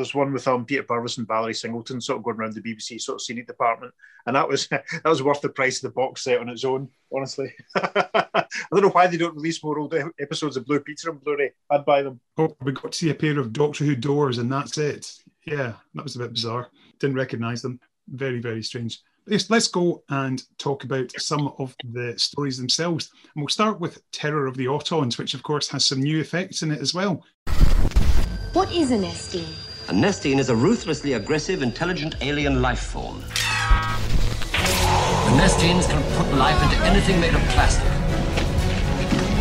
there's 0.00 0.14
one 0.14 0.32
with 0.32 0.48
um, 0.48 0.64
Peter 0.64 0.82
Purves 0.82 1.18
and 1.18 1.28
Valerie 1.28 1.54
Singleton 1.54 2.00
sort 2.00 2.18
of 2.18 2.24
going 2.24 2.38
around 2.38 2.54
the 2.54 2.62
BBC 2.62 3.00
sort 3.00 3.16
of 3.16 3.22
scenic 3.22 3.46
department, 3.46 3.92
and 4.26 4.34
that 4.34 4.48
was 4.48 4.66
that 4.68 5.04
was 5.04 5.22
worth 5.22 5.42
the 5.42 5.48
price 5.50 5.76
of 5.76 5.82
the 5.82 5.94
box 5.94 6.24
set 6.24 6.40
on 6.40 6.48
its 6.48 6.64
own. 6.64 6.88
Honestly, 7.14 7.52
I 7.76 8.46
don't 8.72 8.82
know 8.82 8.88
why 8.90 9.06
they 9.06 9.18
don't 9.18 9.36
release 9.36 9.62
more 9.62 9.78
old 9.78 9.94
episodes 10.18 10.56
of 10.56 10.64
Blue 10.64 10.80
Peter 10.80 11.10
and 11.10 11.22
Blu-ray. 11.22 11.52
I'd 11.70 11.84
buy 11.84 12.02
them. 12.02 12.20
Oh, 12.38 12.56
we 12.62 12.72
got 12.72 12.92
to 12.92 12.98
see 12.98 13.10
a 13.10 13.14
pair 13.14 13.38
of 13.38 13.52
Doctor 13.52 13.84
Who 13.84 13.94
doors, 13.94 14.38
and 14.38 14.50
that's 14.50 14.78
it. 14.78 15.12
Yeah, 15.44 15.74
that 15.94 16.04
was 16.04 16.16
a 16.16 16.20
bit 16.20 16.32
bizarre. 16.32 16.68
Didn't 16.98 17.16
recognise 17.16 17.60
them. 17.60 17.78
Very 18.08 18.40
very 18.40 18.62
strange. 18.62 19.00
Yes, 19.26 19.50
let's 19.50 19.68
go 19.68 20.02
and 20.08 20.42
talk 20.56 20.84
about 20.84 21.12
some 21.18 21.52
of 21.58 21.76
the 21.84 22.18
stories 22.18 22.56
themselves. 22.56 23.10
And 23.34 23.42
we'll 23.42 23.48
start 23.48 23.78
with 23.78 24.02
Terror 24.12 24.46
of 24.46 24.56
the 24.56 24.64
Autons, 24.64 25.18
which 25.18 25.34
of 25.34 25.42
course 25.42 25.68
has 25.68 25.84
some 25.84 26.00
new 26.00 26.20
effects 26.20 26.62
in 26.62 26.72
it 26.72 26.80
as 26.80 26.94
well. 26.94 27.22
What 28.54 28.72
is 28.72 28.90
a 28.90 28.96
Nestene? 28.96 29.69
A 29.90 29.92
Nestene 29.92 30.38
is 30.38 30.50
a 30.50 30.54
ruthlessly 30.54 31.14
aggressive, 31.14 31.62
intelligent 31.62 32.14
alien 32.20 32.62
life 32.62 32.78
form. 32.78 33.24
The 34.52 35.32
Nestenes 35.34 35.90
can 35.90 36.00
put 36.16 36.32
life 36.38 36.62
into 36.62 36.76
anything 36.84 37.20
made 37.20 37.34
of 37.34 37.40
plastic. 37.48 37.90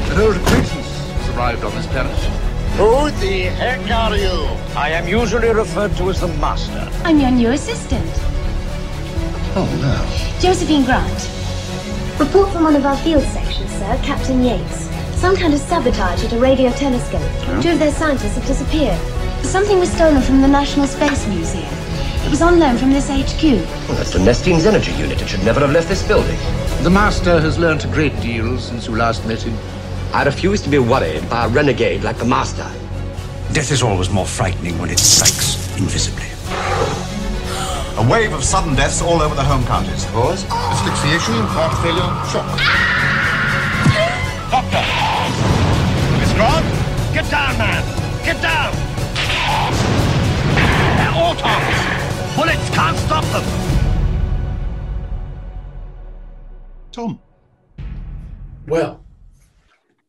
An 0.10 0.20
old 0.20 0.36
acquaintance 0.36 0.74
has 0.74 1.30
arrived 1.38 1.64
on 1.64 1.76
this 1.76 1.86
planet. 1.86 2.18
Who 2.78 3.12
the 3.20 3.42
heck 3.60 3.92
are 3.92 4.18
you? 4.18 4.48
I 4.76 4.90
am 4.90 5.08
usually 5.08 5.50
referred 5.50 5.96
to 5.98 6.10
as 6.10 6.20
the 6.20 6.30
Master. 6.40 6.90
I'm 7.04 7.20
your 7.20 7.30
new 7.30 7.52
assistant. 7.52 8.10
Oh, 9.56 9.70
no. 9.80 10.42
Josephine 10.42 10.84
Grant. 10.84 11.30
Report 12.20 12.52
from 12.52 12.64
one 12.64 12.76
of 12.76 12.88
our 12.88 12.98
field 12.98 13.24
sections, 13.26 13.70
sir, 13.74 14.00
Captain 14.02 14.44
Yates. 14.44 14.90
Some 15.20 15.36
kind 15.36 15.54
of 15.54 15.60
sabotage 15.60 16.24
at 16.24 16.34
a 16.34 16.40
radio 16.40 16.72
telescope. 16.72 17.62
Two 17.62 17.74
of 17.74 17.78
their 17.78 17.92
scientists 17.92 18.34
have 18.34 18.48
disappeared. 18.48 19.19
Something 19.44 19.80
was 19.80 19.92
stolen 19.92 20.22
from 20.22 20.42
the 20.42 20.48
National 20.48 20.86
Space 20.88 21.28
Museum. 21.28 21.68
It 22.26 22.30
was 22.30 22.42
on 22.42 22.60
loan 22.60 22.78
from 22.78 22.92
this 22.92 23.10
HQ. 23.10 23.42
Well, 23.88 23.98
that's 23.98 24.12
the 24.12 24.20
Nestene's 24.20 24.66
energy 24.66 24.92
unit. 24.92 25.22
It 25.22 25.28
should 25.28 25.44
never 25.44 25.62
have 25.62 25.72
left 25.72 25.88
this 25.88 26.08
building. 26.08 26.38
The 26.84 26.90
Master 26.90 27.40
has 27.40 27.58
learnt 27.58 27.86
a 27.86 27.88
great 27.88 28.14
deal 28.22 28.60
since 28.60 28.88
you 28.88 28.96
last 28.96 29.26
met 29.26 29.42
him. 29.42 29.58
I 30.14 30.24
refuse 30.24 30.62
to 30.62 30.70
be 30.70 30.80
worried 30.80 31.28
by 31.30 31.46
a 31.46 31.48
renegade 31.50 32.04
like 32.04 32.18
the 32.18 32.26
Master. 32.26 32.70
Death 33.54 33.72
is 33.72 33.82
always 33.82 34.10
more 34.10 34.26
frightening 34.26 34.78
when 34.80 34.92
it 34.92 35.00
strikes 35.00 35.76
invisibly. 35.78 36.28
A 37.98 38.08
wave 38.10 38.34
of 38.34 38.44
sudden 38.44 38.76
deaths 38.76 39.02
all 39.02 39.22
over 39.22 39.36
the 39.36 39.44
home 39.44 39.66
counties. 39.66 40.06
Cause? 40.06 40.46
Asphyxiation, 40.46 41.34
heart 41.48 41.76
failure, 41.82 42.12
shock. 42.30 42.48
Doctor! 44.52 44.86
Miss 46.20 46.34
Grant? 46.34 47.14
Get 47.14 47.30
down, 47.32 47.58
man! 47.58 47.84
Get 48.24 48.42
down! 48.42 48.89
Autons. 51.20 52.36
Bullets 52.38 52.70
can't 52.70 52.98
stop 52.98 53.26
them. 53.26 53.44
Tom. 56.94 57.20
Well, 58.68 59.04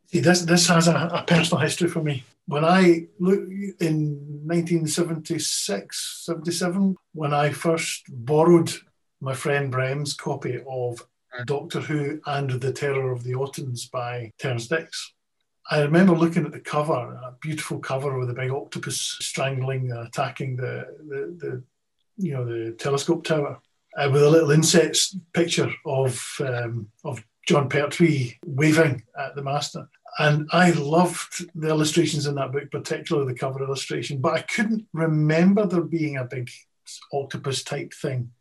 see, 0.07 0.21
this 0.21 0.43
this 0.43 0.69
has 0.69 0.87
a, 0.87 0.95
a 1.13 1.25
personal 1.27 1.61
history 1.61 1.89
for 1.89 2.01
me. 2.03 2.23
When 2.47 2.65
I 2.65 3.07
look 3.19 3.41
in 3.81 4.19
1976, 4.45 6.25
77, 6.27 6.97
when 7.13 7.35
I 7.35 7.51
first 7.51 8.05
borrowed 8.09 8.73
my 9.21 9.35
friend 9.35 9.71
Brem's 9.71 10.15
copy 10.15 10.61
of 10.69 11.07
Doctor 11.45 11.81
Who 11.81 12.21
and 12.27 12.51
the 12.51 12.73
Terror 12.73 13.11
of 13.11 13.25
the 13.25 13.33
Autons 13.33 13.91
by 13.91 14.33
Terrance 14.39 14.69
Dicks, 14.69 15.13
I 15.69 15.81
remember 15.83 16.15
looking 16.15 16.45
at 16.45 16.53
the 16.53 16.61
cover, 16.61 16.93
a 16.95 17.35
beautiful 17.41 17.79
cover 17.79 18.19
with 18.19 18.31
a 18.31 18.35
big 18.35 18.51
octopus 18.51 19.19
strangling, 19.21 19.93
uh, 19.93 20.03
attacking 20.03 20.57
the, 20.57 20.87
the, 21.09 21.37
the, 21.39 21.63
you 22.17 22.33
know, 22.33 22.45
the 22.45 22.73
telescope 22.73 23.25
tower, 23.25 23.61
uh, 23.97 24.09
with 24.13 24.23
a 24.23 24.31
little 24.31 24.51
inset 24.51 24.97
picture 25.33 25.71
of 25.85 26.37
um, 26.41 26.89
of 27.05 27.25
Jon 27.47 27.69
Pertwee 27.69 28.39
waving 28.47 29.03
at 29.19 29.35
the 29.35 29.43
master. 29.43 29.89
And 30.19 30.49
I 30.53 30.73
loved 30.73 31.47
the 31.55 31.69
illustrations 31.69 32.27
in 32.27 32.35
that 32.35 32.53
book, 32.53 32.71
particularly 32.71 33.33
the 33.33 33.39
cover 33.39 33.63
illustration. 33.63 34.21
But 34.21 34.35
I 34.35 34.43
couldn't 34.43 34.87
remember 34.93 35.67
there 35.67 35.83
being 35.83 36.17
a 36.17 36.25
big 36.25 36.51
octopus 37.13 37.63
type 37.63 37.93
thing 37.95 38.33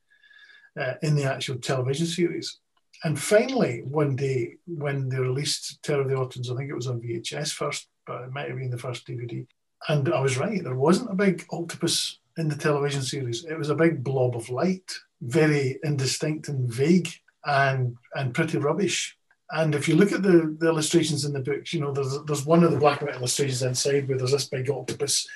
uh, 0.79 0.95
in 1.01 1.15
the 1.15 1.23
actual 1.25 1.58
television 1.58 2.08
series 2.08 2.60
and 3.03 3.19
finally, 3.19 3.81
one 3.85 4.15
day 4.15 4.55
when 4.65 5.09
they 5.09 5.19
released 5.19 5.81
Terror 5.83 6.01
of 6.01 6.09
the 6.09 6.15
Autons, 6.15 6.51
I 6.51 6.57
think 6.57 6.69
it 6.69 6.75
was 6.75 6.88
on 6.88 7.01
VHS 7.01 7.53
first, 7.53 7.88
but 8.05 8.23
it 8.23 8.31
might 8.31 8.49
have 8.49 8.57
been 8.57 8.71
the 8.71 8.77
first 8.77 9.07
DVD. 9.07 9.45
And 9.88 10.13
I 10.13 10.19
was 10.19 10.38
right, 10.38 10.62
there 10.62 10.75
wasn't 10.75 11.12
a 11.12 11.15
big 11.15 11.45
octopus 11.51 12.19
in 12.38 12.49
the 12.49 12.55
television 12.57 13.01
series. 13.01 13.45
It 13.45 13.57
was 13.57 13.69
a 13.69 13.75
big 13.75 14.03
blob 14.03 14.35
of 14.35 14.49
light, 14.49 14.91
very 15.21 15.79
indistinct 15.83 16.49
and 16.49 16.71
vague. 16.71 17.09
and 17.45 17.95
and 18.15 18.33
pretty 18.33 18.57
rubbish. 18.57 19.15
And 19.51 19.73
if 19.73 19.88
you 19.88 19.95
look 19.95 20.12
at 20.12 20.21
the, 20.21 20.55
the 20.59 20.67
illustrations 20.67 21.25
in 21.25 21.33
the 21.33 21.39
books, 21.39 21.73
you 21.73 21.81
know, 21.81 21.91
there's 21.91 22.17
there's 22.25 22.45
one 22.45 22.63
of 22.63 22.71
the 22.71 22.79
black 22.79 23.01
and 23.01 23.09
white 23.09 23.17
illustrations 23.17 23.63
inside 23.63 24.07
where 24.07 24.17
there's 24.17 24.31
this 24.31 24.47
big 24.47 24.69
octopus, 24.69 25.27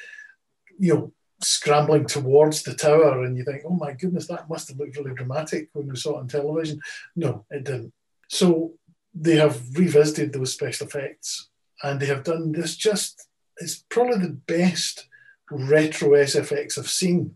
you 0.77 0.93
know, 0.93 1.11
scrambling 1.43 2.05
towards 2.05 2.63
the 2.63 2.73
tower, 2.73 3.23
and 3.23 3.37
you 3.37 3.43
think, 3.43 3.63
oh 3.65 3.75
my 3.75 3.93
goodness, 3.93 4.27
that 4.27 4.49
must 4.49 4.69
have 4.69 4.77
looked 4.77 4.97
really 4.97 5.13
dramatic 5.13 5.69
when 5.73 5.87
we 5.87 5.95
saw 5.95 6.17
it 6.17 6.21
on 6.21 6.27
television. 6.27 6.79
No, 7.15 7.45
it 7.49 7.63
didn't. 7.63 7.93
So 8.29 8.73
they 9.13 9.35
have 9.35 9.61
revisited 9.77 10.33
those 10.33 10.53
special 10.53 10.87
effects, 10.87 11.49
and 11.81 11.99
they 11.99 12.07
have 12.07 12.23
done 12.23 12.51
this. 12.51 12.75
Just 12.75 13.27
it's 13.57 13.83
probably 13.89 14.19
the 14.19 14.39
best 14.47 15.07
retro 15.51 16.09
SFX 16.09 16.77
I've 16.77 16.89
seen 16.89 17.35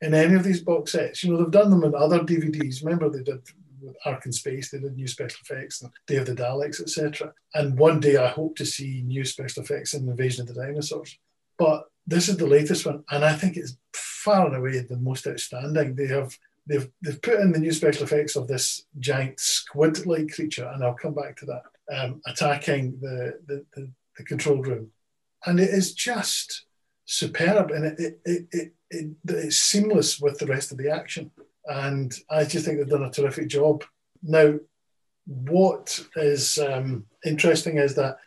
in 0.00 0.12
any 0.12 0.34
of 0.34 0.44
these 0.44 0.62
box 0.62 0.92
sets. 0.92 1.24
You 1.24 1.32
know, 1.32 1.38
they've 1.38 1.50
done 1.50 1.70
them 1.70 1.84
in 1.84 1.94
other 1.94 2.20
DVDs. 2.20 2.84
Remember, 2.84 3.08
they 3.08 3.22
did 3.22 3.40
with 3.84 3.96
Ark 4.04 4.26
in 4.26 4.32
Space, 4.32 4.70
they 4.70 4.78
did 4.78 4.96
new 4.96 5.06
special 5.06 5.40
effects 5.42 5.84
Day 6.06 6.16
of 6.16 6.26
the 6.26 6.34
Daleks, 6.34 6.80
etc. 6.80 7.32
And 7.54 7.78
one 7.78 8.00
day 8.00 8.16
I 8.16 8.28
hope 8.28 8.56
to 8.56 8.66
see 8.66 9.02
new 9.02 9.24
special 9.24 9.62
effects 9.62 9.94
in 9.94 10.08
Invasion 10.08 10.42
of 10.42 10.54
the 10.54 10.60
Dinosaurs. 10.60 11.18
But 11.58 11.84
this 12.06 12.28
is 12.28 12.36
the 12.36 12.46
latest 12.46 12.86
one, 12.86 13.04
and 13.10 13.24
I 13.24 13.34
think 13.34 13.56
it's 13.56 13.76
far 13.94 14.46
and 14.46 14.56
away 14.56 14.78
the 14.80 14.96
most 14.96 15.26
outstanding. 15.26 15.94
They 15.94 16.06
have 16.08 16.36
they've 16.66 16.88
they've 17.02 17.22
put 17.22 17.40
in 17.40 17.52
the 17.52 17.58
new 17.58 17.72
special 17.72 18.04
effects 18.04 18.36
of 18.36 18.46
this 18.46 18.84
giant 18.98 19.40
squid-like 19.40 20.32
creature, 20.32 20.70
and 20.72 20.82
I'll 20.82 20.94
come 20.94 21.14
back 21.14 21.36
to 21.38 21.46
that, 21.46 21.62
um, 21.94 22.20
attacking 22.26 22.98
the, 23.00 23.38
the, 23.46 23.64
the 23.74 23.90
the 24.16 24.24
control 24.24 24.62
room, 24.62 24.90
and 25.46 25.58
it 25.60 25.70
is 25.70 25.94
just 25.94 26.66
superb, 27.04 27.70
and 27.70 27.84
it 27.84 28.00
it, 28.00 28.20
it, 28.24 28.46
it, 28.52 28.72
it 28.90 29.10
it's 29.28 29.56
seamless 29.56 30.20
with 30.20 30.38
the 30.38 30.46
rest 30.46 30.72
of 30.72 30.78
the 30.78 30.90
action. 30.90 31.30
And 31.66 32.12
I 32.28 32.44
just 32.44 32.66
think 32.66 32.76
they've 32.76 32.88
done 32.88 33.04
a 33.04 33.10
terrific 33.10 33.48
job. 33.48 33.84
Now, 34.22 34.58
what 35.26 36.00
is 36.16 36.58
um, 36.58 37.06
interesting 37.24 37.78
is 37.78 37.94
that, 37.94 38.18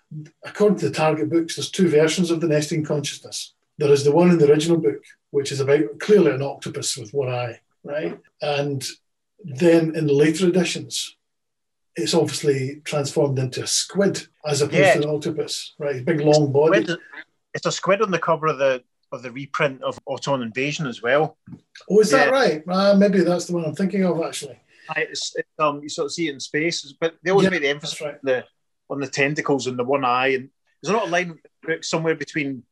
according 0.43 0.79
to 0.79 0.89
the 0.89 0.95
Target 0.95 1.29
books, 1.29 1.55
there's 1.55 1.71
two 1.71 1.89
versions 1.89 2.31
of 2.31 2.41
the 2.41 2.47
Nestene 2.47 2.85
consciousness. 2.85 3.53
There 3.77 3.91
is 3.91 4.03
the 4.03 4.11
one 4.11 4.31
in 4.31 4.39
the 4.39 4.49
original 4.49 4.77
book, 4.77 5.03
which 5.31 5.51
is 5.51 5.59
about 5.59 5.99
clearly 5.99 6.31
an 6.31 6.41
octopus 6.41 6.97
with 6.97 7.13
one 7.13 7.29
eye, 7.29 7.59
right? 7.83 8.17
And 8.41 8.83
then 9.43 9.95
in 9.95 10.07
the 10.07 10.13
later 10.13 10.47
editions, 10.47 11.15
it's 11.95 12.13
obviously 12.13 12.81
transformed 12.83 13.39
into 13.39 13.63
a 13.63 13.67
squid 13.67 14.27
as 14.45 14.61
opposed 14.61 14.77
yeah. 14.77 14.93
to 14.95 15.03
an 15.03 15.15
octopus, 15.15 15.73
right? 15.79 16.03
Big 16.03 16.21
long 16.21 16.51
body. 16.51 16.87
It's 17.53 17.65
a 17.65 17.71
squid 17.71 18.01
on 18.01 18.11
the 18.11 18.19
cover 18.19 18.47
of 18.47 18.57
the 18.57 18.83
of 19.11 19.23
the 19.23 19.31
reprint 19.31 19.81
of 19.83 19.97
Auton 20.05 20.41
Invasion 20.41 20.85
as 20.85 21.01
well. 21.01 21.37
Oh, 21.89 21.99
is 21.99 22.11
yeah. 22.11 22.25
that 22.25 22.31
right? 22.31 22.63
Uh, 22.67 22.95
maybe 22.95 23.21
that's 23.21 23.45
the 23.45 23.53
one 23.53 23.65
I'm 23.65 23.75
thinking 23.75 24.03
of 24.03 24.21
actually. 24.21 24.59
It's, 24.95 25.33
it's, 25.35 25.49
um, 25.59 25.81
you 25.83 25.89
sort 25.89 26.05
of 26.05 26.13
see 26.13 26.27
it 26.27 26.33
in 26.33 26.39
space, 26.39 26.93
but 26.99 27.15
they 27.23 27.31
always 27.31 27.45
yeah, 27.45 27.51
make 27.51 27.61
the 27.61 27.69
emphasis 27.69 28.01
right. 28.01 28.13
on, 28.13 28.19
the, 28.23 28.45
on 28.89 28.99
the 28.99 29.07
tentacles 29.07 29.67
and 29.67 29.77
the 29.77 29.83
one 29.83 30.05
eye. 30.05 30.27
And 30.27 30.49
there's 30.81 30.93
not 30.93 31.07
a 31.07 31.11
line 31.11 31.39
somewhere 31.81 32.15
between 32.15 32.63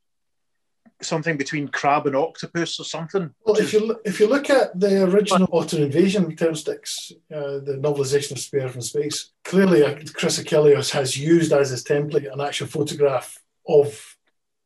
something 1.01 1.38
between 1.38 1.67
crab 1.67 2.08
and 2.08 2.15
octopus 2.15 2.80
or 2.80 2.84
something. 2.84 3.32
Well, 3.45 3.58
if 3.58 3.73
you 3.73 3.99
if 4.06 4.19
you 4.19 4.28
look 4.28 4.49
at 4.49 4.80
the 4.80 5.04
original 5.04 5.47
Auton 5.51 5.84
Invasion 5.84 6.25
return 6.25 6.56
sticks, 6.56 7.12
uh, 7.34 7.60
the 7.60 7.80
novelization 7.82 8.32
of 8.32 8.39
Spear 8.39 8.69
from 8.69 8.82
Space, 8.82 9.32
clearly 9.43 9.84
uh, 9.84 9.99
Chris 10.13 10.39
Achilleos 10.39 10.91
has 10.91 11.17
used 11.17 11.51
as 11.51 11.69
his 11.69 11.84
template 11.84 12.32
an 12.32 12.41
actual 12.41 12.67
photograph 12.67 13.38
of 13.67 14.14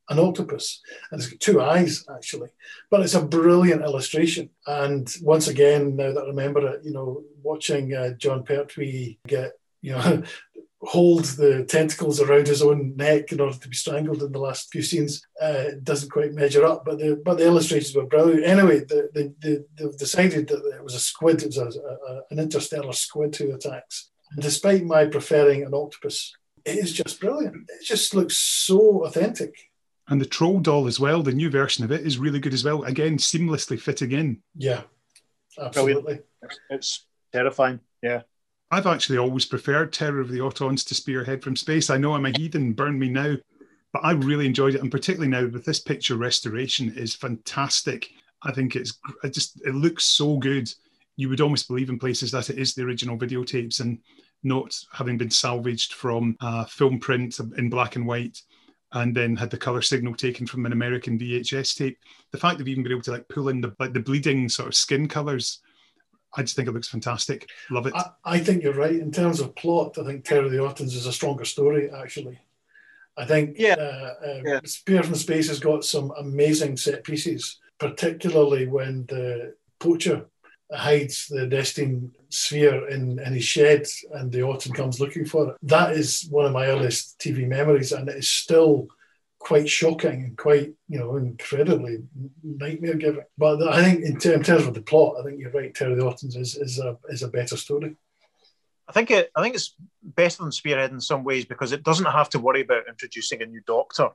an 0.10 0.20
octopus, 0.20 0.82
and 1.12 1.22
it's 1.22 1.30
got 1.30 1.40
two 1.40 1.62
eyes 1.62 2.06
actually. 2.14 2.50
But 2.90 3.02
it's 3.02 3.14
a 3.14 3.22
brilliant 3.22 3.84
illustration. 3.84 4.50
And 4.66 5.10
once 5.22 5.48
again, 5.48 5.96
now 5.96 6.14
that 6.14 6.24
I 6.24 6.28
remember 6.28 6.68
it, 6.68 6.84
you 6.84 6.92
know, 6.92 7.24
watching 7.44 7.94
uh, 7.94 8.12
Jon 8.18 8.44
Pertwee 8.44 9.20
get, 9.28 9.54
you 9.82 9.92
know, 9.94 10.24
hold 10.82 11.26
the 11.26 11.66
tentacles 11.66 12.22
around 12.22 12.48
his 12.48 12.62
own 12.62 12.96
neck 12.96 13.34
in 13.34 13.42
order 13.42 13.58
to 13.58 13.68
be 13.68 13.76
strangled 13.76 14.24
in 14.24 14.32
the 14.32 14.40
last 14.40 14.72
few 14.72 14.82
scenes 14.82 15.22
uh, 15.42 15.66
doesn't 15.84 16.10
quite 16.10 16.34
measure 16.34 16.66
up. 16.66 16.86
But 16.86 17.00
the 17.00 17.22
but 17.24 17.38
the 17.38 17.46
illustrations 17.46 17.96
were 17.96 18.06
brilliant. 18.06 18.46
Anyway, 18.46 18.80
the, 18.80 19.10
the, 19.14 19.66
they've 19.78 19.98
decided 19.98 20.48
that 20.48 20.76
it 20.76 20.84
was 20.84 20.96
a 20.96 21.00
squid. 21.00 21.44
It 21.44 21.48
was 21.48 21.58
a, 21.58 21.70
a, 21.70 22.22
an 22.32 22.40
interstellar 22.40 22.94
squid 22.94 23.36
who 23.36 23.54
attacks. 23.54 24.10
And 24.32 24.42
despite 24.42 24.84
my 24.84 25.06
preferring 25.06 25.64
an 25.64 25.74
octopus, 25.74 26.34
it 26.66 26.78
is 26.78 26.94
just 26.94 27.20
brilliant. 27.20 27.70
It 27.70 27.84
just 27.84 28.14
looks 28.14 28.38
so 28.38 29.04
authentic. 29.06 29.69
And 30.10 30.20
the 30.20 30.26
troll 30.26 30.60
doll 30.60 30.88
as 30.88 31.00
well, 31.00 31.22
the 31.22 31.32
new 31.32 31.50
version 31.50 31.84
of 31.84 31.92
it 31.92 32.06
is 32.06 32.18
really 32.18 32.40
good 32.40 32.54
as 32.54 32.64
well. 32.64 32.84
Again, 32.84 33.18
seamlessly 33.18 33.80
fitting 33.80 34.12
in. 34.12 34.42
Yeah, 34.56 34.82
absolutely. 35.60 36.20
It's 36.70 37.06
terrifying. 37.32 37.80
Yeah. 38.02 38.24
I've 38.72 38.88
actually 38.88 39.18
always 39.18 39.46
preferred 39.46 39.94
Terror 39.94 40.20
of 40.20 40.30
the 40.30 40.40
Autons 40.40 40.86
to 40.88 40.96
Spearhead 40.96 41.44
from 41.44 41.56
Space. 41.56 41.90
I 41.90 41.98
know 41.98 42.14
I'm 42.14 42.26
a 42.26 42.38
heathen, 42.38 42.74
burn 42.74 43.00
me 43.00 43.10
now, 43.10 43.36
but 43.94 44.04
I 44.04 44.12
really 44.12 44.46
enjoyed 44.46 44.76
it. 44.76 44.82
And 44.82 44.92
particularly 44.92 45.30
now 45.30 45.48
with 45.48 45.66
this 45.66 45.80
picture 45.80 46.16
restoration 46.16 46.94
is 46.96 47.16
fantastic. 47.16 48.12
I 48.44 48.52
think 48.52 48.76
it's 48.76 49.00
it 49.24 49.34
just 49.34 49.62
it 49.66 49.76
looks 49.76 50.06
so 50.06 50.38
good. 50.38 50.72
You 51.18 51.30
would 51.30 51.42
almost 51.42 51.68
believe 51.68 51.90
in 51.90 52.00
places 52.00 52.32
that 52.32 52.50
it 52.50 52.60
is 52.60 52.74
the 52.74 52.84
original 52.84 53.18
videotapes 53.18 53.80
and 53.80 54.00
not 54.44 54.78
having 54.94 55.18
been 55.18 55.32
salvaged 55.32 55.94
from 55.94 56.38
uh, 56.40 56.66
film 56.66 57.00
print 57.00 57.40
in 57.58 57.70
black 57.70 57.96
and 57.96 58.08
white 58.08 58.42
and 58.94 59.16
then 59.16 59.36
had 59.36 59.50
the 59.50 59.58
color 59.58 59.82
signal 59.82 60.16
taken 60.16 60.48
from 60.48 60.66
an 60.66 60.72
American 60.72 61.18
VHS 61.20 61.78
tape. 61.78 61.98
The 62.32 62.38
fact 62.38 62.58
they've 62.58 62.68
even 62.68 62.84
been 62.84 62.94
able 62.94 63.04
to 63.04 63.12
like 63.12 63.28
pull 63.28 63.50
in 63.50 63.62
the 63.62 63.76
like 63.80 63.94
the 63.94 64.00
bleeding 64.00 64.50
sort 64.50 64.68
of 64.68 64.76
skin 64.76 65.08
colors, 65.08 65.60
I 66.36 66.42
just 66.42 66.56
think 66.56 66.68
it 66.68 66.74
looks 66.74 66.90
fantastic. 66.90 67.50
Love 67.70 67.88
it. 67.88 67.94
I, 67.96 68.06
I 68.26 68.40
think 68.40 68.64
you're 68.64 68.74
right 68.74 68.96
in 68.96 69.12
terms 69.12 69.40
of 69.40 69.56
plot. 69.56 69.98
I 69.98 70.04
think 70.04 70.26
Terror 70.26 70.46
of 70.46 70.52
the 70.52 70.58
Autons 70.58 70.96
is 70.96 71.06
a 71.06 71.14
stronger 71.14 71.46
story 71.46 71.90
actually. 71.92 72.40
I 73.18 73.26
think 73.26 73.58
yeah. 73.60 73.76
Uh, 73.76 74.14
uh, 74.26 74.42
yeah. 74.46 74.60
Spear 74.64 75.04
from 75.04 75.16
Space 75.16 75.50
has 75.50 75.60
got 75.60 75.84
some 75.84 76.12
amazing 76.18 76.78
set 76.78 77.04
pieces, 77.04 77.60
particularly 77.78 78.68
when 78.68 79.06
the 79.08 79.56
poacher 79.80 80.26
hides 80.72 81.28
the 81.28 81.48
Nestene 81.48 82.12
sphere 82.30 82.88
in, 82.90 83.20
in 83.20 83.34
his 83.34 83.44
shed 83.44 83.86
and 84.14 84.32
the 84.32 84.44
Auton 84.44 84.74
comes 84.74 85.00
looking 85.00 85.26
for 85.26 85.50
it. 85.50 85.56
That 85.64 85.94
is 85.94 86.28
one 86.30 86.46
of 86.46 86.52
my 86.52 86.68
earliest 86.68 87.20
TV 87.20 87.48
memories, 87.48 87.92
and 87.92 88.08
it 88.08 88.18
is 88.18 88.30
still 88.30 88.88
quite 89.40 89.70
shocking 89.70 90.24
and 90.24 90.38
quite, 90.38 90.74
you 90.88 91.00
know, 91.00 91.16
incredibly 91.16 92.04
nightmare 92.44 92.96
giving. 92.96 93.24
But 93.38 93.64
I 93.68 93.84
think 93.84 94.04
in, 94.04 94.20
t- 94.20 94.34
in, 94.34 94.44
terms 94.44 94.68
of 94.68 94.74
the 94.74 94.82
plot, 94.82 95.16
I 95.20 95.24
think 95.24 95.40
you're 95.40 95.52
right. 95.52 95.74
Terror 95.74 95.92
of 95.92 95.98
the 95.98 96.04
Autons 96.04 96.38
is, 96.38 96.56
is 96.56 96.78
a 96.80 96.98
is 97.10 97.24
a 97.24 97.30
better 97.30 97.58
story. 97.58 97.96
I 98.88 98.92
think 98.92 99.12
it. 99.12 99.32
I 99.36 99.42
think 99.42 99.56
it's 99.56 99.76
better 100.04 100.44
than 100.44 100.52
Spearhead 100.52 100.92
in 100.92 101.02
some 101.02 101.24
ways 101.24 101.46
because 101.46 101.72
it 101.72 101.84
doesn't 101.84 102.06
have 102.06 102.30
to 102.30 102.40
worry 102.40 102.62
about 102.62 102.88
introducing 102.88 103.42
a 103.42 103.46
new 103.46 103.62
Doctor. 103.66 104.10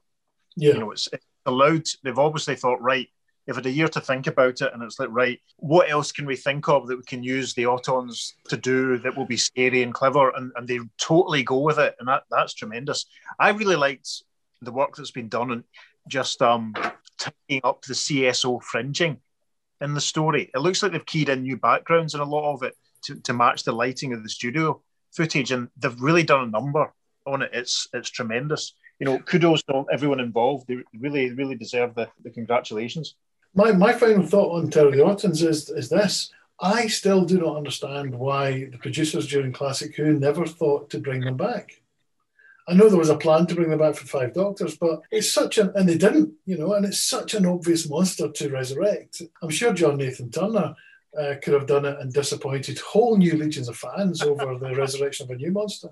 Yeah, 0.56 0.74
you 0.74 0.80
know, 0.80 0.90
it's, 0.92 1.08
it's 1.12 1.26
allowed. 1.46 1.86
They've 2.02 2.18
obviously 2.18 2.56
thought, 2.56 2.80
right, 2.80 3.08
You've 3.46 3.56
had 3.56 3.66
a 3.66 3.70
year 3.70 3.88
to 3.88 4.00
think 4.00 4.26
about 4.26 4.62
it, 4.62 4.70
and 4.72 4.82
it's 4.82 4.98
like, 4.98 5.10
right, 5.10 5.38
what 5.58 5.90
else 5.90 6.12
can 6.12 6.24
we 6.24 6.36
think 6.36 6.68
of 6.68 6.86
that 6.86 6.96
we 6.96 7.02
can 7.04 7.22
use 7.22 7.52
the 7.52 7.64
Autons 7.64 8.32
to 8.48 8.56
do 8.56 8.98
that 8.98 9.16
will 9.16 9.26
be 9.26 9.36
scary 9.36 9.82
and 9.82 9.92
clever? 9.92 10.30
And, 10.30 10.50
and 10.56 10.66
they 10.66 10.80
totally 10.98 11.42
go 11.42 11.58
with 11.58 11.78
it, 11.78 11.94
and 11.98 12.08
that 12.08 12.22
that's 12.30 12.54
tremendous. 12.54 13.04
I 13.38 13.50
really 13.50 13.76
liked 13.76 14.08
the 14.62 14.72
work 14.72 14.96
that's 14.96 15.10
been 15.10 15.28
done 15.28 15.50
and 15.50 15.64
just 16.08 16.40
um 16.40 16.74
tying 17.18 17.60
up 17.64 17.82
the 17.82 17.94
CSO 17.94 18.62
fringing 18.62 19.18
in 19.80 19.94
the 19.94 20.00
story. 20.00 20.50
It 20.54 20.58
looks 20.58 20.82
like 20.82 20.92
they've 20.92 21.04
keyed 21.04 21.28
in 21.28 21.42
new 21.42 21.58
backgrounds 21.58 22.14
in 22.14 22.20
a 22.20 22.24
lot 22.24 22.54
of 22.54 22.62
it 22.62 22.74
to, 23.04 23.16
to 23.20 23.32
match 23.34 23.64
the 23.64 23.72
lighting 23.72 24.14
of 24.14 24.22
the 24.22 24.28
studio 24.28 24.80
footage, 25.12 25.52
and 25.52 25.68
they've 25.76 26.00
really 26.00 26.22
done 26.22 26.44
a 26.48 26.50
number 26.50 26.92
on 27.26 27.42
it. 27.42 27.50
It's 27.52 27.88
it's 27.92 28.08
tremendous. 28.08 28.74
You 29.00 29.06
know, 29.06 29.18
kudos 29.18 29.62
to 29.64 29.84
everyone 29.92 30.20
involved. 30.20 30.66
They 30.66 30.78
really, 30.98 31.32
really 31.32 31.56
deserve 31.56 31.94
the, 31.94 32.08
the 32.22 32.30
congratulations 32.30 33.16
my, 33.54 33.72
my 33.72 33.92
final 33.92 34.24
thought 34.24 34.56
on 34.56 34.70
Terry 34.70 34.98
Autons 34.98 35.46
is, 35.46 35.70
is 35.70 35.88
this. 35.88 36.30
I 36.60 36.86
still 36.86 37.24
do 37.24 37.38
not 37.38 37.56
understand 37.56 38.14
why 38.14 38.66
the 38.70 38.78
producers 38.78 39.26
during 39.26 39.52
Classic 39.52 39.94
Who 39.96 40.14
never 40.14 40.46
thought 40.46 40.90
to 40.90 40.98
bring 40.98 41.20
them 41.20 41.36
back. 41.36 41.80
I 42.66 42.74
know 42.74 42.88
there 42.88 42.98
was 42.98 43.10
a 43.10 43.16
plan 43.16 43.46
to 43.46 43.54
bring 43.54 43.68
them 43.70 43.78
back 43.78 43.94
for 43.94 44.06
Five 44.06 44.32
Doctors, 44.32 44.76
but 44.76 45.02
it's 45.10 45.32
such 45.32 45.58
an, 45.58 45.72
and 45.74 45.88
they 45.88 45.98
didn't, 45.98 46.32
you 46.46 46.56
know, 46.56 46.72
and 46.72 46.86
it's 46.86 47.00
such 47.00 47.34
an 47.34 47.44
obvious 47.44 47.88
monster 47.88 48.30
to 48.30 48.48
resurrect. 48.48 49.20
I'm 49.42 49.50
sure 49.50 49.74
John 49.74 49.98
Nathan 49.98 50.30
Turner 50.30 50.74
uh, 51.18 51.34
could 51.42 51.52
have 51.54 51.66
done 51.66 51.84
it 51.84 51.98
and 52.00 52.12
disappointed 52.12 52.78
whole 52.78 53.16
new 53.16 53.36
legions 53.36 53.68
of 53.68 53.76
fans 53.76 54.22
over 54.22 54.58
the 54.58 54.74
resurrection 54.76 55.24
of 55.24 55.30
a 55.30 55.36
new 55.36 55.52
monster. 55.52 55.88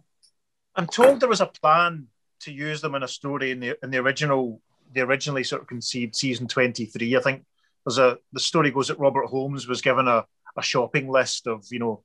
I'm 0.74 0.86
told 0.86 1.20
there 1.20 1.28
was 1.28 1.42
a 1.42 1.46
plan 1.46 2.06
to 2.40 2.52
use 2.52 2.80
them 2.80 2.94
in 2.94 3.02
a 3.02 3.08
story 3.08 3.50
in 3.50 3.60
the 3.60 3.76
in 3.82 3.90
the 3.90 3.98
original, 3.98 4.60
the 4.94 5.02
originally 5.02 5.44
sort 5.44 5.62
of 5.62 5.68
conceived 5.68 6.16
season 6.16 6.48
23. 6.48 7.16
I 7.16 7.20
think 7.20 7.44
there's 7.84 7.98
a 7.98 8.18
the 8.32 8.40
story 8.40 8.70
goes 8.70 8.88
that 8.88 8.98
Robert 8.98 9.26
Holmes 9.26 9.66
was 9.66 9.80
given 9.80 10.08
a, 10.08 10.24
a 10.56 10.62
shopping 10.62 11.08
list 11.08 11.46
of 11.46 11.64
you 11.70 11.78
know 11.78 12.02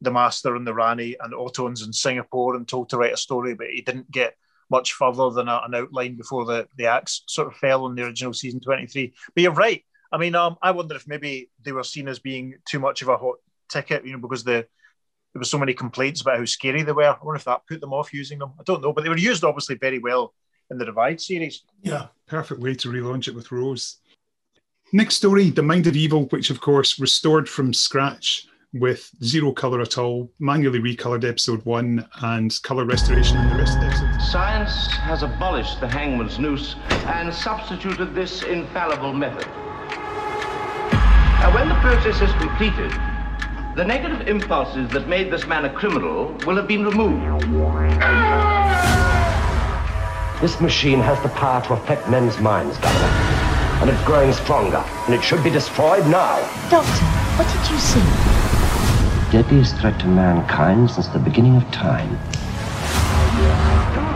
the 0.00 0.10
Master 0.10 0.54
and 0.54 0.66
the 0.66 0.74
Rani 0.74 1.16
and 1.20 1.32
Autons 1.32 1.84
in 1.84 1.92
Singapore 1.92 2.56
and 2.56 2.66
told 2.66 2.90
to 2.90 2.98
write 2.98 3.14
a 3.14 3.18
story, 3.18 3.54
but 3.54 3.68
he 3.68 3.80
didn't 3.80 4.10
get 4.10 4.36
much 4.70 4.92
further 4.92 5.30
than 5.30 5.48
a, 5.48 5.62
an 5.64 5.74
outline 5.74 6.16
before 6.16 6.44
the 6.44 6.68
the 6.76 6.86
axe 6.86 7.22
sort 7.26 7.48
of 7.48 7.56
fell 7.56 7.86
in 7.86 7.94
the 7.94 8.04
original 8.04 8.34
season 8.34 8.60
23. 8.60 9.12
But 9.34 9.42
you're 9.42 9.52
right. 9.52 9.84
I 10.12 10.18
mean, 10.18 10.34
um, 10.34 10.56
I 10.62 10.70
wonder 10.70 10.94
if 10.94 11.08
maybe 11.08 11.50
they 11.62 11.72
were 11.72 11.82
seen 11.82 12.08
as 12.08 12.18
being 12.18 12.54
too 12.68 12.78
much 12.78 13.02
of 13.02 13.08
a 13.08 13.16
hot 13.16 13.36
ticket, 13.68 14.06
you 14.06 14.12
know, 14.12 14.18
because 14.18 14.44
the 14.44 14.66
there 15.32 15.40
were 15.40 15.44
so 15.44 15.58
many 15.58 15.74
complaints 15.74 16.20
about 16.20 16.38
how 16.38 16.44
scary 16.44 16.82
they 16.82 16.92
were. 16.92 17.02
I 17.02 17.16
wonder 17.20 17.36
if 17.36 17.44
that 17.44 17.66
put 17.68 17.80
them 17.80 17.92
off 17.92 18.14
using 18.14 18.38
them. 18.38 18.52
I 18.58 18.62
don't 18.62 18.82
know, 18.82 18.92
but 18.92 19.02
they 19.02 19.10
were 19.10 19.16
used 19.16 19.42
obviously 19.42 19.74
very 19.74 19.98
well 19.98 20.32
in 20.70 20.78
the 20.78 20.84
Divide 20.84 21.20
series. 21.20 21.62
Yeah. 21.82 22.06
Perfect 22.26 22.60
way 22.60 22.74
to 22.76 22.88
relaunch 22.88 23.26
it 23.28 23.34
with 23.34 23.50
Rose. 23.50 23.96
Next 24.96 25.16
story 25.16 25.50
The 25.50 25.60
Mind 25.60 25.88
of 25.88 25.96
Evil, 25.96 26.26
which 26.26 26.50
of 26.50 26.60
course 26.60 27.00
restored 27.00 27.48
from 27.48 27.74
scratch 27.74 28.46
with 28.72 29.10
zero 29.24 29.50
colour 29.50 29.80
at 29.80 29.98
all, 29.98 30.30
manually 30.38 30.78
recoloured 30.78 31.24
episode 31.24 31.64
one, 31.64 32.08
and 32.22 32.56
colour 32.62 32.84
restoration 32.84 33.36
in 33.38 33.48
the 33.48 33.56
rest 33.56 33.74
of 33.76 33.80
the 33.80 33.86
episode. 33.88 34.22
Science 34.22 34.86
has 34.98 35.24
abolished 35.24 35.80
the 35.80 35.88
hangman's 35.88 36.38
noose 36.38 36.76
and 37.06 37.34
substituted 37.34 38.14
this 38.14 38.44
infallible 38.44 39.12
method. 39.12 39.48
Now, 41.40 41.50
when 41.52 41.68
the 41.68 41.74
process 41.80 42.20
is 42.22 42.32
completed, 42.34 42.92
the 43.74 43.84
negative 43.84 44.28
impulses 44.28 44.88
that 44.90 45.08
made 45.08 45.32
this 45.32 45.44
man 45.44 45.64
a 45.64 45.72
criminal 45.72 46.26
will 46.46 46.54
have 46.54 46.68
been 46.68 46.84
removed. 46.84 47.42
This 50.40 50.60
machine 50.60 51.00
has 51.00 51.20
the 51.24 51.30
power 51.30 51.60
to 51.62 51.72
affect 51.72 52.08
men's 52.08 52.38
minds, 52.38 52.78
Governor. 52.78 53.33
And 53.80 53.90
it's 53.90 54.02
growing 54.04 54.32
stronger, 54.32 54.82
and 55.06 55.14
it 55.14 55.22
should 55.22 55.42
be 55.42 55.50
destroyed 55.50 56.06
now. 56.06 56.38
Doctor, 56.70 57.04
what 57.36 57.46
did 57.46 57.70
you 57.70 57.78
see? 57.78 58.00
Deadliest 59.30 59.76
threat 59.76 59.98
to 60.00 60.06
mankind 60.06 60.90
since 60.90 61.08
the 61.08 61.18
beginning 61.18 61.56
of 61.56 61.70
time. 61.70 62.18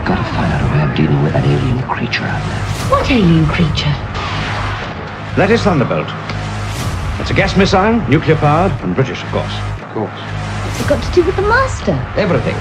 Gotta 0.07 0.23
find 0.33 0.51
out 0.53 0.63
a 0.63 0.69
way 0.73 0.89
of 0.89 0.97
dealing 0.97 1.21
with 1.23 1.33
that 1.33 1.45
alien 1.45 1.83
creature 1.85 2.23
out 2.23 2.41
there. 2.41 2.63
What 2.89 3.11
alien 3.11 3.45
creature? 3.45 3.93
That 5.37 5.51
is 5.51 5.61
Thunderbolt. 5.61 6.09
It's 7.21 7.29
a 7.29 7.33
gas 7.33 7.55
missile, 7.55 7.99
nuclear 8.09 8.37
powered, 8.37 8.71
and 8.81 8.95
British, 8.95 9.21
of 9.21 9.29
course. 9.29 9.53
Of 9.83 9.89
course. 9.93 10.19
What's 10.65 10.79
it 10.81 10.87
got 10.87 11.03
to 11.03 11.11
do 11.13 11.21
with 11.23 11.35
the 11.35 11.43
Master? 11.43 11.93
Everything. 12.17 12.55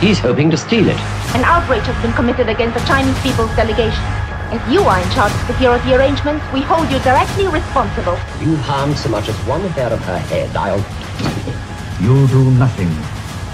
He's 0.00 0.18
hoping 0.18 0.50
to 0.50 0.56
steal 0.56 0.88
it. 0.88 0.98
An 1.36 1.44
outrage 1.44 1.84
has 1.84 2.02
been 2.02 2.12
committed 2.14 2.48
against 2.48 2.74
the 2.80 2.84
Chinese 2.88 3.18
People's 3.20 3.54
Delegation. 3.54 4.02
As 4.50 4.72
you 4.72 4.80
are 4.80 4.98
in 4.98 5.10
charge 5.10 5.30
of 5.30 5.40
security 5.42 5.92
arrangements, 5.92 6.42
we 6.54 6.62
hold 6.62 6.90
you 6.90 6.98
directly 7.00 7.48
responsible. 7.48 8.16
You 8.40 8.56
harmed 8.56 8.96
so 8.96 9.10
much 9.10 9.28
as 9.28 9.36
one 9.46 9.60
hair 9.76 9.92
of 9.92 10.00
her 10.04 10.18
head, 10.18 10.56
I'll... 10.56 10.78
You'll 12.02 12.26
do 12.28 12.50
nothing, 12.52 12.88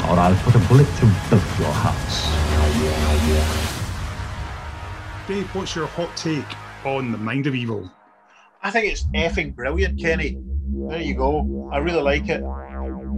or 0.08 0.20
I'll 0.20 0.36
put 0.44 0.54
a 0.54 0.60
bullet 0.68 0.86
through 0.86 1.10
both 1.30 1.58
your 1.58 1.72
hearts. 1.72 2.30
Dave, 5.26 5.52
what's 5.52 5.74
your 5.74 5.88
hot 5.88 6.16
take 6.16 6.44
on 6.84 7.10
The 7.10 7.18
Mind 7.18 7.48
of 7.48 7.56
Evil? 7.56 7.90
I 8.62 8.70
think 8.70 8.92
it's 8.92 9.02
effing 9.14 9.56
brilliant, 9.56 9.98
Kenny. 9.98 10.38
There 10.88 11.00
you 11.00 11.14
go. 11.14 11.70
I 11.72 11.78
really 11.78 12.02
like 12.02 12.28
it. 12.28 12.40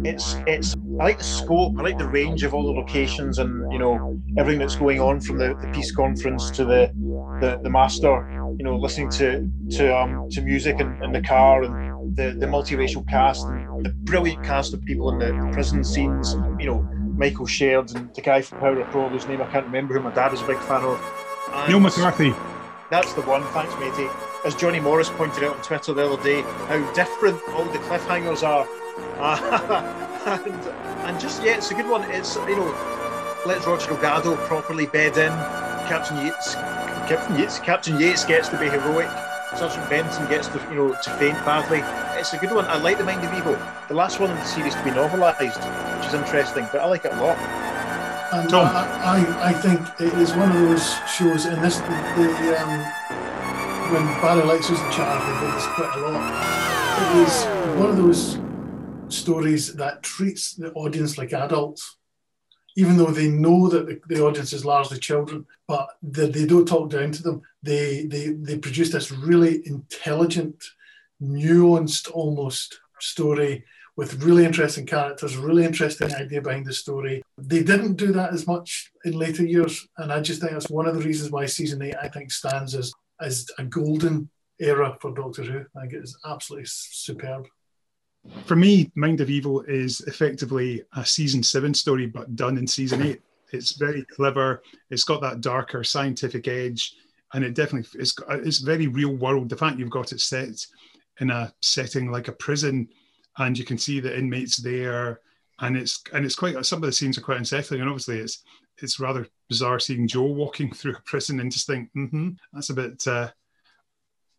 It's 0.03 0.37
it's 0.47 0.77
I 0.99 1.05
like 1.05 1.19
the 1.19 1.25
scope, 1.25 1.75
I 1.79 1.83
like 1.83 1.99
the 1.99 2.09
range 2.09 2.43
of 2.43 2.55
all 2.55 2.65
the 2.65 2.79
locations 2.81 3.39
and 3.39 3.71
you 3.73 3.79
know 3.79 4.19
everything 4.39 4.61
that's 4.61 4.77
going 4.77 5.01
on 5.01 5.21
from 5.21 5.39
the, 5.39 5.55
the 5.61 5.69
peace 5.73 5.95
conference 5.95 6.51
to 6.53 6.65
the, 6.65 6.91
the 7.41 7.61
the 7.63 7.71
master, 7.71 8.27
you 8.59 8.65
know, 8.65 8.77
listening 8.77 9.11
to 9.11 9.51
to 9.73 9.97
um 9.97 10.29
to 10.31 10.41
music 10.41 10.81
in, 10.81 11.03
in 11.03 11.13
the 11.13 11.21
car 11.21 11.63
and 11.65 12.17
the, 12.17 12.37
the 12.39 12.47
multiracial 12.47 13.07
cast 13.09 13.47
and 13.47 13.85
the 13.85 13.91
brilliant 13.91 14.43
cast 14.43 14.73
of 14.73 14.83
people 14.85 15.11
in 15.11 15.19
the, 15.19 15.27
the 15.27 15.51
prison 15.53 15.85
scenes, 15.85 16.35
you 16.59 16.67
know, 16.67 16.89
Michael 17.17 17.47
Sheard 17.47 17.95
and 17.95 18.15
the 18.15 18.23
guy 18.23 18.43
from 18.43 18.61
Power 18.61 18.81
of 18.81 18.91
Pro, 18.91 19.09
whose 19.09 19.27
name 19.27 19.43
I 19.43 19.47
can't 19.47 19.67
remember, 19.67 19.95
who 19.95 20.01
my 20.01 20.13
dad 20.13 20.33
was 20.33 20.43
a 20.43 20.47
big 20.47 20.59
fan 20.61 20.83
of. 20.83 21.01
And 21.53 21.69
Neil 21.69 21.81
McCarthy. 21.81 22.35
That's 22.91 23.13
the 23.15 23.23
one, 23.23 23.43
thanks, 23.49 23.75
matey. 23.81 24.09
As 24.45 24.55
Johnny 24.55 24.79
Morris 24.81 25.11
pointed 25.11 25.43
out 25.45 25.57
on 25.57 25.63
Twitter 25.63 25.93
the 25.93 26.07
other 26.09 26.23
day, 26.23 26.43
how 26.43 26.93
different 26.93 27.41
all 27.51 27.65
the 27.65 27.79
cliffhangers 27.79 28.47
are. 28.47 28.67
and, 30.27 30.55
and 31.07 31.21
just, 31.21 31.43
yeah, 31.43 31.57
it's 31.57 31.71
a 31.71 31.75
good 31.75 31.89
one. 31.89 32.03
It's, 32.11 32.35
you 32.37 32.57
know, 32.57 33.43
let 33.47 33.65
Roger 33.65 33.87
Delgado 33.87 34.37
properly 34.47 34.87
bed 34.87 35.17
in. 35.17 35.31
Captain 35.89 36.17
Yates, 36.25 36.55
Captain 37.07 37.39
Yates, 37.39 37.59
Captain 37.61 38.01
Yates 38.01 38.25
gets 38.25 38.49
to 38.49 38.59
be 38.59 38.69
heroic. 38.69 39.09
Sergeant 39.57 39.89
Benton 39.89 40.29
gets 40.29 40.49
to, 40.49 40.59
you 40.69 40.75
know, 40.75 40.97
to 41.01 41.11
faint 41.19 41.37
badly. 41.47 41.79
It's 42.19 42.33
a 42.35 42.39
good 42.39 42.53
one. 42.53 42.65
I 42.65 42.77
like 42.79 42.99
The 42.99 43.05
Mind 43.05 43.25
of 43.25 43.33
Evil. 43.33 43.57
The 43.89 43.95
last 43.95 44.19
one 44.19 44.31
in 44.31 44.37
the 44.37 44.45
series 44.45 44.75
to 44.75 44.83
be 44.83 44.91
novelised, 44.91 45.97
which 45.97 46.09
is 46.09 46.15
interesting, 46.15 46.67
but 46.73 46.81
I 46.81 46.87
like 46.87 47.05
it 47.05 47.13
a 47.13 47.23
lot. 47.23 47.39
And 48.33 48.53
I, 48.53 49.23
I, 49.23 49.51
I 49.51 49.53
think 49.53 49.81
it 50.01 50.13
is 50.19 50.35
one 50.35 50.51
of 50.51 50.61
those 50.61 50.95
shows, 51.09 51.47
and 51.47 51.63
this, 51.63 51.79
the, 51.79 51.87
the 51.87 52.61
um, 52.61 52.81
when 53.93 54.05
Barry 54.21 54.43
Letts 54.43 54.69
was 54.69 54.81
in 54.81 54.91
charge, 54.91 55.23
they 55.23 55.47
did 55.47 55.55
this 55.55 55.67
quite 55.69 55.95
a 55.95 56.01
lot. 56.01 56.21
It 56.99 57.29
is 57.29 57.45
one 57.79 57.91
of 57.91 57.97
those 57.97 58.39
stories 59.09 59.75
that 59.75 60.03
treats 60.03 60.55
the 60.55 60.73
audience 60.73 61.19
like 61.19 61.33
adults, 61.33 61.97
even 62.77 62.97
though 62.97 63.07
they 63.07 63.29
know 63.29 63.69
that 63.69 63.87
the, 63.87 64.01
the 64.09 64.23
audience 64.23 64.53
is 64.53 64.65
largely 64.65 64.99
children, 64.99 65.47
but 65.67 65.89
they, 66.03 66.29
they 66.29 66.47
don't 66.47 66.69
talk 66.69 66.91
down 66.91 67.11
to 67.13 67.23
them. 67.23 67.43
They, 67.63 68.07
they, 68.07 68.29
they 68.29 68.59
produce 68.59 68.93
this 68.93 69.11
really 69.11 69.67
intelligent, 69.67 70.63
nuanced 71.23 72.11
almost 72.13 72.81
story 73.01 73.65
with 73.97 74.23
really 74.23 74.45
interesting 74.45 74.85
characters, 74.85 75.37
really 75.37 75.65
interesting 75.65 76.15
idea 76.15 76.43
behind 76.43 76.67
the 76.67 76.73
story. 76.73 77.23
They 77.39 77.63
didn't 77.63 77.95
do 77.95 78.13
that 78.13 78.33
as 78.33 78.47
much 78.47 78.93
in 79.05 79.13
later 79.13 79.45
years, 79.45 79.89
and 79.97 80.13
I 80.13 80.21
just 80.21 80.41
think 80.41 80.53
that's 80.53 80.69
one 80.69 80.87
of 80.87 80.95
the 80.95 81.01
reasons 81.01 81.31
why 81.31 81.47
season 81.47 81.81
eight 81.83 81.97
I 82.01 82.09
think 82.09 82.31
stands 82.31 82.75
as 82.75 82.93
as 83.19 83.47
a 83.59 83.65
golden 83.65 84.29
era 84.59 84.99
for 85.01 85.15
Doctor 85.15 85.43
Who. 85.43 85.65
I 85.75 85.81
think 85.81 85.95
it 85.95 86.05
is 86.05 86.19
absolutely 86.27 86.67
superb. 86.69 87.47
For 88.45 88.57
me, 88.57 88.91
Mind 88.95 89.21
of 89.21 89.31
Evil 89.31 89.63
is 89.63 90.01
effectively 90.03 90.83
a 90.97 91.05
season 91.05 91.43
seven 91.43 91.75
story, 91.75 92.07
but 92.07 92.37
done 92.37 92.59
in 92.59 92.67
season 92.67 93.03
eight. 93.03 93.23
It's 93.53 93.73
very 93.73 94.05
clever. 94.05 94.63
It's 94.91 95.05
got 95.05 95.21
that 95.23 95.41
darker 95.41 95.85
scientific 95.85 96.49
edge, 96.49 96.95
and 97.33 97.45
it 97.45 97.55
definitely 97.55 98.01
it's 98.01 98.15
it's 98.29 98.59
very 98.59 98.87
real 98.87 99.15
world. 99.15 99.49
The 99.49 99.57
fact 99.57 99.79
you've 99.79 99.91
got 99.91 100.13
it 100.13 100.21
set 100.21 100.67
in 101.21 101.31
a 101.31 101.53
setting 101.61 102.11
like 102.11 102.29
a 102.29 102.33
prison, 102.33 102.89
and 103.39 103.59
you 103.59 103.65
can 103.65 103.79
see 103.79 104.01
the 104.01 104.17
inmates 104.17 104.57
there, 104.57 105.21
and 105.61 105.77
it's 105.77 106.03
and 106.13 106.25
it's 106.25 106.37
quite 106.37 106.65
some 106.67 106.83
of 106.83 106.87
the 106.87 106.93
scenes 106.93 107.19
are 107.19 107.23
quite 107.23 107.39
unsettling, 107.39 107.81
and 107.81 107.89
obviously 107.89 108.19
it's 108.19 108.43
it's 108.79 109.01
rather 109.01 109.27
bizarre 109.49 109.79
seeing 109.79 110.07
Jo 110.07 110.23
walking 110.23 110.73
through 110.75 110.95
a 110.95 111.03
prison 111.03 111.41
and 111.41 111.53
just 111.53 111.67
think, 111.67 111.91
mm-hmm, 111.97 112.31
that's 112.53 112.71
a 112.71 112.75
bit 112.75 113.07
uh, 113.07 113.31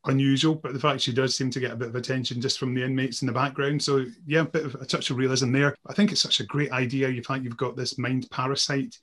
unusual. 0.07 0.55
But 0.55 0.73
the 0.73 0.79
fact 0.79 1.01
she 1.01 1.13
does 1.13 1.35
seem 1.35 1.49
to 1.51 1.59
get 1.59 1.71
a 1.71 1.75
bit 1.75 1.89
of 1.89 1.95
attention 1.95 2.41
just 2.41 2.59
from 2.59 2.73
the 2.73 2.83
inmates 2.83 3.21
in 3.21 3.27
the 3.27 3.33
background. 3.33 3.81
So 3.81 4.05
yeah, 4.25 4.41
a 4.41 4.45
bit 4.45 4.65
of 4.65 4.75
a 4.75 4.85
touch 4.85 5.09
of 5.09 5.17
realism 5.17 5.51
there. 5.51 5.75
I 5.87 5.93
think 5.93 6.11
it's 6.11 6.21
such 6.21 6.39
a 6.39 6.45
great 6.45 6.71
idea. 6.71 7.09
You 7.09 7.23
find 7.23 7.43
you've 7.43 7.57
got 7.57 7.75
this 7.75 7.97
mind 7.97 8.27
parasite 8.31 8.97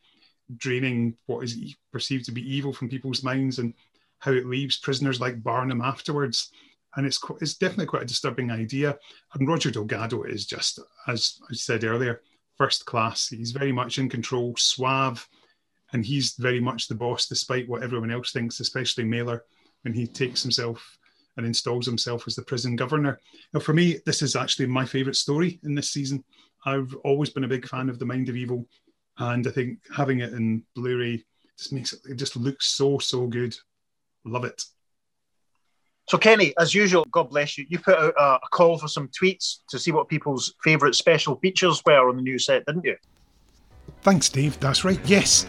draining 0.57 1.17
what 1.27 1.45
is 1.45 1.75
perceived 1.93 2.27
to 2.27 2.33
be 2.33 2.55
evil 2.55 2.73
from 2.73 2.89
people's 2.89 3.23
minds 3.23 3.59
and 3.59 3.75
how 4.19 4.33
it 4.33 4.47
leaves 4.47 4.79
prisoners 4.79 5.21
like 5.21 5.43
Barnham 5.43 5.81
afterwards. 5.81 6.51
And 6.97 7.07
it's 7.07 7.21
it's 7.41 7.55
definitely 7.55 7.87
quite 7.87 8.03
a 8.03 8.07
disturbing 8.07 8.51
idea. 8.51 8.97
And 9.35 9.49
Roger 9.49 9.71
Delgado 9.71 10.23
is 10.23 10.47
just, 10.47 10.79
as 11.09 11.41
I 11.51 11.55
said 11.55 11.85
earlier, 11.85 12.23
first 12.57 12.87
class. 12.87 13.29
He's 13.29 13.53
very 13.53 13.73
much 13.73 13.99
in 13.99 14.09
control, 14.09 14.55
suave, 14.57 15.27
and 15.93 16.05
he's 16.05 16.35
very 16.35 16.61
much 16.61 16.89
the 16.89 16.95
boss, 16.95 17.27
despite 17.27 17.69
what 17.69 17.83
everyone 17.83 18.11
else 18.11 18.33
thinks, 18.33 18.61
especially 18.61 19.05
Mailer, 19.05 19.45
when 19.85 19.95
he 19.95 20.07
takes 20.07 20.43
himself 20.43 20.99
and 21.37 21.47
installs 21.47 21.87
himself 21.87 22.25
as 22.27 22.35
the 22.35 22.43
prison 22.43 22.77
governor. 22.77 23.21
Now, 23.53 23.61
for 23.61 23.73
me, 23.73 23.99
this 24.07 24.23
is 24.23 24.37
actually 24.37 24.67
my 24.67 24.85
favourite 24.85 25.17
story 25.17 25.61
in 25.65 25.75
this 25.75 25.91
season. 25.91 26.25
I've 26.65 26.95
always 27.05 27.31
been 27.31 27.45
a 27.45 27.49
big 27.49 27.69
fan 27.69 27.89
of 27.89 27.99
The 27.99 28.07
Mind 28.07 28.29
of 28.29 28.37
Evil, 28.37 28.67
and 29.19 29.47
I 29.47 29.51
think 29.51 29.79
having 29.95 30.21
it 30.21 30.33
in 30.33 30.63
Blu-ray 30.75 31.23
just 31.59 31.73
makes 31.73 31.93
it, 31.93 32.01
it 32.09 32.15
just 32.17 32.37
looks 32.37 32.67
so 32.67 32.99
so 32.99 33.27
good. 33.27 33.57
Love 34.25 34.45
it. 34.45 34.63
So, 36.09 36.19
Kenny, 36.19 36.55
as 36.59 36.75
usual, 36.75 37.05
God 37.11 37.31
bless 37.31 37.57
you. 37.57 37.67
You 37.69 37.79
put 37.79 37.99
out 37.99 38.15
a, 38.19 38.35
a 38.35 38.49
call 38.51 38.79
for 38.79 38.89
some 38.89 39.09
tweets 39.09 39.59
to 39.69 39.79
see 39.79 39.91
what 39.91 40.09
people's 40.09 40.55
favourite 40.63 40.95
special 40.95 41.37
features 41.37 41.83
were 41.85 42.09
on 42.09 42.17
the 42.17 42.23
new 42.23 42.39
set, 42.39 42.65
didn't 42.67 42.85
you? 42.85 42.97
Thanks, 44.03 44.29
Dave. 44.29 44.59
That's 44.61 44.85
right. 44.85 45.01
Yes. 45.05 45.47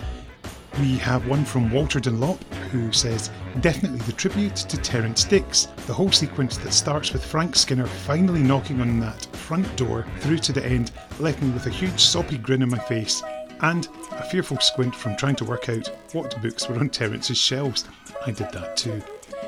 We 0.80 0.98
have 0.98 1.26
one 1.28 1.46
from 1.46 1.72
Walter 1.72 2.02
Dunlop 2.02 2.44
who 2.72 2.92
says, 2.92 3.32
Definitely 3.62 4.00
the 4.00 4.12
tribute 4.12 4.56
to 4.58 4.78
Terrance 4.78 5.24
Dicks. 5.24 5.68
The 5.88 5.94
whole 5.94 6.12
sequence 6.12 6.58
that 6.58 6.74
starts 6.74 7.14
with 7.14 7.24
Frank 7.24 7.56
Skinner 7.56 7.88
finally 7.88 8.44
knocking 8.44 8.82
on 8.82 9.00
that 9.00 9.26
front 9.28 9.74
door 9.78 10.06
through 10.20 10.40
to 10.40 10.52
the 10.52 10.66
end 10.66 10.92
left 11.20 11.42
me 11.42 11.50
with 11.52 11.68
a 11.68 11.70
huge 11.70 12.00
soppy 12.02 12.38
grin 12.38 12.62
on 12.62 12.70
my 12.70 12.80
face 12.80 13.24
and 13.62 13.88
a 14.12 14.24
fearful 14.24 14.60
squint 14.60 14.94
from 14.94 15.16
trying 15.16 15.38
to 15.38 15.46
work 15.46 15.70
out 15.70 15.88
what 16.12 16.42
books 16.42 16.68
were 16.68 16.78
on 16.78 16.90
Terrance's 16.90 17.38
shelves. 17.38 17.86
I 18.26 18.32
did 18.32 18.52
that 18.52 18.76
too. 18.76 19.02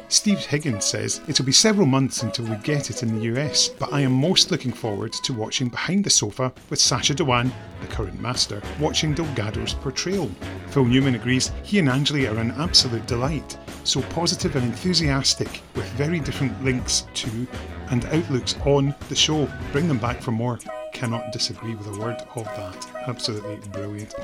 Steve 0.10 0.40
Higgins 0.40 0.86
says 0.86 1.20
it'll 1.28 1.44
be 1.44 1.52
several 1.52 1.86
months 1.86 2.24
until 2.24 2.46
we 2.46 2.56
get 2.58 2.90
it 2.90 3.04
in 3.04 3.14
the 3.14 3.26
US, 3.36 3.68
but 3.68 3.92
I 3.92 4.00
am 4.00 4.14
most 4.14 4.52
looking 4.52 4.72
forward 4.72 5.12
to 5.12 5.34
watching 5.34 5.68
Behind 5.68 6.02
the 6.02 6.10
Sofa 6.10 6.54
with 6.70 6.80
Sacha 6.80 7.14
Dhawan, 7.14 7.52
the 7.82 7.88
current 7.88 8.20
master, 8.22 8.62
watching 8.80 9.14
Delgado's 9.14 9.74
portrayal. 9.74 10.32
Phil 10.68 10.86
Newman 10.86 11.16
agrees 11.16 11.52
he 11.64 11.80
and 11.80 11.90
Anjli 11.90 12.32
are 12.32 12.40
an 12.40 12.52
absolute 12.52 13.06
delight, 13.06 13.58
so 13.84 14.02
positive 14.04 14.56
and 14.56 14.64
enthusiastic, 14.64 15.62
with 15.76 15.86
very 15.92 16.22
different 16.22 16.64
links 16.64 17.06
to 17.14 17.46
and 17.90 18.06
outlooks 18.06 18.56
on 18.66 18.96
the 19.10 19.16
show. 19.16 19.50
Bring 19.74 19.90
them 19.90 20.00
back 20.00 20.22
for 20.22 20.32
more. 20.32 20.58
cannot 20.94 21.34
disagree 21.34 21.76
with 21.76 21.88
a 21.88 22.00
word 22.00 22.22
of 22.36 22.46
that. 22.46 22.88
Absolutely 23.08 23.58
brilliant. 23.70 24.16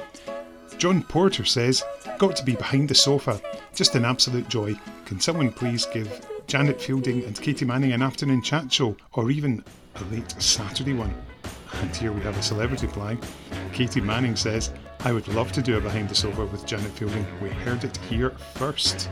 John 0.78 1.04
Porter 1.04 1.46
says, 1.46 1.84
Got 2.18 2.36
to 2.38 2.46
be 2.46 2.56
behind 2.56 2.90
the 2.90 2.96
sofa. 2.96 3.42
Just 3.74 3.96
an 3.96 4.06
absolute 4.06 4.48
joy. 4.48 4.76
Can 5.06 5.20
someone 5.20 5.52
please 5.52 5.86
give 5.88 6.26
Janet 6.48 6.82
Fielding 6.82 7.24
and 7.26 7.40
Katy 7.40 7.66
Manning 7.66 7.92
an 7.92 8.02
afternoon 8.02 8.42
chat 8.42 8.72
show, 8.72 8.96
or 9.14 9.32
even 9.32 9.64
a 9.96 10.04
late 10.06 10.32
Saturday 10.42 10.94
one? 10.94 11.14
And 11.82 11.96
here 11.96 12.12
we 12.12 12.22
have 12.22 12.38
a 12.38 12.42
celebrity 12.42 12.88
flag. 12.88 13.18
Katy 13.74 14.00
Manning 14.00 14.36
says, 14.36 14.72
I 15.00 15.12
would 15.12 15.28
love 15.30 15.52
to 15.54 15.62
do 15.62 15.78
a 15.78 15.82
behind 15.82 16.08
the 16.08 16.16
sofa 16.16 16.46
with 16.46 16.66
Janet 16.66 16.92
Fielding. 16.92 17.26
We 17.42 17.50
heard 17.50 17.84
it 17.84 17.98
here 18.10 18.30
first. 18.56 19.10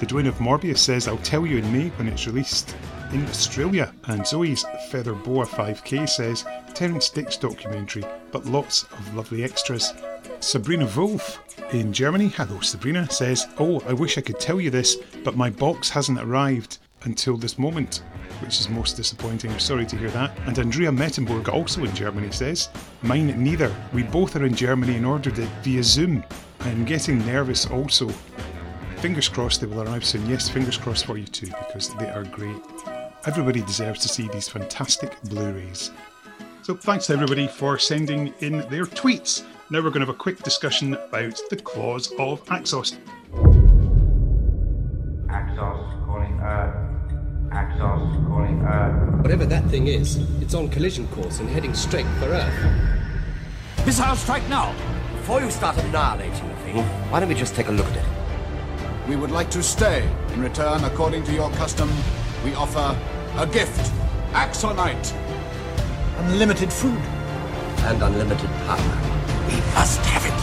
The 0.00 0.06
Dwayne 0.06 0.28
of 0.28 0.36
Morbius 0.36 0.78
says, 0.78 1.06
I'll 1.06 1.18
tell 1.18 1.44
you 1.44 1.58
in 1.58 1.72
May 1.72 1.88
when 1.90 2.08
it's 2.08 2.26
released 2.26 2.74
in 3.12 3.26
Australia. 3.26 3.92
And 4.04 4.26
Zoe's 4.26 4.64
Feather 4.90 5.14
Boa 5.14 5.44
5K 5.44 6.08
says, 6.08 6.46
Terrance 6.72 7.10
Dicks 7.10 7.36
documentary, 7.36 8.04
but 8.32 8.46
lots 8.46 8.84
of 8.84 9.14
lovely 9.14 9.44
extras. 9.44 9.92
Sabrina 10.40 10.86
Wolf 10.96 11.40
in 11.72 11.92
Germany, 11.92 12.28
hello 12.28 12.60
Sabrina, 12.60 13.10
says, 13.10 13.46
Oh, 13.58 13.80
I 13.88 13.92
wish 13.92 14.18
I 14.18 14.20
could 14.20 14.38
tell 14.38 14.60
you 14.60 14.70
this, 14.70 14.96
but 15.24 15.36
my 15.36 15.50
box 15.50 15.88
hasn't 15.90 16.20
arrived 16.20 16.78
until 17.02 17.36
this 17.36 17.58
moment, 17.58 18.02
which 18.40 18.60
is 18.60 18.68
most 18.68 18.96
disappointing. 18.96 19.50
I'm 19.50 19.58
sorry 19.58 19.86
to 19.86 19.96
hear 19.96 20.10
that. 20.10 20.36
And 20.46 20.58
Andrea 20.58 20.90
Mettenburg, 20.90 21.48
also 21.48 21.84
in 21.84 21.94
Germany, 21.94 22.30
says, 22.30 22.68
Mine 23.02 23.42
neither. 23.42 23.74
We 23.92 24.02
both 24.02 24.36
are 24.36 24.44
in 24.44 24.54
Germany 24.54 24.96
and 24.96 25.06
ordered 25.06 25.38
it 25.38 25.48
via 25.62 25.82
Zoom. 25.82 26.24
I'm 26.60 26.84
getting 26.84 27.24
nervous 27.26 27.66
also. 27.66 28.08
Fingers 28.96 29.28
crossed 29.28 29.60
they 29.60 29.66
will 29.66 29.82
arrive 29.82 30.04
soon. 30.04 30.28
Yes, 30.28 30.48
fingers 30.48 30.78
crossed 30.78 31.06
for 31.06 31.18
you 31.18 31.26
too, 31.26 31.46
because 31.46 31.94
they 31.96 32.08
are 32.08 32.24
great. 32.24 32.62
Everybody 33.26 33.62
deserves 33.62 34.00
to 34.00 34.08
see 34.08 34.28
these 34.28 34.48
fantastic 34.48 35.20
Blu 35.24 35.52
rays. 35.52 35.90
So 36.62 36.74
thanks 36.74 37.06
to 37.06 37.12
everybody 37.12 37.46
for 37.46 37.78
sending 37.78 38.32
in 38.40 38.58
their 38.70 38.86
tweets. 38.86 39.44
Now 39.70 39.78
we're 39.78 39.88
going 39.88 40.00
to 40.00 40.06
have 40.06 40.10
a 40.10 40.18
quick 40.18 40.42
discussion 40.42 40.92
about 40.92 41.40
the 41.48 41.56
claws 41.56 42.12
of 42.18 42.44
Axos. 42.44 42.98
Axos 45.26 46.04
calling 46.04 46.38
Earth. 46.40 46.74
Axos 47.48 48.28
calling 48.28 48.60
Earth. 48.60 49.22
Whatever 49.22 49.46
that 49.46 49.64
thing 49.70 49.86
is, 49.86 50.16
it's 50.42 50.52
on 50.52 50.68
collision 50.68 51.08
course 51.08 51.40
and 51.40 51.48
heading 51.48 51.72
straight 51.72 52.04
for 52.18 52.26
Earth. 52.26 53.86
Missile 53.86 54.16
strike 54.16 54.46
now! 54.50 54.74
Before 55.16 55.40
you 55.40 55.50
start 55.50 55.78
annihilating 55.78 56.46
the 56.46 56.56
thing, 56.56 56.76
mm-hmm. 56.76 57.10
why 57.10 57.20
don't 57.20 57.30
we 57.30 57.34
just 57.34 57.54
take 57.54 57.68
a 57.68 57.72
look 57.72 57.86
at 57.86 57.96
it? 57.96 59.08
We 59.08 59.16
would 59.16 59.30
like 59.30 59.48
to 59.52 59.62
stay. 59.62 60.06
In 60.34 60.42
return, 60.42 60.84
according 60.84 61.24
to 61.24 61.32
your 61.32 61.50
custom, 61.52 61.90
we 62.44 62.54
offer 62.54 62.94
a 63.38 63.46
gift. 63.46 63.90
Axonite. 64.32 65.14
Unlimited 66.18 66.70
food. 66.70 67.00
And 67.78 68.02
unlimited 68.02 68.50
power. 68.66 69.23
We 69.46 69.56
must 69.74 70.00
have 70.06 70.24
it. 70.24 70.38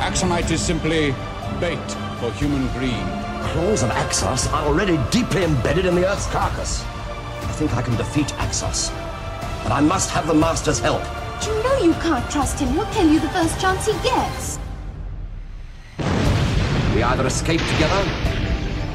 Axonite 0.00 0.50
is 0.50 0.60
simply 0.60 1.14
bait 1.60 1.90
for 2.18 2.32
human 2.32 2.66
greed. 2.72 3.06
Claws 3.52 3.82
of 3.82 3.90
Axos 3.90 4.50
are 4.52 4.66
already 4.66 4.98
deeply 5.10 5.44
embedded 5.44 5.86
in 5.86 5.94
the 5.94 6.06
Earth's 6.06 6.26
carcass. 6.26 6.84
I 6.84 7.52
think 7.52 7.74
I 7.76 7.82
can 7.82 7.96
defeat 7.96 8.28
Axos. 8.38 8.90
But 9.62 9.72
I 9.72 9.80
must 9.80 10.10
have 10.10 10.26
the 10.26 10.34
Master's 10.34 10.78
help. 10.78 11.02
Do 11.42 11.50
you 11.50 11.62
know 11.62 11.78
you 11.78 11.92
can't 11.94 12.28
trust 12.30 12.58
him? 12.58 12.68
He'll 12.68 12.86
kill 12.86 13.08
you 13.10 13.20
the 13.20 13.28
first 13.30 13.60
chance 13.60 13.86
he 13.86 13.92
gets. 14.02 14.58
We 16.94 17.02
either 17.02 17.26
escape 17.26 17.60
together, 17.60 18.02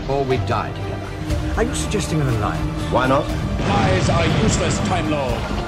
or 0.09 0.23
we 0.25 0.37
die 0.37 0.71
together. 0.71 1.53
Are 1.57 1.63
you 1.63 1.75
suggesting 1.75 2.19
an 2.19 2.27
alliance? 2.27 2.91
Why 2.91 3.07
not? 3.07 3.27
Lies 3.27 4.09
are 4.09 4.25
useless, 4.43 4.77
Time 4.79 5.09
Lord. 5.09 5.62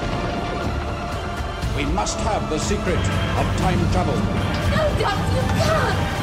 We 1.76 1.84
must 1.84 2.18
have 2.20 2.48
the 2.48 2.58
secret 2.58 2.96
of 2.96 3.56
time 3.58 3.78
travel. 3.92 4.14
No, 4.14 4.98
Doctor, 4.98 5.34
you 5.34 5.42
can't! 5.62 6.16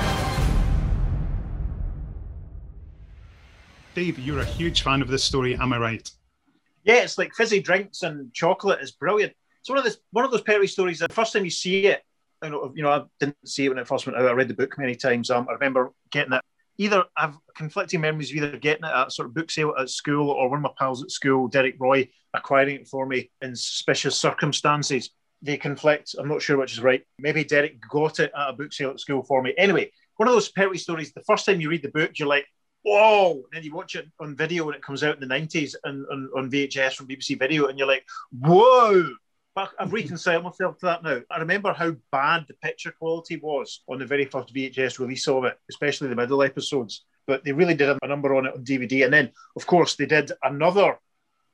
Dave, 3.94 4.18
you're 4.18 4.40
a 4.40 4.46
huge 4.46 4.82
fan 4.82 5.04
of 5.04 5.10
this 5.10 5.24
story, 5.24 5.56
am 5.56 5.72
I 5.72 5.78
right? 5.78 6.12
Yeah, 6.84 7.04
it's 7.04 7.20
like 7.20 7.36
fizzy 7.36 7.62
drinks 7.62 8.02
and 8.02 8.34
chocolate 8.34 8.82
is 8.82 8.94
brilliant. 8.94 9.34
It's 9.60 9.70
one 9.70 9.78
of 9.78 9.84
this 9.84 10.00
one 10.10 10.26
of 10.26 10.32
those 10.32 10.42
Perry 10.42 10.66
stories. 10.66 10.98
The 10.98 11.08
first 11.10 11.34
time 11.34 11.46
you 11.46 11.52
see 11.52 11.86
it, 11.86 12.02
you 12.44 12.50
know, 12.50 12.74
you 12.76 12.82
know, 12.82 12.90
I 12.90 13.04
didn't 13.20 13.38
see 13.46 13.66
it 13.66 13.70
when 13.70 13.78
it 13.78 13.88
first 13.88 14.08
went 14.08 14.18
out. 14.18 14.28
I 14.28 14.32
read 14.32 14.48
the 14.48 14.56
book 14.56 14.76
many 14.80 14.96
times. 14.96 15.30
Um, 15.30 15.46
I 15.48 15.54
remember 15.54 15.92
getting 16.12 16.34
it. 16.34 16.42
Either 16.80 17.04
I've 17.16 17.36
conflicting 17.56 18.02
memories 18.02 18.32
of 18.32 18.38
either 18.38 18.58
getting 18.58 18.86
it 18.86 18.92
at 18.92 19.08
a 19.10 19.12
sort 19.12 19.28
of 19.28 19.36
book 19.36 19.52
sale 19.52 19.76
at 19.80 19.92
school 19.92 20.32
or 20.32 20.50
one 20.50 20.58
of 20.58 20.64
my 20.64 20.72
pals 20.80 21.04
at 21.04 21.12
school, 21.12 21.48
Derek 21.48 21.76
Roy, 21.80 22.10
acquiring 22.34 22.78
it 22.78 22.88
for 22.88 23.06
me 23.06 23.30
in 23.44 23.56
suspicious 23.56 24.18
circumstances. 24.18 25.12
They 25.44 25.58
conflict. 25.58 26.16
I'm 26.18 26.30
not 26.30 26.42
sure 26.42 26.58
which 26.58 26.72
is 26.72 26.82
right. 26.82 27.04
Maybe 27.20 27.44
Derek 27.44 27.78
got 27.90 28.22
it 28.22 28.32
at 28.36 28.50
a 28.50 28.54
book 28.54 28.72
sale 28.72 28.92
at 28.92 29.00
school 29.02 29.24
for 29.24 29.44
me. 29.44 29.54
Anyway, 29.58 29.92
one 30.16 30.30
of 30.30 30.34
those 30.34 30.50
Perry 30.50 30.78
stories. 30.78 31.12
The 31.12 31.22
first 31.22 31.46
time 31.46 31.60
you 31.60 31.70
read 31.70 31.84
the 31.84 31.90
book, 31.90 32.18
you're 32.18 32.30
like, 32.30 32.46
whoa. 32.84 33.34
And 33.34 33.44
then 33.52 33.64
you 33.64 33.74
watch 33.74 33.96
it 33.96 34.08
on 34.22 34.38
video 34.38 34.66
when 34.66 34.76
it 34.76 34.82
comes 34.82 35.04
out 35.04 35.22
in 35.22 35.28
the 35.28 35.36
90s 35.36 35.76
and 35.84 36.06
on, 36.10 36.30
on 36.36 36.50
VHS 36.50 36.94
from 36.94 37.10
BBC 37.10 37.38
Video, 37.38 37.68
and 37.68 37.78
you're 37.78 37.88
like, 37.88 38.06
whoa. 38.32 39.10
But 39.54 39.72
I've 39.78 39.94
reconciled 39.94 40.46
myself 40.46 40.80
to 40.80 40.86
that 40.88 41.04
now. 41.04 41.22
I 41.30 41.40
remember 41.40 41.74
how 41.74 41.94
bad 42.12 42.46
the 42.48 42.56
picture 42.56 42.94
quality 42.98 43.36
was 43.36 43.84
on 43.88 44.00
the 44.00 44.06
very 44.06 44.26
first 44.26 44.54
VHS 44.54 44.98
release 44.98 45.28
of 45.28 45.44
it, 45.44 45.60
especially 45.70 46.08
the 46.08 46.16
middle 46.16 46.42
episodes. 46.42 47.04
But 47.28 47.44
they 47.44 47.52
really 47.52 47.76
did 47.76 47.90
a 48.02 48.08
number 48.08 48.34
on 48.34 48.46
it 48.46 48.54
on 48.54 48.64
DVD. 48.64 49.04
And 49.06 49.14
then, 49.14 49.32
of 49.56 49.68
course, 49.68 49.96
they 49.96 50.06
did 50.06 50.32
another 50.42 50.98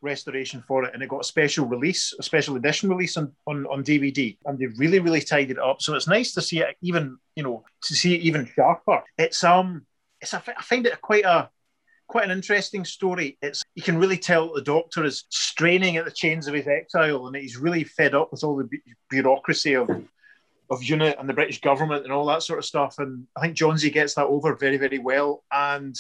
restoration 0.02 0.64
for 0.68 0.84
it 0.84 0.94
and 0.94 1.04
it 1.04 1.10
got 1.10 1.22
a 1.22 1.26
special 1.26 1.66
release, 1.66 2.14
a 2.20 2.24
special 2.24 2.56
edition 2.56 2.90
release 2.90 3.18
on, 3.18 3.32
on, 3.48 3.66
on 3.68 3.84
DVD. 3.84 4.38
And 4.46 4.58
they 4.58 4.68
really, 4.78 5.00
really 5.00 5.22
tidied 5.22 5.52
it 5.52 5.60
up. 5.60 5.82
So 5.82 5.96
it's 5.96 6.08
nice 6.08 6.34
to 6.34 6.42
see 6.42 6.60
it 6.60 6.76
even, 6.82 7.18
you 7.36 7.44
know, 7.44 7.64
to 7.84 7.94
see 7.94 8.16
it 8.16 8.22
even 8.22 8.50
sharper. 8.56 9.04
It's 9.18 9.44
um 9.44 9.86
it's 10.22 10.34
a, 10.34 10.44
I 10.58 10.62
find 10.62 10.86
it 10.86 11.02
quite 11.02 11.26
a 11.26 11.50
quite 12.08 12.26
an 12.26 12.32
interesting 12.32 12.84
story. 12.84 13.38
It's 13.42 13.64
you 13.76 13.84
can 13.84 13.98
really 13.98 14.18
tell 14.18 14.54
the 14.54 14.62
doctor 14.62 15.04
is 15.04 15.26
straining 15.30 15.98
at 15.98 16.06
the 16.06 16.12
chains 16.12 16.48
of 16.48 16.54
his 16.54 16.68
exile, 16.68 17.28
and 17.28 17.36
he's 17.36 17.58
really 17.58 17.84
fed 17.84 18.16
up 18.16 18.32
with 18.32 18.44
all 18.44 18.58
the 18.58 18.66
bu- 18.66 18.94
bureaucracy 19.10 19.76
of 19.76 19.90
of 20.70 20.84
UNIT 20.84 21.18
and 21.20 21.28
the 21.28 21.34
British 21.34 21.62
government 21.62 22.04
and 22.04 22.14
all 22.14 22.26
that 22.28 22.44
sort 22.44 22.60
of 22.60 22.66
stuff. 22.66 22.96
And 23.00 23.26
I 23.36 23.42
think 23.42 23.56
Johnsy 23.56 23.90
gets 23.90 24.14
that 24.16 24.28
over 24.28 24.56
very, 24.56 24.78
very 24.78 25.00
well. 25.00 25.44
And 25.52 25.96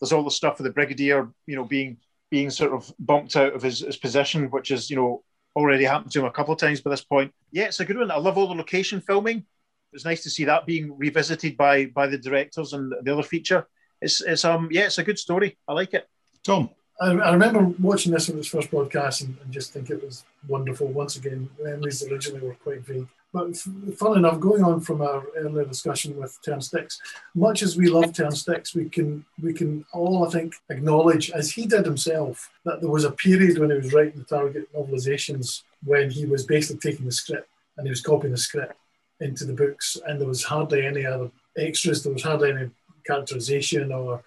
there's 0.00 0.12
all 0.12 0.24
the 0.24 0.30
stuff 0.30 0.58
with 0.58 0.66
the 0.66 0.72
brigadier, 0.72 1.28
you 1.46 1.56
know, 1.56 1.64
being 1.64 1.98
being 2.30 2.50
sort 2.50 2.72
of 2.72 2.92
bumped 2.98 3.36
out 3.36 3.54
of 3.54 3.62
his, 3.62 3.80
his 3.80 3.96
position, 3.96 4.50
which 4.50 4.70
is 4.70 4.90
you 4.90 4.96
know 4.96 5.22
already 5.56 5.84
happened 5.84 6.10
to 6.12 6.20
him 6.20 6.26
a 6.26 6.32
couple 6.32 6.52
of 6.52 6.58
times 6.58 6.80
by 6.80 6.90
this 6.90 7.04
point. 7.04 7.32
Yeah, 7.52 7.64
it's 7.64 7.80
a 7.80 7.84
good 7.84 7.98
one. 7.98 8.10
I 8.10 8.16
love 8.16 8.36
all 8.36 8.48
the 8.48 8.54
location 8.54 9.00
filming. 9.00 9.44
It's 9.92 10.04
nice 10.04 10.24
to 10.24 10.30
see 10.30 10.44
that 10.44 10.66
being 10.66 10.96
revisited 10.96 11.56
by 11.56 11.86
by 11.86 12.06
the 12.06 12.18
directors 12.18 12.72
and 12.72 12.92
the 13.02 13.12
other 13.12 13.22
feature 13.22 13.66
it's 14.04 14.20
it's 14.20 14.44
um 14.44 14.68
yeah, 14.70 14.84
it's 14.84 14.98
a 14.98 15.04
good 15.04 15.18
story. 15.18 15.56
I 15.66 15.72
like 15.72 15.94
it. 15.94 16.06
Tom. 16.44 16.70
I, 17.00 17.32
remember 17.32 17.74
watching 17.80 18.12
this 18.12 18.28
on 18.28 18.36
it 18.36 18.38
was 18.38 18.46
first 18.46 18.70
broadcast 18.70 19.22
and, 19.22 19.36
and, 19.42 19.52
just 19.52 19.72
think 19.72 19.90
it 19.90 20.02
was 20.02 20.24
wonderful. 20.46 20.86
Once 20.86 21.16
again, 21.16 21.50
memories 21.60 22.04
originally 22.08 22.46
were 22.46 22.54
quite 22.54 22.86
vague. 22.86 23.08
But 23.32 23.50
f- 23.50 23.96
fun 23.98 24.18
enough, 24.18 24.38
going 24.38 24.62
on 24.62 24.80
from 24.80 25.02
our 25.02 25.24
earlier 25.36 25.64
discussion 25.64 26.16
with 26.16 26.38
Terrance 26.42 26.68
Dicks, 26.68 27.00
much 27.34 27.62
as 27.62 27.76
we 27.76 27.88
love 27.88 28.12
Terrance 28.12 28.44
Dicks, 28.44 28.76
we 28.76 28.88
can 28.88 29.24
we 29.42 29.52
can 29.52 29.84
all 29.92 30.24
I 30.24 30.30
think 30.30 30.54
acknowledge, 30.70 31.32
as 31.32 31.50
he 31.50 31.66
did 31.66 31.84
himself, 31.84 32.52
that 32.64 32.80
there 32.80 32.90
was 32.90 33.04
a 33.04 33.10
period 33.10 33.58
when 33.58 33.70
he 33.70 33.76
was 33.76 33.92
writing 33.92 34.20
the 34.20 34.24
target 34.24 34.72
novelizations 34.72 35.62
when 35.84 36.10
he 36.10 36.26
was 36.26 36.46
basically 36.46 36.90
taking 36.90 37.06
the 37.06 37.12
script 37.12 37.48
and 37.76 37.86
he 37.86 37.90
was 37.90 38.00
copying 38.00 38.32
the 38.32 38.38
script 38.38 38.76
into 39.20 39.44
the 39.44 39.52
books, 39.52 39.96
and 40.06 40.20
there 40.20 40.28
was 40.28 40.44
hardly 40.44 40.86
any 40.86 41.04
other 41.04 41.30
extras. 41.56 42.04
There 42.04 42.12
was 42.12 42.22
hardly 42.22 42.52
any 42.52 42.70
characterization 43.04 43.90
or 43.90 44.22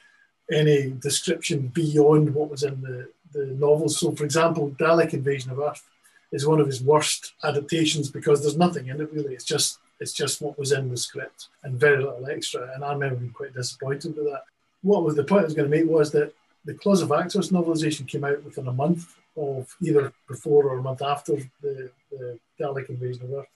any 0.52 0.92
description 0.92 1.68
beyond 1.68 2.34
what 2.34 2.50
was 2.50 2.64
in 2.64 2.82
the, 2.82 3.10
the 3.34 3.48
novels. 3.48 4.00
So, 4.00 4.12
for 4.12 4.24
example, 4.24 4.72
Dalek 4.80 5.14
Invasion 5.14 5.52
of 5.52 5.60
Earth 5.60 5.84
is 6.32 6.46
one 6.46 6.60
of 6.60 6.68
his 6.68 6.82
worst 6.82 7.34
adaptations 7.44 8.10
because 8.10 8.42
there's 8.42 8.58
nothing 8.58 8.88
in 8.88 9.02
it 9.02 9.12
really. 9.14 9.34
It's 9.34 9.46
just 9.46 9.80
it's 10.00 10.14
just 10.14 10.42
what 10.42 10.60
was 10.60 10.72
in 10.72 10.90
the 10.90 10.98
script 10.98 11.48
and 11.64 11.80
very 11.80 11.98
little 11.98 12.28
extra. 12.28 12.72
And 12.76 12.84
I 12.84 12.94
remember 12.94 13.16
being 13.16 13.32
quite 13.32 13.54
disappointed 13.54 14.16
with 14.16 14.26
that. 14.26 14.44
What 14.84 15.04
was 15.04 15.16
the 15.16 15.24
point 15.24 15.42
I 15.42 15.46
was 15.46 15.56
going 15.56 15.70
to 15.70 15.76
make 15.76 15.90
was 15.90 16.12
that 16.12 16.34
the 16.66 16.76
Claws 16.76 17.02
of 17.02 17.10
Axos 17.10 17.52
novelization 17.52 18.08
came 18.08 18.24
out 18.24 18.44
within 18.44 18.68
a 18.68 18.74
month 18.74 19.16
of 19.36 19.76
either 19.82 20.14
before 20.28 20.66
or 20.66 20.78
a 20.78 20.84
month 20.84 21.02
after 21.02 21.38
the, 21.62 21.90
the 22.12 22.38
Dalek 22.60 22.90
Invasion 22.90 23.24
of 23.24 23.34
Earth. 23.34 23.48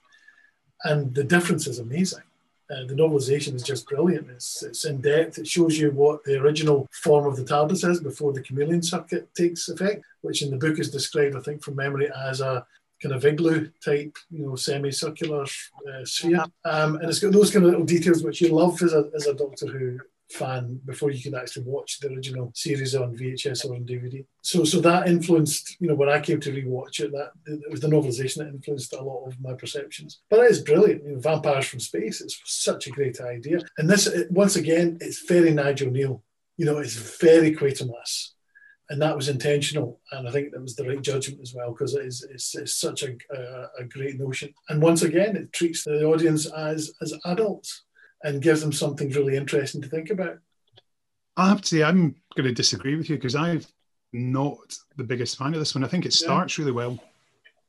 And 0.83 1.13
the 1.13 1.23
difference 1.23 1.67
is 1.67 1.77
amazing. 1.77 2.23
Uh, 2.71 2.85
the 2.85 2.93
novelization 2.93 3.53
is 3.53 3.63
just 3.63 3.87
brilliant. 3.87 4.29
It's, 4.29 4.63
it's 4.63 4.85
in 4.85 5.01
depth. 5.01 5.37
It 5.37 5.47
shows 5.47 5.77
you 5.77 5.91
what 5.91 6.23
the 6.23 6.39
original 6.39 6.87
form 6.91 7.25
of 7.25 7.35
the 7.35 7.43
TARDIS 7.43 7.89
is 7.89 7.99
before 7.99 8.31
the 8.31 8.41
chameleon 8.41 8.81
circuit 8.81 9.33
takes 9.35 9.67
effect, 9.67 10.05
which 10.21 10.41
in 10.41 10.51
the 10.51 10.57
book 10.57 10.79
is 10.79 10.89
described, 10.89 11.35
I 11.35 11.41
think, 11.41 11.63
from 11.63 11.75
memory 11.75 12.09
as 12.29 12.39
a 12.39 12.65
kind 13.01 13.15
of 13.15 13.25
igloo 13.25 13.69
type, 13.83 14.15
you 14.29 14.45
know, 14.45 14.55
semicircular 14.55 15.43
uh, 15.43 16.05
sphere. 16.05 16.45
Um, 16.63 16.95
and 16.97 17.09
it's 17.09 17.19
got 17.19 17.33
those 17.33 17.51
kind 17.51 17.65
of 17.65 17.71
little 17.71 17.85
details 17.85 18.23
which 18.23 18.41
you 18.41 18.49
love 18.49 18.81
as 18.81 18.93
a, 18.93 19.09
as 19.15 19.27
a 19.27 19.33
Doctor 19.33 19.67
Who 19.67 19.99
fan 20.31 20.79
before 20.85 21.11
you 21.11 21.21
could 21.21 21.39
actually 21.39 21.63
watch 21.63 21.99
the 21.99 22.09
original 22.09 22.51
series 22.55 22.95
on 22.95 23.15
VHS 23.15 23.65
or 23.65 23.75
on 23.75 23.85
DVD. 23.85 24.25
So, 24.41 24.63
so 24.63 24.79
that 24.81 25.07
influenced, 25.07 25.77
you 25.79 25.87
know, 25.87 25.95
when 25.95 26.09
I 26.09 26.19
came 26.19 26.39
to 26.41 26.51
rewatch 26.51 26.99
it, 26.99 27.11
that 27.11 27.31
it 27.45 27.69
was 27.69 27.81
the 27.81 27.87
novelization 27.87 28.37
that 28.37 28.47
influenced 28.47 28.93
a 28.93 29.01
lot 29.01 29.25
of 29.25 29.39
my 29.41 29.53
perceptions. 29.53 30.21
But 30.29 30.39
it 30.39 30.51
is 30.51 30.61
brilliant. 30.61 31.03
You 31.03 31.13
know, 31.13 31.19
Vampires 31.19 31.67
from 31.67 31.79
Space. 31.79 32.21
It's 32.21 32.39
such 32.45 32.87
a 32.87 32.91
great 32.91 33.19
idea. 33.19 33.59
And 33.77 33.89
this, 33.89 34.09
once 34.29 34.55
again, 34.55 34.97
it's 35.01 35.25
very 35.27 35.51
Nigel 35.51 35.91
Kneale. 35.91 36.21
You 36.57 36.65
know, 36.65 36.77
it's 36.77 36.95
very 36.95 37.55
Quatermass 37.55 38.29
and 38.91 39.01
that 39.01 39.15
was 39.15 39.29
intentional. 39.29 40.01
And 40.11 40.27
I 40.27 40.31
think 40.31 40.51
that 40.51 40.61
was 40.61 40.75
the 40.75 40.85
right 40.85 41.01
judgment 41.01 41.39
as 41.41 41.53
well 41.55 41.71
because 41.71 41.95
it 41.95 42.05
is 42.05 42.27
it's, 42.29 42.53
it's 42.55 42.75
such 42.75 43.03
a, 43.03 43.15
a, 43.33 43.67
a, 43.79 43.83
great 43.85 44.19
notion. 44.19 44.53
And 44.67 44.81
once 44.81 45.01
again, 45.01 45.37
it 45.37 45.53
treats 45.53 45.85
the 45.85 46.03
audience 46.03 46.45
as 46.45 46.91
as 47.01 47.13
adults 47.25 47.83
and 48.23 48.41
gives 48.41 48.61
them 48.61 48.71
something 48.71 49.09
really 49.11 49.35
interesting 49.35 49.81
to 49.81 49.89
think 49.89 50.09
about. 50.09 50.39
I 51.37 51.49
have 51.49 51.61
to 51.61 51.67
say, 51.67 51.83
I'm 51.83 52.15
going 52.35 52.47
to 52.47 52.53
disagree 52.53 52.95
with 52.95 53.09
you 53.09 53.15
because 53.15 53.35
I'm 53.35 53.61
not 54.13 54.75
the 54.97 55.03
biggest 55.03 55.37
fan 55.37 55.53
of 55.53 55.59
this 55.59 55.73
one. 55.73 55.83
I 55.83 55.87
think 55.87 56.05
it 56.05 56.13
starts 56.13 56.57
yeah. 56.57 56.63
really 56.63 56.73
well, 56.73 56.99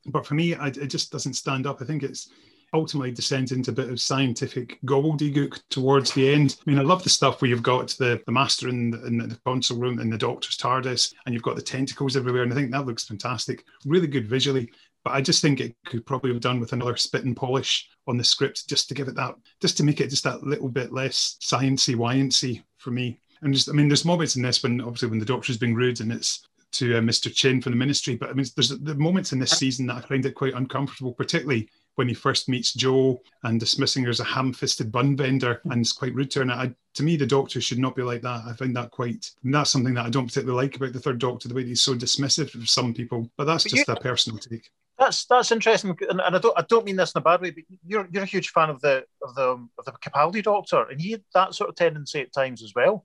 but 0.06 0.26
for 0.26 0.34
me, 0.34 0.54
I, 0.54 0.68
it 0.68 0.88
just 0.88 1.12
doesn't 1.12 1.34
stand 1.34 1.66
up. 1.66 1.80
I 1.80 1.84
think 1.84 2.02
it's 2.02 2.28
ultimately 2.74 3.10
descends 3.10 3.52
into 3.52 3.70
a 3.70 3.74
bit 3.74 3.90
of 3.90 4.00
scientific 4.00 4.78
gobbledygook 4.86 5.60
towards 5.68 6.12
the 6.12 6.32
end. 6.32 6.56
I 6.66 6.70
mean, 6.70 6.78
I 6.78 6.82
love 6.82 7.04
the 7.04 7.10
stuff 7.10 7.40
where 7.40 7.48
you've 7.48 7.62
got 7.62 7.88
the, 7.98 8.22
the 8.24 8.32
master 8.32 8.68
in 8.68 8.90
the, 8.90 9.04
in 9.06 9.18
the 9.18 9.38
console 9.44 9.78
room 9.78 9.98
and 9.98 10.10
the 10.10 10.18
doctor's 10.18 10.56
TARDIS, 10.56 11.14
and 11.26 11.34
you've 11.34 11.42
got 11.42 11.56
the 11.56 11.62
tentacles 11.62 12.16
everywhere. 12.16 12.42
And 12.42 12.52
I 12.52 12.56
think 12.56 12.70
that 12.70 12.86
looks 12.86 13.04
fantastic, 13.04 13.64
really 13.84 14.06
good 14.06 14.26
visually. 14.26 14.72
But 15.04 15.14
I 15.14 15.20
just 15.20 15.42
think 15.42 15.60
it 15.60 15.74
could 15.86 16.06
probably 16.06 16.32
have 16.32 16.40
done 16.40 16.60
with 16.60 16.72
another 16.72 16.96
spit 16.96 17.24
and 17.24 17.36
polish 17.36 17.88
on 18.06 18.16
the 18.16 18.24
script 18.24 18.68
just 18.68 18.88
to 18.88 18.94
give 18.94 19.08
it 19.08 19.16
that, 19.16 19.34
just 19.60 19.76
to 19.78 19.84
make 19.84 20.00
it 20.00 20.10
just 20.10 20.24
that 20.24 20.44
little 20.44 20.68
bit 20.68 20.92
less 20.92 21.36
sciencey, 21.40 21.96
wyancy 21.96 22.62
for 22.78 22.90
me. 22.90 23.18
And 23.42 23.52
just, 23.52 23.68
I 23.68 23.72
mean, 23.72 23.88
there's 23.88 24.04
moments 24.04 24.36
in 24.36 24.42
this 24.42 24.62
when 24.62 24.80
obviously 24.80 25.08
when 25.08 25.18
the 25.18 25.24
doctor's 25.24 25.58
being 25.58 25.74
rude 25.74 26.00
and 26.00 26.12
it's 26.12 26.46
to 26.72 26.96
uh, 26.96 27.00
Mr. 27.00 27.32
Chin 27.32 27.60
from 27.60 27.72
the 27.72 27.78
ministry. 27.78 28.16
But 28.16 28.30
I 28.30 28.32
mean, 28.32 28.46
there's 28.56 28.70
the 28.70 28.94
moments 28.94 29.32
in 29.32 29.38
this 29.38 29.52
season 29.52 29.86
that 29.86 29.96
I 29.96 30.00
find 30.00 30.24
it 30.24 30.34
quite 30.34 30.54
uncomfortable, 30.54 31.12
particularly 31.12 31.68
when 31.96 32.08
he 32.08 32.14
first 32.14 32.48
meets 32.48 32.72
Jo 32.72 33.20
and 33.42 33.60
dismissing 33.60 34.04
her 34.04 34.10
as 34.10 34.20
a 34.20 34.24
ham-fisted 34.24 34.90
bun 34.90 35.14
vendor 35.14 35.60
and 35.64 35.82
it's 35.82 35.92
quite 35.92 36.14
rude 36.14 36.30
to 36.32 36.38
her. 36.38 36.42
And 36.42 36.52
I, 36.52 36.74
to 36.94 37.02
me, 37.02 37.16
the 37.16 37.26
Doctor 37.26 37.60
should 37.60 37.78
not 37.78 37.94
be 37.94 38.02
like 38.02 38.22
that. 38.22 38.44
I 38.46 38.54
find 38.54 38.74
that 38.76 38.90
quite. 38.90 39.30
that's 39.44 39.70
something 39.70 39.94
that 39.94 40.06
I 40.06 40.10
don't 40.10 40.26
particularly 40.26 40.64
like 40.64 40.76
about 40.76 40.94
the 40.94 41.00
Third 41.00 41.18
Doctor, 41.18 41.48
the 41.48 41.54
way 41.54 41.64
he's 41.64 41.82
so 41.82 41.94
dismissive 41.94 42.54
of 42.54 42.68
some 42.68 42.94
people. 42.94 43.30
But 43.36 43.44
that's 43.44 43.64
but 43.64 43.72
just 43.72 43.88
a 43.88 43.96
personal 43.96 44.38
take. 44.38 44.70
That's 45.02 45.24
that's 45.24 45.50
interesting, 45.50 45.96
and, 46.08 46.20
and, 46.20 46.36
I 46.36 46.38
don't 46.38 46.56
I 46.56 46.64
don't 46.68 46.84
mean 46.84 46.94
this 46.94 47.10
in 47.12 47.18
a 47.18 47.22
bad 47.22 47.40
way, 47.40 47.50
but 47.50 47.64
you're 47.84 48.06
you're 48.12 48.22
a 48.22 48.26
huge 48.26 48.50
fan 48.50 48.70
of 48.70 48.80
the 48.80 49.04
of 49.20 49.34
the 49.34 49.66
of 49.76 49.84
the 49.84 49.90
Capaldi 49.90 50.44
Doctor, 50.44 50.84
and 50.88 51.00
he 51.00 51.10
had 51.10 51.24
that 51.34 51.56
sort 51.56 51.70
of 51.70 51.74
tendency 51.74 52.20
at 52.20 52.32
times 52.32 52.62
as 52.62 52.72
well. 52.72 53.04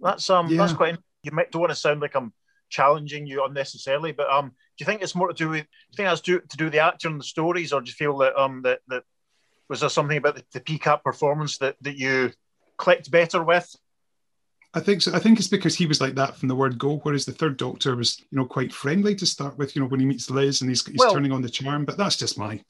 That's 0.00 0.30
um 0.30 0.48
yeah. 0.48 0.56
that's 0.56 0.72
quite. 0.72 0.96
You 1.22 1.32
might 1.32 1.50
don't 1.50 1.60
want 1.60 1.70
to 1.70 1.76
sound 1.76 2.00
like 2.00 2.14
I'm 2.14 2.32
challenging 2.70 3.26
you 3.26 3.44
unnecessarily, 3.44 4.12
but 4.12 4.30
um, 4.30 4.48
do 4.48 4.54
you 4.78 4.86
think 4.86 5.02
it's 5.02 5.14
more 5.14 5.28
to 5.28 5.34
do 5.34 5.50
with? 5.50 5.64
Do 5.64 5.68
you 5.90 5.96
think 5.96 6.08
that's 6.08 6.22
to, 6.22 6.40
to 6.40 6.56
do 6.56 6.64
with 6.64 6.72
the 6.72 6.78
actor 6.78 7.08
and 7.08 7.20
the 7.20 7.24
stories, 7.24 7.74
or 7.74 7.82
do 7.82 7.88
you 7.88 7.92
feel 7.92 8.16
that 8.18 8.34
um 8.40 8.62
that 8.62 8.80
that 8.88 9.02
was 9.68 9.80
there 9.80 9.90
something 9.90 10.16
about 10.16 10.36
the, 10.36 10.44
the 10.54 10.60
PCAP 10.60 11.02
performance 11.02 11.58
that 11.58 11.76
that 11.82 11.98
you 11.98 12.32
clicked 12.78 13.10
better 13.10 13.44
with? 13.44 13.70
I 14.78 14.80
think 14.80 15.02
so. 15.02 15.12
I 15.12 15.18
think 15.18 15.38
it's 15.38 15.48
because 15.48 15.74
he 15.74 15.86
was 15.86 16.00
like 16.00 16.14
that 16.14 16.36
from 16.36 16.48
the 16.48 16.54
word 16.54 16.78
go, 16.78 16.98
whereas 16.98 17.24
the 17.24 17.32
third 17.32 17.56
Doctor 17.56 17.96
was, 17.96 18.20
you 18.30 18.38
know, 18.38 18.44
quite 18.44 18.72
friendly 18.72 19.14
to 19.16 19.26
start 19.26 19.58
with. 19.58 19.74
You 19.74 19.82
know, 19.82 19.88
when 19.88 19.98
he 19.98 20.06
meets 20.06 20.30
Liz 20.30 20.60
and 20.60 20.70
he's, 20.70 20.86
he's 20.86 20.96
well, 20.98 21.12
turning 21.12 21.32
on 21.32 21.42
the 21.42 21.50
charm. 21.50 21.84
But 21.84 21.96
that's 21.96 22.16
just 22.16 22.38
my. 22.38 22.62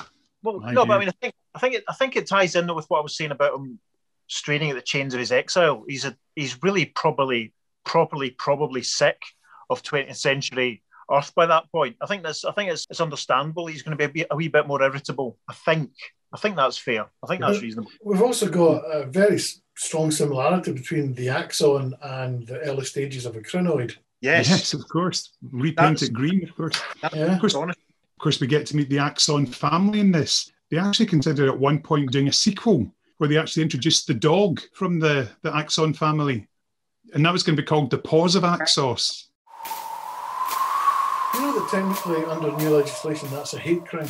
Well, 0.42 0.60
my 0.60 0.72
no, 0.72 0.82
view. 0.82 0.88
but 0.88 0.94
I 0.94 0.98
mean, 0.98 1.08
I 1.08 1.14
think 1.20 1.34
I 1.54 1.58
think 1.58 1.74
it, 1.74 1.84
I 1.86 1.92
think 1.92 2.16
it 2.16 2.26
ties 2.26 2.54
in 2.54 2.66
though 2.66 2.74
with 2.74 2.88
what 2.88 3.00
I 3.00 3.02
was 3.02 3.16
saying 3.16 3.32
about 3.32 3.54
him 3.54 3.78
straining 4.26 4.70
at 4.70 4.76
the 4.76 4.82
chains 4.82 5.12
of 5.12 5.20
his 5.20 5.32
exile. 5.32 5.84
He's 5.86 6.06
a 6.06 6.16
he's 6.34 6.62
really 6.62 6.86
probably 6.86 7.52
properly 7.84 8.30
probably 8.30 8.82
sick 8.82 9.20
of 9.68 9.82
20th 9.82 10.16
century 10.16 10.82
Earth 11.10 11.34
by 11.34 11.46
that 11.46 11.70
point. 11.72 11.96
I 12.00 12.06
think 12.06 12.22
that's 12.22 12.44
I 12.44 12.52
think 12.52 12.70
it's, 12.70 12.86
it's 12.90 13.00
understandable. 13.00 13.66
He's 13.66 13.82
going 13.82 13.96
to 13.96 14.08
be 14.08 14.22
a, 14.22 14.26
a, 14.30 14.36
wee 14.36 14.48
bit 14.48 14.66
more 14.66 14.82
irritable. 14.82 15.38
I 15.48 15.54
think. 15.54 15.90
I 16.32 16.36
think 16.36 16.56
that's 16.56 16.76
fair. 16.76 17.06
I 17.22 17.26
think 17.26 17.40
that's 17.40 17.62
reasonable. 17.62 17.90
We've 18.04 18.22
also 18.22 18.48
got 18.48 18.82
a 18.84 19.06
very 19.06 19.38
strong 19.76 20.10
similarity 20.10 20.72
between 20.72 21.14
the 21.14 21.30
axon 21.30 21.94
and 22.02 22.46
the 22.46 22.58
early 22.60 22.84
stages 22.84 23.24
of 23.24 23.36
a 23.36 23.40
crinoid. 23.40 23.96
Yes, 24.20 24.48
yes, 24.48 24.74
of 24.74 24.86
course. 24.88 25.32
Repaint 25.42 26.02
it 26.02 26.12
green, 26.12 26.42
of 26.42 26.54
course. 26.56 26.80
Yeah. 27.14 27.32
Of 27.32 27.40
course, 27.40 27.54
of 27.54 28.22
course, 28.22 28.40
we 28.40 28.48
get 28.48 28.66
to 28.66 28.76
meet 28.76 28.90
the 28.90 28.98
Axon 28.98 29.46
family 29.46 30.00
in 30.00 30.10
this. 30.10 30.50
They 30.72 30.78
actually 30.78 31.06
considered 31.06 31.48
at 31.48 31.56
one 31.56 31.78
point 31.78 32.10
doing 32.10 32.26
a 32.26 32.32
sequel 32.32 32.92
where 33.18 33.28
they 33.28 33.38
actually 33.38 33.62
introduced 33.62 34.08
the 34.08 34.14
dog 34.14 34.60
from 34.74 34.98
the, 34.98 35.28
the 35.42 35.54
Axon 35.54 35.94
family. 35.94 36.48
And 37.14 37.24
that 37.24 37.32
was 37.32 37.44
going 37.44 37.54
to 37.54 37.62
be 37.62 37.66
called 37.66 37.90
The 37.90 37.98
Paws 37.98 38.34
of 38.34 38.42
Axos. 38.42 39.26
You 41.34 41.42
know 41.42 41.60
that 41.60 41.68
technically 41.70 42.24
under 42.24 42.50
new 42.56 42.70
legislation 42.70 43.28
that's 43.30 43.54
a 43.54 43.58
hate 43.60 43.86
crime. 43.86 44.08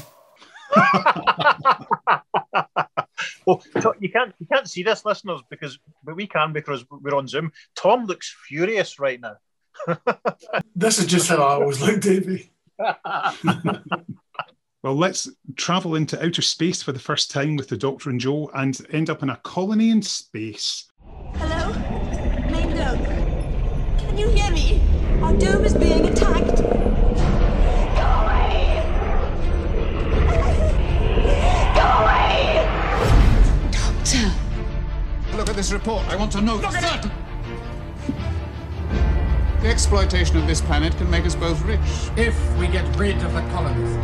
Oh, 3.46 3.60
well, 3.74 3.94
you 3.98 4.10
can't 4.10 4.34
you 4.38 4.46
can't 4.46 4.68
see 4.68 4.82
this, 4.82 5.04
listeners, 5.04 5.40
because 5.50 5.78
but 6.04 6.16
we 6.16 6.26
can 6.26 6.52
because 6.52 6.84
we're 6.90 7.16
on 7.16 7.26
Zoom. 7.26 7.50
Tom 7.74 8.04
looks 8.04 8.34
furious 8.46 8.98
right 8.98 9.20
now. 9.20 9.36
this 10.76 10.98
is 10.98 11.06
just 11.06 11.28
how 11.28 11.36
I 11.36 11.54
always 11.54 11.80
look, 11.80 12.00
Davey. 12.00 12.52
well, 14.82 14.94
let's 14.94 15.30
travel 15.56 15.94
into 15.96 16.22
outer 16.24 16.42
space 16.42 16.82
for 16.82 16.92
the 16.92 16.98
first 16.98 17.30
time 17.30 17.56
with 17.56 17.68
the 17.68 17.76
Doctor 17.76 18.10
and 18.10 18.20
Jo 18.20 18.50
and 18.54 18.78
end 18.90 19.10
up 19.10 19.22
in 19.22 19.30
a 19.30 19.36
colony 19.36 19.90
in 19.90 20.02
space. 20.02 20.90
Hello, 21.34 21.72
main 22.50 22.76
dome. 22.76 23.04
Can 23.98 24.18
you 24.18 24.28
hear 24.28 24.50
me? 24.52 24.82
Our 25.22 25.32
dome 25.34 25.64
is 25.64 25.74
being 25.74 26.06
attacked. 26.06 26.47
This 35.58 35.72
report. 35.72 36.06
I 36.06 36.14
want 36.14 36.30
to 36.32 36.40
know 36.40 36.54
look 36.54 36.72
at 36.72 37.04
it. 37.04 37.10
The 39.60 39.68
exploitation 39.68 40.36
of 40.36 40.46
this 40.46 40.60
planet 40.60 40.96
can 40.96 41.10
make 41.10 41.26
us 41.26 41.34
both 41.34 41.60
rich. 41.62 41.80
If 42.16 42.38
we 42.58 42.68
get 42.68 42.84
rid 42.96 43.16
of 43.24 43.32
the 43.32 43.40
colonists. 43.50 43.96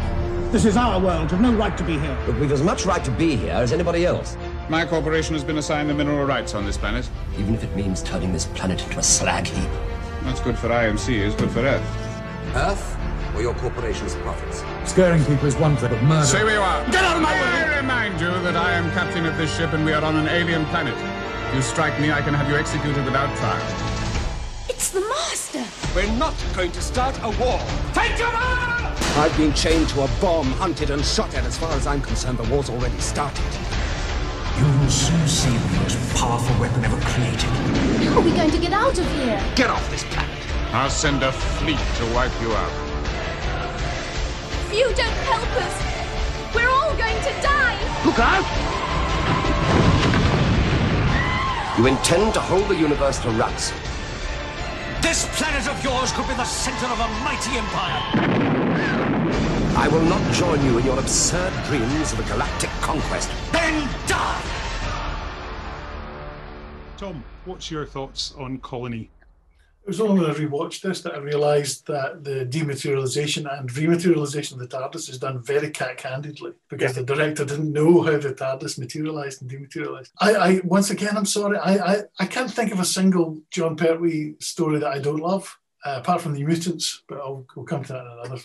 This 0.51 0.65
is 0.65 0.77
our 0.77 1.01
world. 1.01 1.31
You've 1.31 1.41
no 1.41 1.55
right 1.55 1.79
to 1.79 1.85
be 1.85 1.97
here. 1.97 2.19
Look, 2.27 2.41
we've 2.41 2.51
as 2.51 2.65
much 2.65 2.85
right 2.87 3.05
to 3.05 3.11
be 3.13 3.37
here 3.37 3.53
as 3.53 3.73
anybody 3.73 4.05
else. 4.05 4.37
My 4.69 4.85
corporation 4.85 5.35
has 5.35 5.45
been 5.45 5.59
assigned 5.59 5.89
the 5.89 5.95
mineral 5.95 6.27
rights 6.27 6.55
on 6.55 6.65
this 6.65 6.77
planet. 6.77 7.09
Even 7.39 7.55
if 7.55 7.63
it 7.63 7.77
means 7.77 8.03
turning 8.03 8.33
this 8.33 8.47
planet 8.47 8.83
into 8.83 8.99
a 8.99 9.03
slag 9.05 9.47
heap. 9.47 9.71
That's 10.25 10.41
good 10.41 10.59
for 10.59 10.71
IMC, 10.71 11.21
is 11.21 11.37
good 11.37 11.53
for 11.53 11.61
Earth. 11.61 12.57
Earth 12.57 12.97
or 13.37 13.43
your 13.43 13.55
corporation's 13.55 14.17
profits? 14.17 14.65
Scaring 14.91 15.25
people 15.25 15.47
is 15.47 15.55
one 15.55 15.77
thing, 15.77 15.91
but 15.91 16.03
murder... 16.03 16.27
Say 16.27 16.43
where 16.43 16.55
you 16.55 16.61
are. 16.61 16.85
Get 16.91 17.05
out 17.05 17.15
of 17.15 17.23
my 17.23 17.33
way! 17.33 17.75
I 17.75 17.77
remind 17.77 18.21
you 18.21 18.27
that 18.27 18.57
I 18.57 18.73
am 18.73 18.91
captain 18.91 19.25
of 19.25 19.37
this 19.37 19.57
ship 19.57 19.73
and 19.73 19.85
we 19.85 19.93
are 19.93 20.03
on 20.03 20.17
an 20.17 20.27
alien 20.27 20.65
planet. 20.67 21.14
You 21.55 21.63
strike 21.63 22.01
me, 22.01 22.11
I 22.11 22.21
can 22.21 22.35
have 22.35 22.51
you 22.51 22.57
executed 22.57 23.05
without 23.05 23.31
trial. 23.37 23.63
It's 24.69 24.91
the 24.91 24.99
Master! 25.03 25.63
We're 25.95 26.11
not 26.19 26.35
going 26.53 26.73
to 26.73 26.81
start 26.81 27.17
a 27.23 27.31
war. 27.39 27.61
Take 27.95 28.19
cover! 28.19 28.37
I've 29.21 29.33
been 29.37 29.55
chained 29.55 29.89
to 29.91 30.03
a 30.03 30.09
bomb, 30.21 30.51
hunted 30.59 30.91
and 30.91 31.05
shot 31.05 31.33
at. 31.33 31.45
As 31.45 31.57
far 31.57 31.71
as 31.75 31.87
I'm 31.87 32.03
concerned, 32.03 32.39
the 32.39 32.51
war's 32.53 32.71
already 32.71 32.99
started. 32.99 33.45
You 34.59 34.65
will 34.65 34.91
soon 34.91 35.29
see 35.29 35.57
the 35.57 35.79
most 35.79 36.17
powerful 36.17 36.61
weapon 36.61 36.85
ever 36.85 37.01
created. 37.03 37.51
How 38.11 38.19
are 38.19 38.25
we 38.25 38.33
going 38.33 38.51
to 38.51 38.59
get 38.59 38.73
out 38.73 38.99
of 38.99 39.07
here? 39.13 39.41
Get 39.55 39.71
off 39.71 39.89
this 39.93 40.03
planet. 40.11 40.37
I'll 40.73 40.91
send 40.91 41.23
a 41.23 41.31
fleet 41.31 41.79
to 41.79 42.15
wipe 42.15 42.35
you 42.43 42.51
out. 42.53 42.73
If 44.67 44.75
you 44.75 44.87
don't 44.97 45.23
help 45.31 45.47
us, 45.63 46.53
we're 46.53 46.69
all 46.69 46.91
going 46.97 47.23
to 47.23 47.33
die! 47.47 47.79
Look 48.05 48.19
out! 48.19 48.74
You 51.77 51.89
intend 51.89 52.35
to 52.35 52.41
hold 52.41 52.69
the 52.69 52.77
universe 52.77 53.19
to 53.19 53.31
rats. 53.31 53.73
This 55.03 55.27
planet 55.37 55.69
of 55.69 55.83
yours 55.83 56.13
could 56.13 56.29
be 56.29 56.35
the 56.35 56.45
center 56.45 56.87
of 56.87 57.01
a 57.01 57.09
mighty 57.25 57.59
empire. 57.59 58.01
I 59.77 59.89
will 59.89 60.03
not 60.03 60.23
join 60.33 60.65
you 60.65 60.79
in 60.79 60.87
your 60.87 61.01
absurd 61.01 61.53
dreams 61.65 62.13
of 62.13 62.21
a 62.21 62.23
galactic 62.29 62.71
conquest. 62.81 63.29
Then 63.51 63.89
die! 64.07 64.43
Tom, 66.97 67.25
what's 67.45 67.73
your 67.73 67.87
thoughts 67.87 68.33
on 68.39 68.59
Colony? 68.59 69.11
It 69.85 69.89
was 69.89 70.01
only 70.01 70.23
when 70.23 70.31
I 70.31 70.35
rewatched 70.35 70.81
this 70.81 71.03
that 71.03 71.15
I 71.15 71.19
realised 71.19 71.87
that 71.89 72.25
the 72.25 72.47
dematerialisation 72.47 73.47
and 73.59 73.69
rematerialisation 73.69 74.53
of 74.53 74.59
the 74.61 74.67
TARDIS 74.67 75.11
is 75.11 75.19
done 75.19 75.43
very 75.43 75.71
cack-handedly 75.71 76.53
because 76.71 76.97
yeah. 76.97 77.03
the 77.03 77.15
director 77.15 77.45
didn't 77.45 77.71
know 77.71 78.01
how 78.01 78.17
the 78.17 78.33
TARDIS 78.33 78.79
materialised 78.79 79.43
and 79.43 79.51
dematerialised. 79.51 80.11
I, 80.19 80.35
I 80.37 80.61
once 80.65 80.89
again, 80.89 81.19
I'm 81.19 81.27
sorry, 81.27 81.59
I, 81.59 81.75
I, 81.75 82.03
I 82.19 82.25
can't 82.25 82.51
think 82.51 82.73
of 82.73 82.81
a 82.81 82.85
single 82.87 83.43
Jon 83.51 83.77
Pertwee 83.77 84.37
story 84.41 84.79
that 84.79 84.91
I 84.91 85.01
don't 85.01 85.21
love, 85.21 85.55
uh, 85.85 85.97
apart 85.99 86.23
from 86.23 86.33
the 86.33 86.45
Mutants, 86.45 87.03
but 87.07 87.19
I'll, 87.19 87.45
we'll 87.55 87.67
come 87.67 87.85
to 87.85 87.93
that 87.93 88.07
in 88.07 88.13
another 88.25 88.43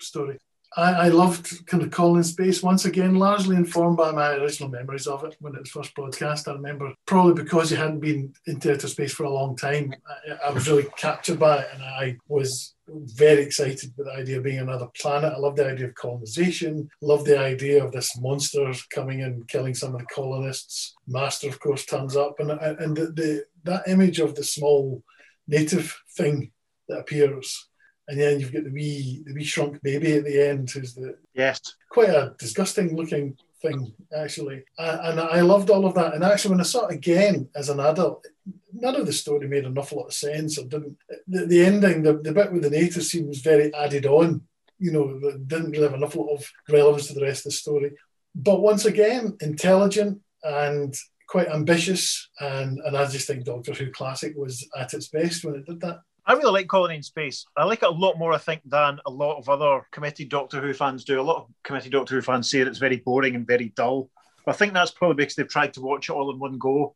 story. 0.00 0.38
I, 0.76 0.92
I 0.92 1.08
loved 1.08 1.66
kind 1.66 1.82
of 1.82 1.90
Colony 1.90 2.18
in 2.18 2.24
Space 2.24 2.62
once 2.62 2.84
again, 2.84 3.14
largely 3.14 3.56
informed 3.56 3.96
by 3.96 4.10
my 4.10 4.34
original 4.34 4.68
memories 4.68 5.06
of 5.06 5.24
it 5.24 5.36
when 5.40 5.54
it 5.54 5.60
was 5.60 5.70
first 5.70 5.94
broadcast. 5.94 6.48
I 6.48 6.52
remember 6.52 6.92
probably 7.06 7.42
because 7.42 7.70
you 7.70 7.76
hadn't 7.76 8.00
been 8.00 8.34
into 8.46 8.72
outer 8.72 8.88
space 8.88 9.12
for 9.12 9.24
a 9.24 9.30
long 9.30 9.56
time, 9.56 9.94
I, 10.28 10.48
I 10.48 10.50
was 10.50 10.68
really 10.68 10.86
captured 10.96 11.38
by 11.38 11.58
it, 11.58 11.68
and 11.72 11.82
I 11.82 12.16
was 12.28 12.74
very 12.88 13.42
excited 13.42 13.92
with 13.96 14.06
the 14.06 14.12
idea 14.12 14.38
of 14.38 14.44
being 14.44 14.58
another 14.58 14.88
planet. 15.00 15.32
I 15.34 15.38
love 15.38 15.56
the 15.56 15.66
idea 15.66 15.86
of 15.86 15.94
colonization. 15.94 16.88
Love 17.00 17.24
the 17.24 17.38
idea 17.38 17.84
of 17.84 17.92
this 17.92 18.18
monster 18.20 18.72
coming 18.90 19.22
and 19.22 19.46
killing 19.48 19.74
some 19.74 19.94
of 19.94 20.00
the 20.00 20.06
colonists. 20.06 20.94
Master, 21.06 21.48
of 21.48 21.60
course, 21.60 21.86
turns 21.86 22.16
up, 22.16 22.40
and 22.40 22.50
and 22.50 22.96
the, 22.96 23.06
the 23.06 23.44
that 23.64 23.88
image 23.88 24.18
of 24.20 24.34
the 24.34 24.44
small 24.44 25.02
native 25.46 25.96
thing 26.16 26.50
that 26.88 26.98
appears 26.98 27.68
and 28.08 28.20
then 28.20 28.38
you've 28.38 28.52
got 28.52 28.64
the 28.64 28.70
wee 28.70 29.22
the 29.26 29.34
wee 29.34 29.44
shrunk 29.44 29.82
baby 29.82 30.14
at 30.14 30.24
the 30.24 30.48
end, 30.48 30.70
who's 30.70 30.94
the 30.94 31.16
yes 31.34 31.60
quite 31.90 32.10
a 32.10 32.34
disgusting 32.38 32.96
looking 32.96 33.36
thing 33.62 33.94
actually, 34.16 34.62
and 34.78 35.20
I 35.20 35.40
loved 35.40 35.70
all 35.70 35.86
of 35.86 35.94
that. 35.94 36.14
And 36.14 36.24
actually, 36.24 36.52
when 36.52 36.60
I 36.60 36.64
saw 36.64 36.86
it 36.86 36.94
again 36.94 37.48
as 37.54 37.68
an 37.68 37.80
adult, 37.80 38.26
none 38.72 38.96
of 38.96 39.06
the 39.06 39.12
story 39.12 39.48
made 39.48 39.64
an 39.64 39.78
awful 39.78 39.98
lot 39.98 40.06
of 40.06 40.12
sense. 40.12 40.58
Or 40.58 40.64
didn't 40.64 40.96
the, 41.26 41.46
the 41.46 41.64
ending, 41.64 42.02
the, 42.02 42.14
the 42.14 42.32
bit 42.32 42.52
with 42.52 42.62
the 42.62 42.70
native 42.70 43.04
seems 43.04 43.40
very 43.40 43.72
added 43.74 44.06
on. 44.06 44.42
You 44.78 44.92
know, 44.92 45.20
didn't 45.46 45.70
really 45.70 45.84
have 45.84 45.94
enough 45.94 46.16
of 46.16 46.50
relevance 46.68 47.06
to 47.06 47.14
the 47.14 47.22
rest 47.22 47.46
of 47.46 47.52
the 47.52 47.56
story. 47.56 47.92
But 48.34 48.60
once 48.60 48.84
again, 48.84 49.36
intelligent 49.40 50.20
and 50.42 50.94
quite 51.28 51.48
ambitious, 51.48 52.28
and 52.40 52.78
and 52.80 52.96
I 52.96 53.06
just 53.06 53.26
think 53.26 53.44
Doctor 53.44 53.72
Who 53.72 53.90
Classic 53.92 54.34
was 54.36 54.68
at 54.76 54.94
its 54.94 55.08
best 55.08 55.44
when 55.44 55.54
it 55.54 55.66
did 55.66 55.80
that. 55.80 56.00
I 56.26 56.32
really 56.32 56.52
like 56.52 56.68
Colony 56.68 56.96
in 56.96 57.02
Space. 57.02 57.44
I 57.56 57.64
like 57.64 57.82
it 57.82 57.88
a 57.88 57.92
lot 57.92 58.18
more, 58.18 58.32
I 58.32 58.38
think, 58.38 58.62
than 58.64 58.98
a 59.04 59.10
lot 59.10 59.36
of 59.36 59.48
other 59.50 59.86
committed 59.90 60.30
Doctor 60.30 60.60
Who 60.60 60.72
fans 60.72 61.04
do. 61.04 61.20
A 61.20 61.22
lot 61.22 61.36
of 61.36 61.48
committed 61.62 61.92
Doctor 61.92 62.14
Who 62.14 62.22
fans 62.22 62.50
say 62.50 62.60
that 62.60 62.68
it's 62.68 62.78
very 62.78 62.96
boring 62.96 63.34
and 63.34 63.46
very 63.46 63.72
dull. 63.76 64.10
But 64.46 64.54
I 64.54 64.58
think 64.58 64.72
that's 64.72 64.90
probably 64.90 65.16
because 65.16 65.34
they've 65.34 65.48
tried 65.48 65.74
to 65.74 65.82
watch 65.82 66.08
it 66.08 66.12
all 66.12 66.32
in 66.32 66.38
one 66.38 66.58
go 66.58 66.94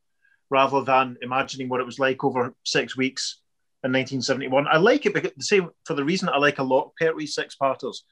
rather 0.51 0.83
than 0.83 1.19
imagining 1.21 1.69
what 1.69 1.81
it 1.81 1.87
was 1.87 1.99
like 1.99 2.25
over 2.25 2.55
six 2.65 2.97
weeks 2.97 3.41
in 3.85 3.93
1971. 3.93 4.67
I 4.67 4.79
like 4.79 5.05
it 5.05 5.13
because 5.13 5.33
the 5.37 5.45
same 5.45 5.71
for 5.85 5.93
the 5.95 6.05
reason 6.05 6.31
I 6.31 6.39
like 6.39 6.59
a 6.59 6.63
lot 6.63 6.93
Pertwee 6.99 7.27
six 7.27 7.55
parters. 7.55 8.05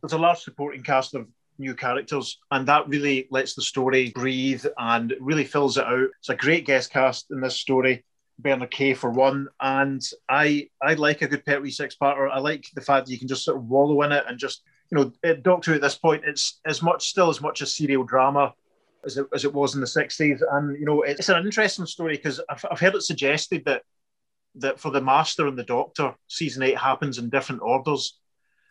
There's 0.00 0.14
a 0.14 0.18
large 0.18 0.40
supporting 0.40 0.82
cast 0.82 1.14
of 1.14 1.28
new 1.58 1.74
characters, 1.74 2.38
and 2.50 2.66
that 2.66 2.88
really 2.88 3.28
lets 3.30 3.54
the 3.54 3.62
story 3.62 4.10
breathe 4.14 4.64
and 4.78 5.14
really 5.20 5.44
fills 5.44 5.76
it 5.76 5.84
out. 5.84 6.08
It's 6.18 6.30
a 6.30 6.34
great 6.34 6.64
guest 6.64 6.90
cast 6.90 7.30
in 7.30 7.40
this 7.40 7.56
story. 7.56 8.04
Bernard 8.38 8.70
Kay 8.70 8.94
for 8.94 9.10
one, 9.10 9.48
and 9.60 10.02
I 10.28 10.68
I 10.82 10.94
like 10.94 11.22
a 11.22 11.28
good 11.28 11.44
Pertwee 11.44 11.70
six 11.70 11.96
parter. 12.00 12.30
I 12.30 12.38
like 12.38 12.66
the 12.74 12.80
fact 12.80 13.06
that 13.06 13.12
you 13.12 13.18
can 13.18 13.28
just 13.28 13.44
sort 13.44 13.56
of 13.56 13.64
wallow 13.64 14.02
in 14.02 14.12
it 14.12 14.24
and 14.26 14.38
just 14.38 14.62
you 14.90 14.98
know 14.98 15.34
Doctor 15.42 15.74
at 15.74 15.80
this 15.80 15.96
point 15.96 16.24
it's 16.26 16.60
as 16.66 16.82
much 16.82 17.08
still 17.08 17.30
as 17.30 17.40
much 17.40 17.62
a 17.62 17.66
serial 17.66 18.04
drama 18.04 18.54
as 19.04 19.16
it, 19.16 19.26
as 19.34 19.44
it 19.44 19.52
was 19.52 19.74
in 19.74 19.80
the 19.80 19.86
60s 19.86 20.40
and 20.52 20.78
you 20.78 20.84
know 20.84 21.02
it's 21.02 21.28
an 21.28 21.44
interesting 21.44 21.86
story 21.86 22.16
because 22.16 22.40
I've, 22.48 22.64
I've 22.70 22.80
heard 22.80 22.94
it 22.94 23.02
suggested 23.02 23.64
that 23.64 23.82
that 24.56 24.78
for 24.78 24.90
the 24.90 25.00
Master 25.00 25.46
and 25.46 25.58
the 25.58 25.64
Doctor 25.64 26.14
season 26.28 26.62
8 26.62 26.76
happens 26.76 27.18
in 27.18 27.30
different 27.30 27.62
orders. 27.62 28.18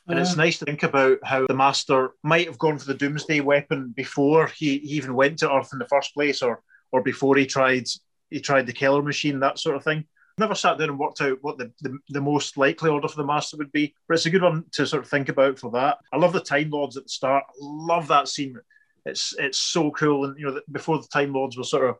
And 0.07 0.19
it's 0.19 0.33
ah. 0.33 0.37
nice 0.37 0.59
to 0.59 0.65
think 0.65 0.83
about 0.83 1.19
how 1.23 1.45
the 1.47 1.53
Master 1.53 2.11
might 2.23 2.47
have 2.47 2.57
gone 2.57 2.77
for 2.77 2.85
the 2.85 2.93
Doomsday 2.93 3.39
weapon 3.39 3.93
before 3.95 4.47
he, 4.47 4.79
he 4.79 4.95
even 4.95 5.15
went 5.15 5.39
to 5.39 5.51
Earth 5.51 5.69
in 5.73 5.79
the 5.79 5.87
first 5.87 6.13
place 6.13 6.41
or 6.41 6.61
or 6.91 7.01
before 7.01 7.37
he 7.37 7.45
tried 7.45 7.85
he 8.31 8.39
tried 8.39 8.65
the 8.65 8.73
Keller 8.73 9.03
machine, 9.03 9.39
that 9.41 9.59
sort 9.59 9.75
of 9.75 9.83
thing. 9.83 10.05
Never 10.37 10.55
sat 10.55 10.79
down 10.79 10.89
and 10.89 10.97
worked 10.97 11.21
out 11.21 11.37
what 11.41 11.57
the, 11.57 11.71
the, 11.81 11.99
the, 12.09 12.21
most 12.21 12.57
likely 12.57 12.89
order 12.89 13.07
for 13.07 13.17
the 13.17 13.25
master 13.25 13.57
would 13.57 13.71
be, 13.71 13.93
but 14.07 14.15
it's 14.15 14.25
a 14.25 14.31
good 14.31 14.41
one 14.41 14.63
to 14.71 14.87
sort 14.87 15.03
of 15.03 15.09
think 15.09 15.29
about 15.29 15.59
for 15.59 15.69
that. 15.71 15.97
I 16.11 16.17
love 16.17 16.33
the 16.33 16.39
Time 16.39 16.71
Lords 16.71 16.97
at 16.97 17.03
the 17.03 17.09
start. 17.09 17.43
I 17.47 17.53
love 17.59 18.07
that 18.07 18.29
scene. 18.29 18.57
It's 19.05 19.35
it's 19.37 19.57
so 19.57 19.91
cool, 19.91 20.25
and 20.25 20.39
you 20.39 20.45
know 20.45 20.61
before 20.71 20.99
the 20.99 21.07
Time 21.07 21.33
Lords 21.33 21.57
were 21.57 21.63
sort 21.63 21.89
of 21.89 21.97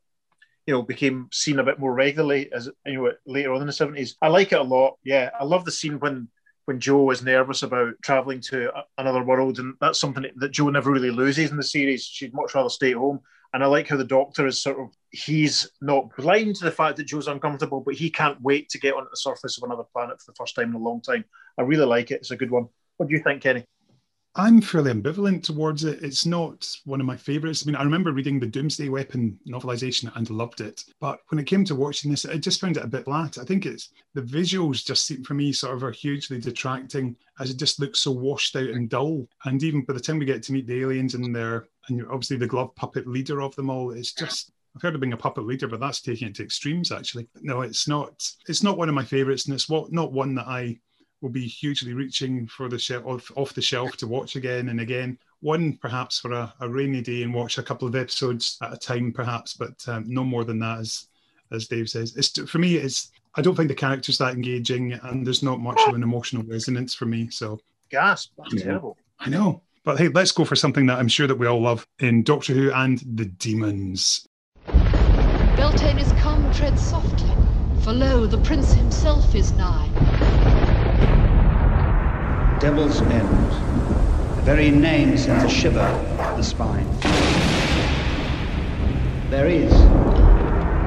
you 0.66 0.74
know 0.74 0.82
became 0.82 1.28
seen 1.32 1.60
a 1.60 1.64
bit 1.64 1.80
more 1.80 1.94
regularly 1.94 2.52
as 2.54 2.70
you 2.86 2.94
know 2.94 3.12
later 3.26 3.54
on 3.54 3.62
in 3.62 3.68
the 3.68 3.74
seventies. 3.74 4.16
I 4.22 4.30
like 4.30 4.52
it 4.52 4.60
a 4.60 4.64
lot. 4.64 4.98
Yeah, 5.04 5.30
I 5.38 5.44
love 5.44 5.66
the 5.66 5.72
scene 5.72 6.00
when 6.00 6.30
when 6.66 6.80
Jo 6.80 7.10
is 7.10 7.24
nervous 7.24 7.64
about 7.64 7.96
traveling 8.02 8.40
to 8.42 8.72
another 8.98 9.24
world, 9.24 9.60
and 9.60 9.74
that's 9.82 10.00
something 10.00 10.26
that 10.36 10.52
Jo 10.52 10.70
never 10.70 10.92
really 10.92 11.12
loses 11.12 11.52
in 11.52 11.58
the 11.58 11.64
series. 11.64 12.06
She'd 12.06 12.34
much 12.34 12.56
rather 12.56 12.70
stay 12.70 12.92
at 12.92 12.98
home. 12.98 13.20
And 13.54 13.64
I 13.64 13.68
like 13.68 13.88
how 13.88 13.98
the 13.98 14.04
doctor 14.04 14.48
is 14.48 14.62
sort 14.62 14.80
of 14.80 14.90
he's 15.12 15.70
not 15.82 16.16
blind 16.16 16.56
to 16.58 16.66
the 16.66 16.72
fact 16.72 16.98
that 16.98 17.08
Jo's 17.08 17.28
uncomfortable, 17.28 17.82
but 17.82 17.96
he 17.96 18.10
can't 18.10 18.42
wait 18.42 18.70
to 18.70 18.80
get 18.80 18.94
onto 18.94 19.10
the 19.10 19.18
surface 19.18 19.58
of 19.58 19.64
another 19.64 19.84
planet 19.94 20.22
for 20.22 20.32
the 20.32 20.36
first 20.36 20.56
time 20.56 20.70
in 20.70 20.76
a 20.76 20.80
long 20.80 21.02
time. 21.02 21.26
I 21.58 21.64
really 21.64 21.86
like 21.86 22.12
it. 22.12 22.22
It's 22.22 22.32
a 22.32 22.38
good 22.38 22.52
one. 22.52 22.68
What 22.98 23.10
do 23.10 23.16
you 23.16 23.22
think, 23.22 23.42
Kenny? 23.42 23.66
I'm 24.36 24.62
fairly 24.62 24.94
ambivalent 24.94 25.44
towards 25.44 25.84
it. 25.84 26.02
It's 26.02 26.26
not 26.26 26.66
one 26.86 27.02
of 27.02 27.06
my 27.06 27.18
favourites. 27.18 27.64
I 27.64 27.66
mean, 27.66 27.76
I 27.76 27.84
remember 27.84 28.14
reading 28.14 28.40
the 28.40 28.46
Doomsday 28.46 28.88
Weapon 28.88 29.38
novelization 29.46 30.16
and 30.16 30.30
loved 30.30 30.62
it. 30.62 30.86
But 31.02 31.20
when 31.28 31.40
it 31.40 31.48
came 31.48 31.66
to 31.66 31.76
watching 31.76 32.10
this, 32.10 32.26
I 32.26 32.38
just 32.38 32.62
found 32.62 32.78
it 32.78 32.86
a 32.86 32.88
bit 32.88 33.04
flat. 33.04 33.38
I 33.38 33.44
think 33.44 33.66
it's 33.66 33.90
the 34.14 34.22
visuals 34.22 34.86
just 34.86 35.06
seem 35.06 35.26
for 35.26 35.34
me 35.34 35.52
sort 35.52 35.76
of 35.76 35.84
are 35.84 35.92
hugely 35.92 36.40
detracting 36.40 37.18
as 37.42 37.50
it 37.50 37.58
just 37.58 37.82
looks 37.82 38.00
so 38.00 38.12
washed 38.12 38.56
out 38.56 38.70
and 38.70 38.90
dull. 38.90 39.28
And 39.44 39.62
even 39.64 39.84
by 39.84 39.96
the 39.96 40.00
time 40.00 40.18
we 40.18 40.26
get 40.26 40.44
to 40.44 40.54
meet 40.54 40.66
the 40.66 40.80
aliens 40.80 41.14
and 41.14 41.36
their 41.36 41.68
and 41.88 41.98
you're 41.98 42.12
obviously 42.12 42.38
the 42.38 42.48
glove 42.48 42.76
puppet 42.76 43.08
leader 43.08 43.42
of 43.42 43.56
them 43.56 43.70
all, 43.70 43.92
it's 43.92 44.14
just 44.14 44.52
I've 44.76 44.82
heard 44.82 44.96
of 44.96 45.02
being 45.02 45.14
a 45.14 45.18
puppet 45.18 45.46
leader, 45.46 45.68
but 45.68 45.80
that's 45.80 46.02
taking 46.02 46.30
it 46.30 46.36
to 46.36 46.44
extremes 46.44 46.92
actually. 46.92 47.28
No, 47.42 47.62
it's 47.62 47.88
not 47.88 48.28
it's 48.48 48.64
not 48.64 48.78
one 48.78 48.90
of 48.90 48.96
my 48.96 49.04
favourites, 49.04 49.46
and 49.46 49.54
it's 49.54 49.70
what 49.70 49.92
not 49.92 50.14
one 50.14 50.36
that 50.36 50.48
I 50.48 50.80
will 51.22 51.30
be 51.30 51.48
hugely 51.48 51.94
reaching 51.94 52.48
for 52.48 52.68
the 52.68 52.80
shelf 52.80 53.06
off, 53.06 53.32
off 53.36 53.54
the 53.54 53.62
shelf 53.62 53.96
to 53.98 54.08
watch 54.08 54.36
again 54.36 54.70
and 54.70 54.80
again. 54.82 55.18
One 55.42 55.78
perhaps 55.78 56.20
for 56.20 56.32
a, 56.32 56.54
a, 56.60 56.68
rainy 56.68 57.02
day 57.02 57.22
and 57.24 57.34
watch 57.34 57.58
a 57.58 57.64
couple 57.64 57.88
of 57.88 57.96
episodes 57.96 58.58
at 58.62 58.74
a 58.74 58.78
time, 58.78 59.12
perhaps, 59.12 59.54
but 59.54 59.88
um, 59.88 60.06
no 60.08 60.24
more 60.24 60.44
than 60.44 60.60
that. 60.60 60.80
As 60.80 61.08
as 61.52 61.68
Dave 61.68 61.90
says, 61.90 62.16
it's 62.16 62.40
for 62.50 62.60
me. 62.60 62.76
It's 62.76 63.12
I 63.36 63.42
don't 63.42 63.56
think 63.56 63.68
the 63.68 63.76
character's 63.76 64.18
that 64.20 64.34
engaging, 64.34 64.94
and 64.94 65.26
there's 65.26 65.44
not 65.44 65.60
much 65.60 65.80
of 65.88 65.96
an 65.96 66.04
emotional 66.04 66.44
resonance 66.44 66.94
for 66.94 67.06
me. 67.06 67.30
So 67.30 67.60
gasp! 67.90 68.32
That's 68.38 68.54
yeah. 68.54 68.64
terrible. 68.64 68.98
I 69.20 69.30
know. 69.30 69.62
But 69.84 69.98
hey, 69.98 70.10
let's 70.10 70.32
go 70.32 70.46
for 70.46 70.56
something 70.56 70.86
that 70.86 71.00
I'm 71.00 71.08
sure 71.08 71.26
that 71.26 71.40
we 71.40 71.48
all 71.48 71.60
love 71.60 71.88
in 71.98 72.22
Doctor 72.22 72.54
Who 72.54 72.72
and 72.72 73.00
the 73.00 73.26
Demons. 73.26 74.28
Beltane 74.68 75.98
is 75.98 76.12
come, 76.22 76.54
tread 76.54 76.78
softly, 76.78 77.32
for 77.82 77.92
lo, 77.92 78.28
the 78.28 78.38
prince 78.40 78.74
himself 78.74 79.34
is 79.34 79.54
nigh. 79.54 79.88
Devil's 82.60 83.02
End. 83.02 83.52
The 84.38 84.44
very 84.44 84.70
name 84.70 85.18
sends 85.18 85.46
a 85.46 85.50
shiver 85.50 85.80
up 85.80 86.38
the 86.38 86.44
spine. 86.44 86.86
There 89.32 89.48
is 89.48 89.72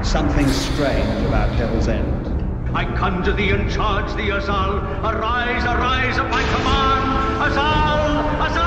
something 0.07 0.47
strange 0.47 1.25
about 1.27 1.57
Devil's 1.57 1.89
End. 1.89 2.25
I 2.73 2.85
conjure 2.95 3.33
thee 3.33 3.49
and 3.49 3.69
charge 3.69 4.13
thee, 4.15 4.29
Azal. 4.29 4.81
Arise, 5.03 5.65
arise 5.65 6.17
at 6.17 6.29
my 6.29 6.43
command. 6.43 7.51
Azal, 7.51 8.47
Azal, 8.47 8.64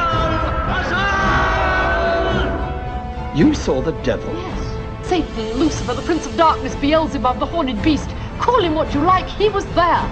You 3.39 3.55
saw 3.55 3.81
the 3.81 3.93
devil? 4.03 4.35
Yes. 4.35 5.07
Satan, 5.07 5.61
Lucifer, 5.61 5.95
the 5.95 6.03
Prince 6.03 6.27
of 6.27 6.37
Darkness, 6.37 6.75
Beelzebub, 6.75 7.39
the 7.39 7.47
Horned 7.47 7.81
Beast. 7.85 8.11
Call 8.41 8.61
him 8.61 8.75
what 8.75 8.93
you 8.93 9.01
like, 9.01 9.29
he 9.29 9.49
was 9.49 9.65
there. 9.79 10.03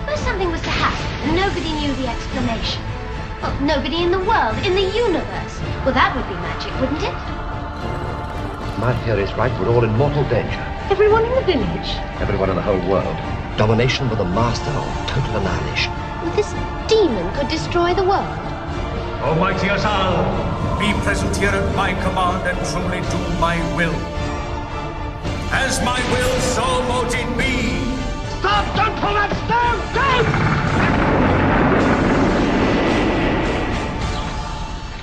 Suppose 0.00 0.20
something 0.20 0.50
was 0.50 0.62
to 0.62 0.70
happen 0.70 1.28
and 1.28 1.36
nobody 1.36 1.70
knew 1.74 1.92
the 2.00 2.08
explanation. 2.08 2.80
Well, 3.42 3.52
nobody 3.60 4.02
in 4.02 4.10
the 4.10 4.24
world, 4.24 4.56
in 4.64 4.72
the 4.72 4.88
universe. 4.96 5.60
Well, 5.84 5.92
that 5.92 6.16
would 6.16 6.24
be 6.24 6.40
magic, 6.40 6.72
wouldn't 6.80 7.04
it? 7.04 7.12
My 8.80 8.96
theory 9.04 9.24
is 9.24 9.32
right. 9.34 9.52
We're 9.60 9.68
all 9.68 9.84
in 9.84 9.92
mortal 9.98 10.24
danger. 10.30 10.64
Everyone 10.88 11.26
in 11.26 11.34
the 11.34 11.42
village? 11.42 11.90
Everyone 12.24 12.48
in 12.48 12.56
the 12.56 12.62
whole 12.62 12.80
world. 12.88 13.16
Domination 13.58 14.08
with 14.08 14.20
a 14.20 14.24
master 14.24 14.72
or 14.72 14.88
total 15.06 15.36
annihilation. 15.36 15.92
Well, 16.24 16.34
this 16.34 16.48
demon 16.88 17.28
could 17.34 17.48
destroy 17.48 17.92
the 17.92 18.04
world. 18.04 18.47
Almighty 19.20 19.66
Azal, 19.66 20.78
be 20.78 20.92
present 21.02 21.36
here 21.36 21.50
at 21.50 21.74
my 21.74 21.92
command 22.02 22.46
and 22.46 22.56
truly 22.70 23.00
do 23.10 23.18
my 23.40 23.58
will. 23.74 23.94
As 25.50 25.80
my 25.82 25.98
will, 26.12 26.40
so 26.54 26.62
mote 26.86 27.12
it 27.12 27.26
be. 27.36 27.82
Stop! 28.38 28.64
Don't 28.76 28.96
pull 29.00 29.14
that 29.14 29.32
stone! 29.42 29.80
Don't! 29.98 30.26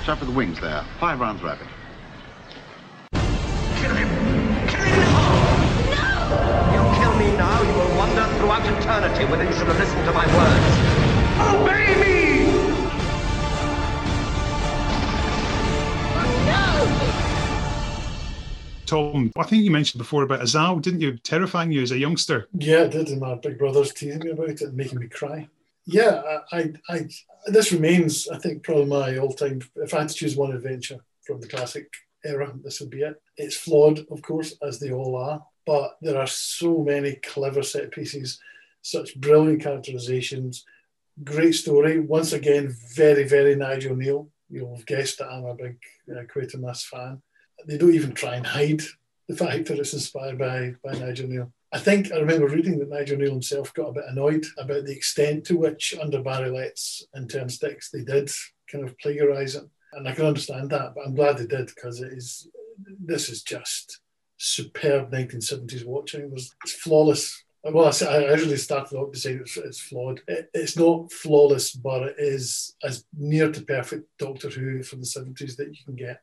Shut 0.05 0.17
for 0.17 0.25
the 0.25 0.31
wings 0.31 0.61
there. 0.61 0.85
Five 0.97 1.19
rounds 1.19 1.43
rapid. 1.43 1.67
Kill 3.11 3.95
him! 3.95 4.07
Kill 4.69 4.83
him 4.85 4.99
now! 5.91 6.71
You 6.71 6.81
kill 7.03 7.13
me 7.19 7.35
now, 7.35 7.61
you 7.63 7.73
will 7.73 7.97
wander 7.97 8.25
throughout 8.37 8.65
eternity 8.79 9.25
whether 9.25 9.43
you 9.43 9.51
should 9.51 9.67
have 9.67 9.77
listened 9.77 10.05
to 10.05 10.13
my 10.13 10.25
words. 10.37 10.77
Obey 11.61 11.99
me! 11.99 12.04
Tom, 18.85 19.31
I 19.37 19.43
think 19.43 19.63
you 19.63 19.71
mentioned 19.71 19.99
before 19.99 20.23
about 20.23 20.41
Azal, 20.41 20.81
didn't 20.81 21.01
you? 21.01 21.17
Terrifying 21.17 21.71
you 21.71 21.81
as 21.81 21.91
a 21.91 21.97
youngster. 21.97 22.47
Yeah, 22.53 22.83
I 22.83 22.87
did. 22.87 23.09
And 23.09 23.21
my 23.21 23.35
big 23.35 23.57
brother's 23.57 23.93
teasing 23.93 24.19
me 24.19 24.31
about 24.31 24.49
it 24.49 24.61
and 24.61 24.75
making 24.75 24.99
me 24.99 25.07
cry. 25.07 25.47
yeah, 25.85 26.39
I, 26.51 26.57
I, 26.57 26.73
I, 26.89 27.07
this 27.47 27.71
remains, 27.71 28.27
I 28.27 28.37
think, 28.37 28.63
probably 28.63 28.85
my 28.85 29.17
all-time. 29.17 29.61
If 29.75 29.93
I 29.93 29.99
had 29.99 30.09
to 30.09 30.15
choose 30.15 30.35
one 30.35 30.51
adventure 30.51 30.99
from 31.25 31.39
the 31.41 31.47
classic 31.47 31.91
era, 32.23 32.53
this 32.63 32.79
would 32.79 32.89
be 32.89 33.01
it. 33.01 33.21
It's 33.37 33.55
flawed, 33.57 34.05
of 34.09 34.21
course, 34.21 34.55
as 34.61 34.79
they 34.79 34.91
all 34.91 35.15
are, 35.15 35.45
but 35.65 35.97
there 36.01 36.17
are 36.19 36.27
so 36.27 36.83
many 36.83 37.15
clever 37.15 37.63
set 37.63 37.91
pieces, 37.91 38.39
such 38.81 39.19
brilliant 39.19 39.61
characterizations, 39.61 40.65
great 41.23 41.53
story. 41.53 41.99
Once 41.99 42.33
again, 42.33 42.75
very, 42.95 43.27
very 43.27 43.55
Nigel 43.55 43.95
Kneale. 43.95 44.27
You'll 44.49 44.75
have 44.75 44.85
guessed 44.85 45.19
that 45.19 45.29
I'm 45.29 45.45
a 45.45 45.55
big 45.55 45.77
uh, 46.11 46.21
Quatermass 46.23 46.83
fan. 46.83 47.21
They 47.67 47.77
don't 47.77 47.93
even 47.93 48.13
try 48.13 48.35
and 48.35 48.45
hide 48.45 48.81
the 49.27 49.35
fact 49.35 49.67
that 49.67 49.79
it's 49.79 49.93
inspired 49.93 50.37
by, 50.37 50.75
by 50.83 50.97
Nigel 50.97 51.27
Kneale. 51.27 51.51
I 51.71 51.79
think 51.79 52.11
I 52.11 52.17
remember 52.17 52.47
reading 52.47 52.79
that 52.79 52.89
Nigel 52.89 53.17
Kneale 53.17 53.31
himself 53.31 53.73
got 53.73 53.89
a 53.89 53.93
bit 53.93 54.05
annoyed 54.07 54.45
about 54.57 54.85
the 54.85 54.95
extent 54.95 55.45
to 55.45 55.57
which 55.57 55.95
under 56.01 56.21
Barry 56.21 56.49
Letts 56.49 57.05
and 57.13 57.29
Terrance 57.29 57.57
Dicks 57.57 57.89
they 57.89 58.03
did 58.03 58.29
kind 58.71 58.83
of 58.83 58.97
plagiarise 58.99 59.55
it. 59.55 59.63
And 59.93 60.07
I 60.07 60.13
can 60.13 60.25
understand 60.25 60.69
that, 60.69 60.93
but 60.95 61.05
I'm 61.05 61.15
glad 61.15 61.37
they 61.37 61.47
did 61.47 61.67
because 61.67 62.01
it 62.01 62.13
is 62.13 62.47
this 62.99 63.29
is 63.29 63.43
just 63.43 63.99
superb 64.37 65.11
1970s 65.11 65.85
watching. 65.85 66.29
There's, 66.29 66.53
it's 66.63 66.73
flawless. 66.73 67.43
Well, 67.63 67.91
I, 68.01 68.05
I 68.05 68.23
originally 68.25 68.57
started 68.57 68.95
off 68.95 69.11
to 69.13 69.19
say 69.19 69.33
it's, 69.33 69.57
it's 69.57 69.79
flawed. 69.79 70.21
It, 70.27 70.49
it's 70.53 70.77
not 70.77 71.11
flawless, 71.11 71.71
but 71.71 72.03
it 72.03 72.15
is 72.19 72.75
as 72.83 73.05
near 73.17 73.51
to 73.51 73.61
perfect 73.61 74.05
Doctor 74.19 74.49
Who 74.49 74.83
from 74.83 74.99
the 74.99 75.07
70s 75.07 75.55
that 75.55 75.75
you 75.75 75.83
can 75.83 75.95
get. 75.95 76.21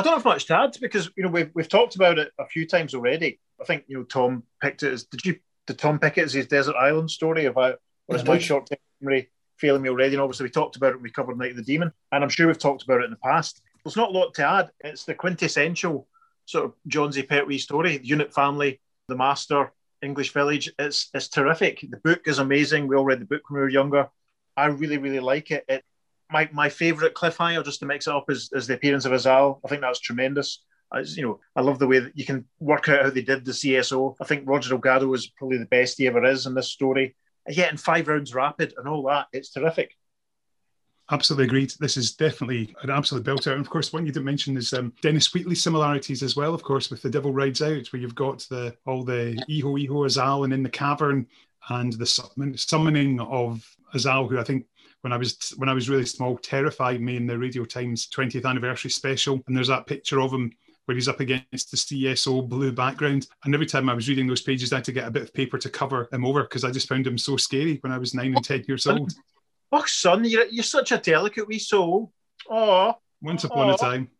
I 0.00 0.02
don't 0.02 0.14
have 0.14 0.24
much 0.24 0.46
to 0.46 0.56
add 0.56 0.76
because 0.80 1.10
you 1.16 1.22
know 1.22 1.28
we've 1.28 1.50
we've 1.54 1.68
talked 1.68 1.94
about 1.94 2.18
it 2.18 2.32
a 2.38 2.46
few 2.46 2.66
times 2.66 2.94
already. 2.94 3.38
I 3.60 3.64
think 3.64 3.84
you 3.86 3.98
know 3.98 4.04
Tom 4.04 4.44
picked 4.62 4.82
it 4.82 4.92
as 4.92 5.04
did 5.04 5.24
you 5.24 5.36
did 5.66 5.78
Tom 5.78 5.98
pick 5.98 6.16
it 6.16 6.24
as 6.24 6.32
his 6.32 6.46
desert 6.46 6.74
island 6.76 7.10
story 7.10 7.44
about 7.44 7.80
or 8.08 8.16
is 8.16 8.24
my 8.24 8.38
short 8.38 8.66
term 8.66 8.78
memory 9.00 9.30
failing 9.56 9.82
me 9.82 9.90
already? 9.90 10.14
And 10.14 10.22
obviously 10.22 10.44
we 10.44 10.50
talked 10.50 10.76
about 10.76 10.94
it. 10.94 11.02
We 11.02 11.10
covered 11.10 11.38
Night 11.38 11.50
of 11.50 11.56
the 11.58 11.62
Demon, 11.62 11.92
and 12.12 12.24
I'm 12.24 12.30
sure 12.30 12.46
we've 12.46 12.58
talked 12.58 12.82
about 12.82 13.02
it 13.02 13.04
in 13.04 13.10
the 13.10 13.16
past. 13.16 13.62
There's 13.84 13.96
not 13.96 14.10
a 14.10 14.12
lot 14.12 14.34
to 14.34 14.46
add. 14.46 14.70
It's 14.80 15.04
the 15.04 15.14
quintessential 15.14 16.08
sort 16.46 16.64
of 16.64 16.74
Johnsy 16.86 17.22
Pertwee 17.22 17.58
story. 17.58 17.98
The 17.98 18.06
unit 18.06 18.32
family, 18.34 18.80
the 19.08 19.16
master, 19.16 19.72
English 20.02 20.32
village. 20.32 20.72
It's 20.78 21.10
it's 21.14 21.28
terrific. 21.28 21.80
The 21.88 21.98
book 21.98 22.22
is 22.26 22.38
amazing. 22.38 22.86
We 22.86 22.96
all 22.96 23.04
read 23.04 23.20
the 23.20 23.26
book 23.26 23.42
when 23.48 23.58
we 23.58 23.62
were 23.62 23.68
younger. 23.68 24.08
I 24.56 24.66
really 24.66 24.98
really 24.98 25.20
like 25.20 25.50
it. 25.50 25.64
It 25.68 25.84
my 26.30 26.48
my 26.52 26.68
favourite 26.68 27.14
cliffhanger, 27.14 27.64
just 27.64 27.80
to 27.80 27.86
mix 27.86 28.06
it 28.06 28.14
up, 28.14 28.30
is, 28.30 28.50
is 28.52 28.66
the 28.66 28.74
appearance 28.74 29.04
of 29.04 29.12
Azal. 29.12 29.60
I 29.64 29.68
think 29.68 29.82
that's 29.82 30.00
tremendous. 30.00 30.62
As, 30.92 31.16
you 31.16 31.22
know, 31.22 31.40
I 31.54 31.60
love 31.60 31.78
the 31.78 31.86
way 31.86 32.00
that 32.00 32.18
you 32.18 32.24
can 32.24 32.44
work 32.58 32.88
out 32.88 33.04
how 33.04 33.10
they 33.10 33.22
did 33.22 33.44
the 33.44 33.52
CSO. 33.52 34.16
I 34.20 34.24
think 34.24 34.48
Roger 34.48 34.70
Delgado 34.70 35.12
is 35.14 35.28
probably 35.28 35.58
the 35.58 35.66
best 35.66 35.98
he 35.98 36.08
ever 36.08 36.24
is 36.24 36.46
in 36.46 36.54
this 36.54 36.68
story. 36.68 37.14
And 37.46 37.56
yet, 37.56 37.70
in 37.70 37.76
five 37.76 38.08
rounds 38.08 38.34
rapid 38.34 38.74
and 38.76 38.88
all 38.88 39.04
that, 39.04 39.28
it's 39.32 39.52
terrific. 39.52 39.96
Absolutely 41.12 41.46
agreed. 41.46 41.72
This 41.80 41.96
is 41.96 42.14
definitely 42.14 42.74
an 42.82 42.90
absolute 42.90 43.24
belter. 43.24 43.52
And 43.52 43.60
of 43.60 43.70
course, 43.70 43.92
one 43.92 44.06
you 44.06 44.12
didn't 44.12 44.26
mention 44.26 44.56
is 44.56 44.72
um, 44.72 44.92
Dennis 45.02 45.32
Wheatley 45.34 45.56
similarities 45.56 46.22
as 46.22 46.36
well. 46.36 46.54
Of 46.54 46.62
course, 46.62 46.90
with 46.90 47.02
the 47.02 47.10
Devil 47.10 47.32
Rides 47.32 47.62
Out, 47.62 47.92
where 47.92 48.00
you've 48.00 48.14
got 48.14 48.46
the 48.50 48.76
all 48.86 49.04
the 49.04 49.42
Iho 49.50 49.76
Iho 49.76 50.06
Azal 50.06 50.44
and 50.44 50.52
in 50.52 50.62
the 50.62 50.70
cavern, 50.70 51.26
and 51.68 51.92
the 51.94 52.06
summoning 52.06 53.20
of 53.20 53.76
Azal, 53.94 54.28
who 54.28 54.38
I 54.38 54.44
think 54.44 54.66
when 55.02 55.12
I 55.12 55.16
was 55.16 55.54
when 55.56 55.68
I 55.68 55.74
was 55.74 55.88
really 55.88 56.06
small 56.06 56.36
terrified 56.36 57.00
me 57.00 57.16
in 57.16 57.26
the 57.26 57.38
Radio 57.38 57.64
Times 57.64 58.08
20th 58.08 58.44
anniversary 58.44 58.90
special. 58.90 59.40
And 59.46 59.56
there's 59.56 59.68
that 59.68 59.86
picture 59.86 60.20
of 60.20 60.32
him 60.32 60.52
where 60.84 60.94
he's 60.94 61.08
up 61.08 61.20
against 61.20 61.70
the 61.70 61.76
CSO 61.76 62.48
blue 62.48 62.72
background. 62.72 63.28
And 63.44 63.54
every 63.54 63.66
time 63.66 63.88
I 63.88 63.94
was 63.94 64.08
reading 64.08 64.26
those 64.26 64.42
pages, 64.42 64.72
I 64.72 64.76
had 64.76 64.84
to 64.84 64.92
get 64.92 65.06
a 65.06 65.10
bit 65.10 65.22
of 65.22 65.34
paper 65.34 65.58
to 65.58 65.70
cover 65.70 66.08
him 66.12 66.24
over 66.24 66.42
because 66.42 66.64
I 66.64 66.70
just 66.70 66.88
found 66.88 67.06
him 67.06 67.18
so 67.18 67.36
scary 67.36 67.78
when 67.82 67.92
I 67.92 67.98
was 67.98 68.14
nine 68.14 68.34
and 68.34 68.44
ten 68.44 68.64
years 68.66 68.86
old. 68.86 69.12
Oh, 69.72 69.84
son, 69.86 70.24
you're, 70.24 70.46
you're 70.46 70.64
such 70.64 70.90
a 70.90 70.98
delicate 70.98 71.46
wee 71.46 71.60
soul. 71.60 72.10
Oh, 72.50 72.94
once 73.22 73.44
upon 73.44 73.70
oh. 73.70 73.74
a 73.74 73.78
time. 73.78 74.10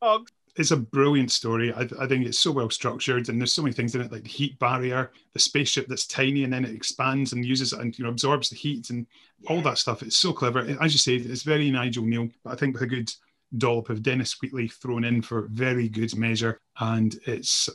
Oh, 0.00 0.24
it's 0.60 0.70
a 0.70 0.76
brilliant 0.76 1.30
story. 1.30 1.72
I, 1.72 1.88
I, 1.98 2.06
think 2.06 2.26
it's 2.26 2.38
so 2.38 2.52
well 2.52 2.70
structured, 2.70 3.28
and 3.28 3.40
there's 3.40 3.52
so 3.52 3.62
many 3.62 3.72
things 3.72 3.94
in 3.94 4.00
it, 4.00 4.12
like 4.12 4.22
the 4.22 4.28
heat 4.28 4.58
barrier, 4.58 5.10
the 5.32 5.38
spaceship 5.38 5.86
that's 5.88 6.06
tiny 6.06 6.44
and 6.44 6.52
then 6.52 6.64
it 6.64 6.74
expands 6.74 7.32
and 7.32 7.44
uses 7.44 7.72
it 7.72 7.80
and 7.80 7.98
you 7.98 8.04
know 8.04 8.10
absorbs 8.10 8.50
the 8.50 8.56
heat 8.56 8.90
and 8.90 9.06
yeah. 9.40 9.50
all 9.50 9.62
that 9.62 9.78
stuff. 9.78 10.02
It's 10.02 10.16
so 10.16 10.32
clever. 10.32 10.60
As 10.80 10.92
you 10.92 10.98
say, 10.98 11.14
it's 11.14 11.42
very 11.42 11.70
Nigel 11.70 12.04
Kneale, 12.04 12.30
but 12.44 12.52
I 12.52 12.56
think 12.56 12.74
with 12.74 12.82
a 12.82 12.86
good 12.86 13.12
dollop 13.56 13.90
of 13.90 14.02
Dennis 14.02 14.40
Wheatley 14.40 14.68
thrown 14.68 15.04
in 15.04 15.22
for 15.22 15.48
very 15.50 15.88
good 15.88 16.16
measure, 16.16 16.60
and 16.78 17.18
it's 17.26 17.68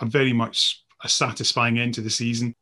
a 0.00 0.06
very 0.06 0.32
much 0.32 0.84
a 1.02 1.08
satisfying 1.08 1.78
end 1.78 1.94
to 1.94 2.00
the 2.00 2.10
season. 2.10 2.54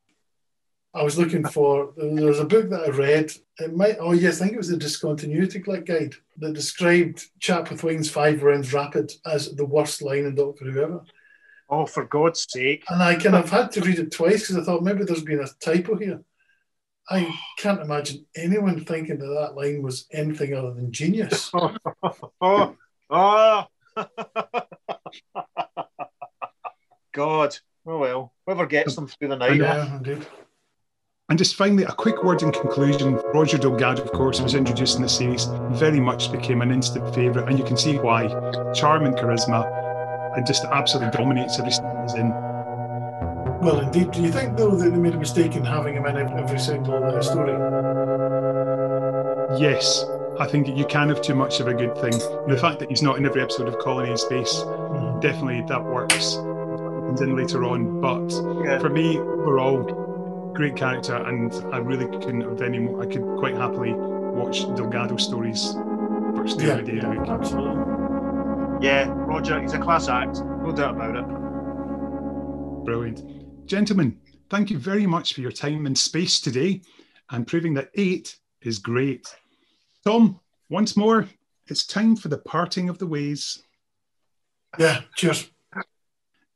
I 0.99 1.03
was 1.05 1.17
looking 1.19 1.45
for. 1.45 1.93
There 1.97 2.27
was 2.27 2.41
a 2.41 2.45
book 2.45 2.69
that 2.71 2.83
I 2.83 2.89
read. 2.89 3.31
It 3.59 3.75
might. 3.75 3.97
Oh 4.01 4.13
yes, 4.13 4.41
I 4.41 4.45
think 4.45 4.55
it 4.55 4.59
was 4.59 4.69
the 4.69 4.77
Discontinuity 4.77 5.61
Guide 5.61 6.15
that 6.39 6.53
described 6.53 7.25
"Chap 7.39 7.71
with 7.71 7.85
Wings 7.85 8.11
Five 8.11 8.43
Rounds 8.43 8.73
Rapid" 8.73 9.13
as 9.25 9.55
the 9.55 9.65
worst 9.65 10.03
line 10.03 10.25
in 10.25 10.35
Doctor 10.35 10.65
Who 10.65 10.83
ever. 10.83 11.03
Oh, 11.71 11.87
for 11.87 12.05
God's 12.05 12.47
sake! 12.49 12.85
And 12.89 13.03
I 13.03 13.15
kind 13.15 13.37
of 13.37 13.49
had 13.51 13.71
to 13.73 13.81
read 13.81 13.99
it 13.99 14.11
twice 14.11 14.49
because 14.49 14.57
I 14.57 14.65
thought 14.65 14.83
maybe 14.83 15.05
there's 15.05 15.23
been 15.23 15.41
a 15.41 15.47
typo 15.61 15.97
here. 15.97 16.23
I 17.09 17.35
can't 17.59 17.81
imagine 17.81 18.27
anyone 18.37 18.85
thinking 18.85 19.19
that 19.19 19.27
that 19.27 19.55
line 19.55 19.83
was 19.83 20.07
anything 20.13 20.55
other 20.55 20.75
than 20.75 20.93
genius. 20.93 21.51
oh, 22.41 22.77
oh. 23.11 23.67
God. 27.13 27.57
Oh 27.87 27.99
well. 27.99 28.33
Whoever 28.47 28.67
gets 28.67 28.95
them 28.95 29.07
through 29.07 29.29
the 29.29 29.37
night. 29.37 29.57
Yeah, 29.57 29.97
indeed. 29.97 30.27
And 31.31 31.37
just 31.37 31.57
finally, 31.57 31.85
a 31.85 31.93
quick 31.93 32.25
word 32.25 32.43
in 32.43 32.51
conclusion. 32.53 33.21
Roger 33.35 33.59
Delgado, 33.59 34.03
of 34.03 34.13
course, 34.13 34.41
was 34.41 34.55
introduced 34.55 34.97
in 34.97 35.03
the 35.03 35.11
series, 35.11 35.45
very 35.73 36.01
much 36.01 36.33
became 36.33 36.63
an 36.63 36.71
instant 36.71 37.15
favourite, 37.15 37.47
and 37.51 37.59
you 37.59 37.67
can 37.67 37.77
see 37.77 37.99
why. 37.99 38.29
Charm 38.73 39.05
and 39.05 39.15
charisma, 39.15 39.67
and 40.35 40.47
just 40.47 40.65
absolutely 40.65 41.19
dominates 41.19 41.59
every 41.59 41.71
scene 41.71 41.85
he's 42.03 42.15
in. 42.15 42.31
Well, 43.61 43.81
indeed. 43.81 44.11
Do 44.13 44.23
you 44.23 44.33
think, 44.33 44.57
though, 44.57 44.75
that 44.75 44.89
they 44.89 44.97
made 44.97 45.17
a 45.17 45.19
mistake 45.19 45.55
in 45.55 45.67
having 45.67 45.97
him 45.97 46.07
in 46.07 46.17
every 46.17 46.59
single 46.59 47.05
uh, 47.05 47.21
story? 47.21 47.53
Yes. 49.61 50.07
I 50.41 50.47
think 50.47 50.67
you 50.69 50.87
can 50.87 51.11
have 51.11 51.21
too 51.21 51.35
much 51.35 51.61
of 51.61 51.67
a 51.69 51.75
good 51.75 51.95
thing. 51.99 52.13
The 52.49 52.57
fact 52.59 52.79
that 52.79 52.89
he's 52.89 53.03
not 53.03 53.19
in 53.19 53.27
every 53.27 53.43
episode 53.43 53.69
of 53.69 53.79
Colony 53.81 54.13
in 54.13 54.17
Space, 54.17 54.55
mm. 54.55 55.21
definitely 55.21 55.63
that 55.69 55.85
works. 55.85 56.37
And 56.37 57.19
then 57.19 57.37
later 57.37 57.65
on, 57.65 58.01
but 58.01 58.31
yeah. 58.65 58.79
for 58.79 58.89
me, 58.89 59.19
we're 59.19 59.61
overall, 59.61 60.08
great 60.55 60.77
character, 60.77 61.17
and 61.17 61.53
I 61.73 61.79
really 61.79 62.07
couldn't 62.07 62.43
have 62.43 62.63
any 62.63 62.79
more. 62.79 63.03
I 63.03 63.07
could 63.07 63.23
quite 63.39 63.55
happily 63.55 63.93
watch 63.95 64.61
Delgado 64.77 65.17
stories 65.17 65.75
first 66.37 66.61
yeah, 66.61 66.75
every 66.75 66.85
day 66.85 66.97
yeah, 66.97 67.11
week. 67.11 67.29
Absolutely. 67.29 67.99
Yeah, 68.81 69.09
Roger, 69.09 69.61
he's 69.61 69.73
a 69.73 69.79
class 69.79 70.09
act, 70.09 70.41
no 70.41 70.73
doubt 70.73 70.95
about 70.95 71.17
it. 71.17 72.85
Brilliant. 72.85 73.67
Gentlemen, 73.67 74.19
thank 74.51 74.71
you 74.71 74.79
very 74.79 75.07
much 75.07 75.35
for 75.35 75.41
your 75.41 75.53
time 75.53 75.87
and 75.87 75.99
space 75.99 76.41
today 76.41 76.83
and 77.31 77.47
proving 77.47 77.75
that 77.75 77.91
eight 77.97 78.37
is 78.63 78.79
great. 78.79 79.27
Tom, 80.05 80.41
once 80.71 80.97
more, 80.97 81.29
it's 81.67 81.87
time 81.87 82.17
for 82.17 82.29
the 82.29 82.39
parting 82.39 82.89
of 82.89 82.99
the 82.99 83.07
ways. 83.07 83.63
Yeah, 84.79 85.03
cheers. 85.17 85.51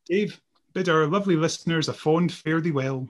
Dave, 0.06 0.40
bid 0.72 0.88
our 0.88 1.06
lovely 1.06 1.36
listeners 1.36 1.88
a 1.88 1.92
fond 1.92 2.32
fare 2.32 2.60
thee 2.60 2.70
well. 2.70 3.08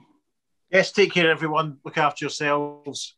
Yes, 0.73 0.91
take 0.91 1.13
care, 1.13 1.29
everyone. 1.29 1.77
Look 1.85 1.99
after 1.99 2.25
yourselves. 2.25 3.15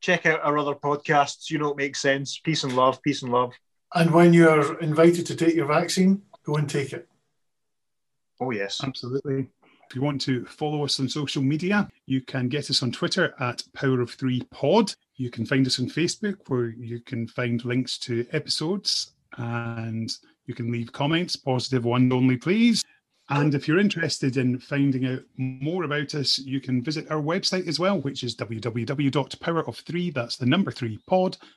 Check 0.00 0.26
out 0.26 0.40
our 0.42 0.58
other 0.58 0.74
podcasts. 0.74 1.48
You 1.48 1.58
know 1.58 1.70
it 1.70 1.76
makes 1.76 2.00
sense. 2.00 2.40
Peace 2.42 2.64
and 2.64 2.74
love. 2.74 3.00
Peace 3.02 3.22
and 3.22 3.30
love. 3.30 3.52
And 3.94 4.12
when 4.12 4.32
you're 4.32 4.80
invited 4.80 5.24
to 5.26 5.36
take 5.36 5.54
your 5.54 5.66
vaccine, 5.66 6.22
go 6.44 6.56
and 6.56 6.68
take 6.68 6.92
it. 6.92 7.06
Oh, 8.40 8.50
yes. 8.50 8.80
Absolutely. 8.82 9.48
If 9.88 9.94
you 9.94 10.02
want 10.02 10.20
to 10.22 10.44
follow 10.46 10.84
us 10.84 10.98
on 10.98 11.08
social 11.08 11.40
media, 11.40 11.88
you 12.06 12.20
can 12.20 12.48
get 12.48 12.68
us 12.68 12.82
on 12.82 12.90
Twitter 12.90 13.32
at 13.38 13.62
Power 13.74 14.00
of 14.00 14.10
Three 14.10 14.42
Pod. 14.50 14.92
You 15.14 15.30
can 15.30 15.46
find 15.46 15.64
us 15.64 15.78
on 15.78 15.86
Facebook 15.86 16.38
where 16.48 16.70
you 16.70 16.98
can 16.98 17.28
find 17.28 17.64
links 17.64 17.96
to 17.98 18.26
episodes 18.32 19.12
and 19.36 20.12
you 20.46 20.54
can 20.54 20.72
leave 20.72 20.90
comments, 20.90 21.36
positive 21.36 21.84
one 21.84 22.12
only, 22.12 22.36
please. 22.36 22.82
And 23.32 23.54
if 23.54 23.66
you're 23.66 23.78
interested 23.78 24.36
in 24.36 24.58
finding 24.58 25.06
out 25.06 25.22
more 25.38 25.84
about 25.84 26.14
us, 26.14 26.38
you 26.38 26.60
can 26.60 26.82
visit 26.82 27.10
our 27.10 27.22
website 27.22 27.66
as 27.66 27.78
well, 27.78 27.98
which 27.98 28.22
is 28.22 28.36
www.powerof3, 28.36 30.12
that's 30.12 30.36
the 30.36 30.44
number 30.44 30.70
three 30.70 30.98
pod.com. 31.06 31.48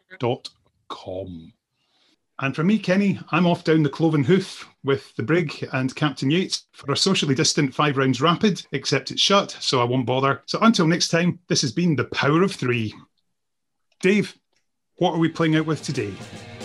And 2.40 2.56
for 2.56 2.64
me, 2.64 2.80
Kenny, 2.80 3.20
I'm 3.32 3.46
off 3.46 3.66
down 3.66 3.84
the 3.84 3.90
cloven 3.90 4.24
hoof 4.24 4.70
with 4.86 5.14
the 5.18 5.24
brig 5.24 5.68
and 5.74 5.94
Captain 5.94 6.32
Yates 6.32 6.64
for 6.72 6.94
a 6.94 6.98
socially 6.98 7.36
distant 7.36 7.76
five 7.76 7.98
rounds 7.98 8.22
rapid, 8.22 8.66
except 8.72 9.12
it's 9.12 9.22
shut, 9.22 9.58
so 9.60 9.82
I 9.82 9.84
won't 9.86 10.06
bother. 10.06 10.44
So 10.46 10.60
until 10.62 10.88
next 10.88 11.10
time, 11.10 11.40
this 11.50 11.62
has 11.62 11.74
been 11.74 11.98
the 11.98 12.06
Power 12.06 12.42
of 12.42 12.54
Three. 12.54 12.96
Dave, 14.00 14.34
what 14.96 15.12
are 15.12 15.20
we 15.20 15.28
playing 15.28 15.58
out 15.58 15.66
with 15.66 15.84
today? 15.84 16.14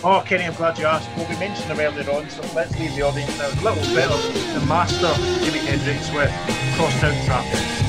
Oh, 0.03 0.23
Kenny, 0.25 0.45
I'm 0.45 0.53
glad 0.55 0.79
you 0.79 0.85
asked. 0.85 1.07
Well, 1.15 1.27
we 1.29 1.35
mentioned 1.37 1.69
them 1.69 1.79
earlier 1.79 2.09
on, 2.09 2.27
so 2.27 2.41
let's 2.55 2.77
leave 2.79 2.95
the 2.95 3.03
audience 3.03 3.37
now 3.37 3.49
a 3.49 3.61
little 3.61 3.93
bit 3.93 4.09
of 4.09 4.59
the 4.59 4.65
master, 4.65 5.05
Jimi 5.45 5.59
Hendrix, 5.59 6.11
with 6.11 6.31
Crosstown 6.75 7.23
Traffic. 7.25 7.80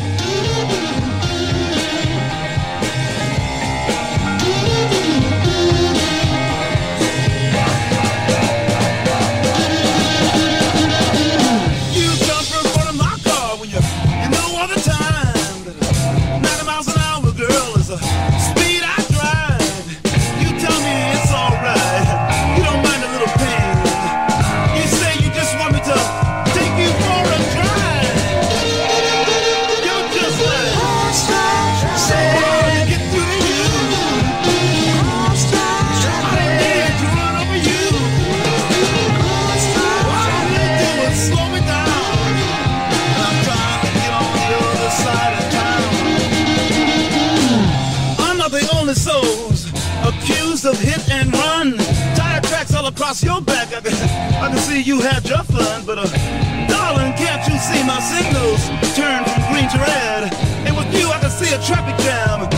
Across 53.13 53.23
your 53.23 53.43
back. 53.43 53.69
I 53.75 53.81
can, 53.81 53.93
I 54.43 54.49
can 54.49 54.59
see 54.59 54.81
you 54.81 55.01
had 55.01 55.29
your 55.29 55.43
fun, 55.45 55.85
but 55.85 55.99
uh, 55.99 56.07
darling, 56.69 57.13
can't 57.13 57.47
you 57.47 57.59
see 57.59 57.85
my 57.85 58.01
signals 58.01 58.69
turn 58.97 59.25
from 59.25 59.53
green 59.53 59.69
to 59.69 59.79
red? 59.79 60.33
And 60.67 60.77
with 60.77 60.93
you, 60.99 61.09
I 61.09 61.19
can 61.21 61.31
see 61.31 61.53
a 61.53 61.61
traffic 61.61 61.97
jam. 62.05 62.52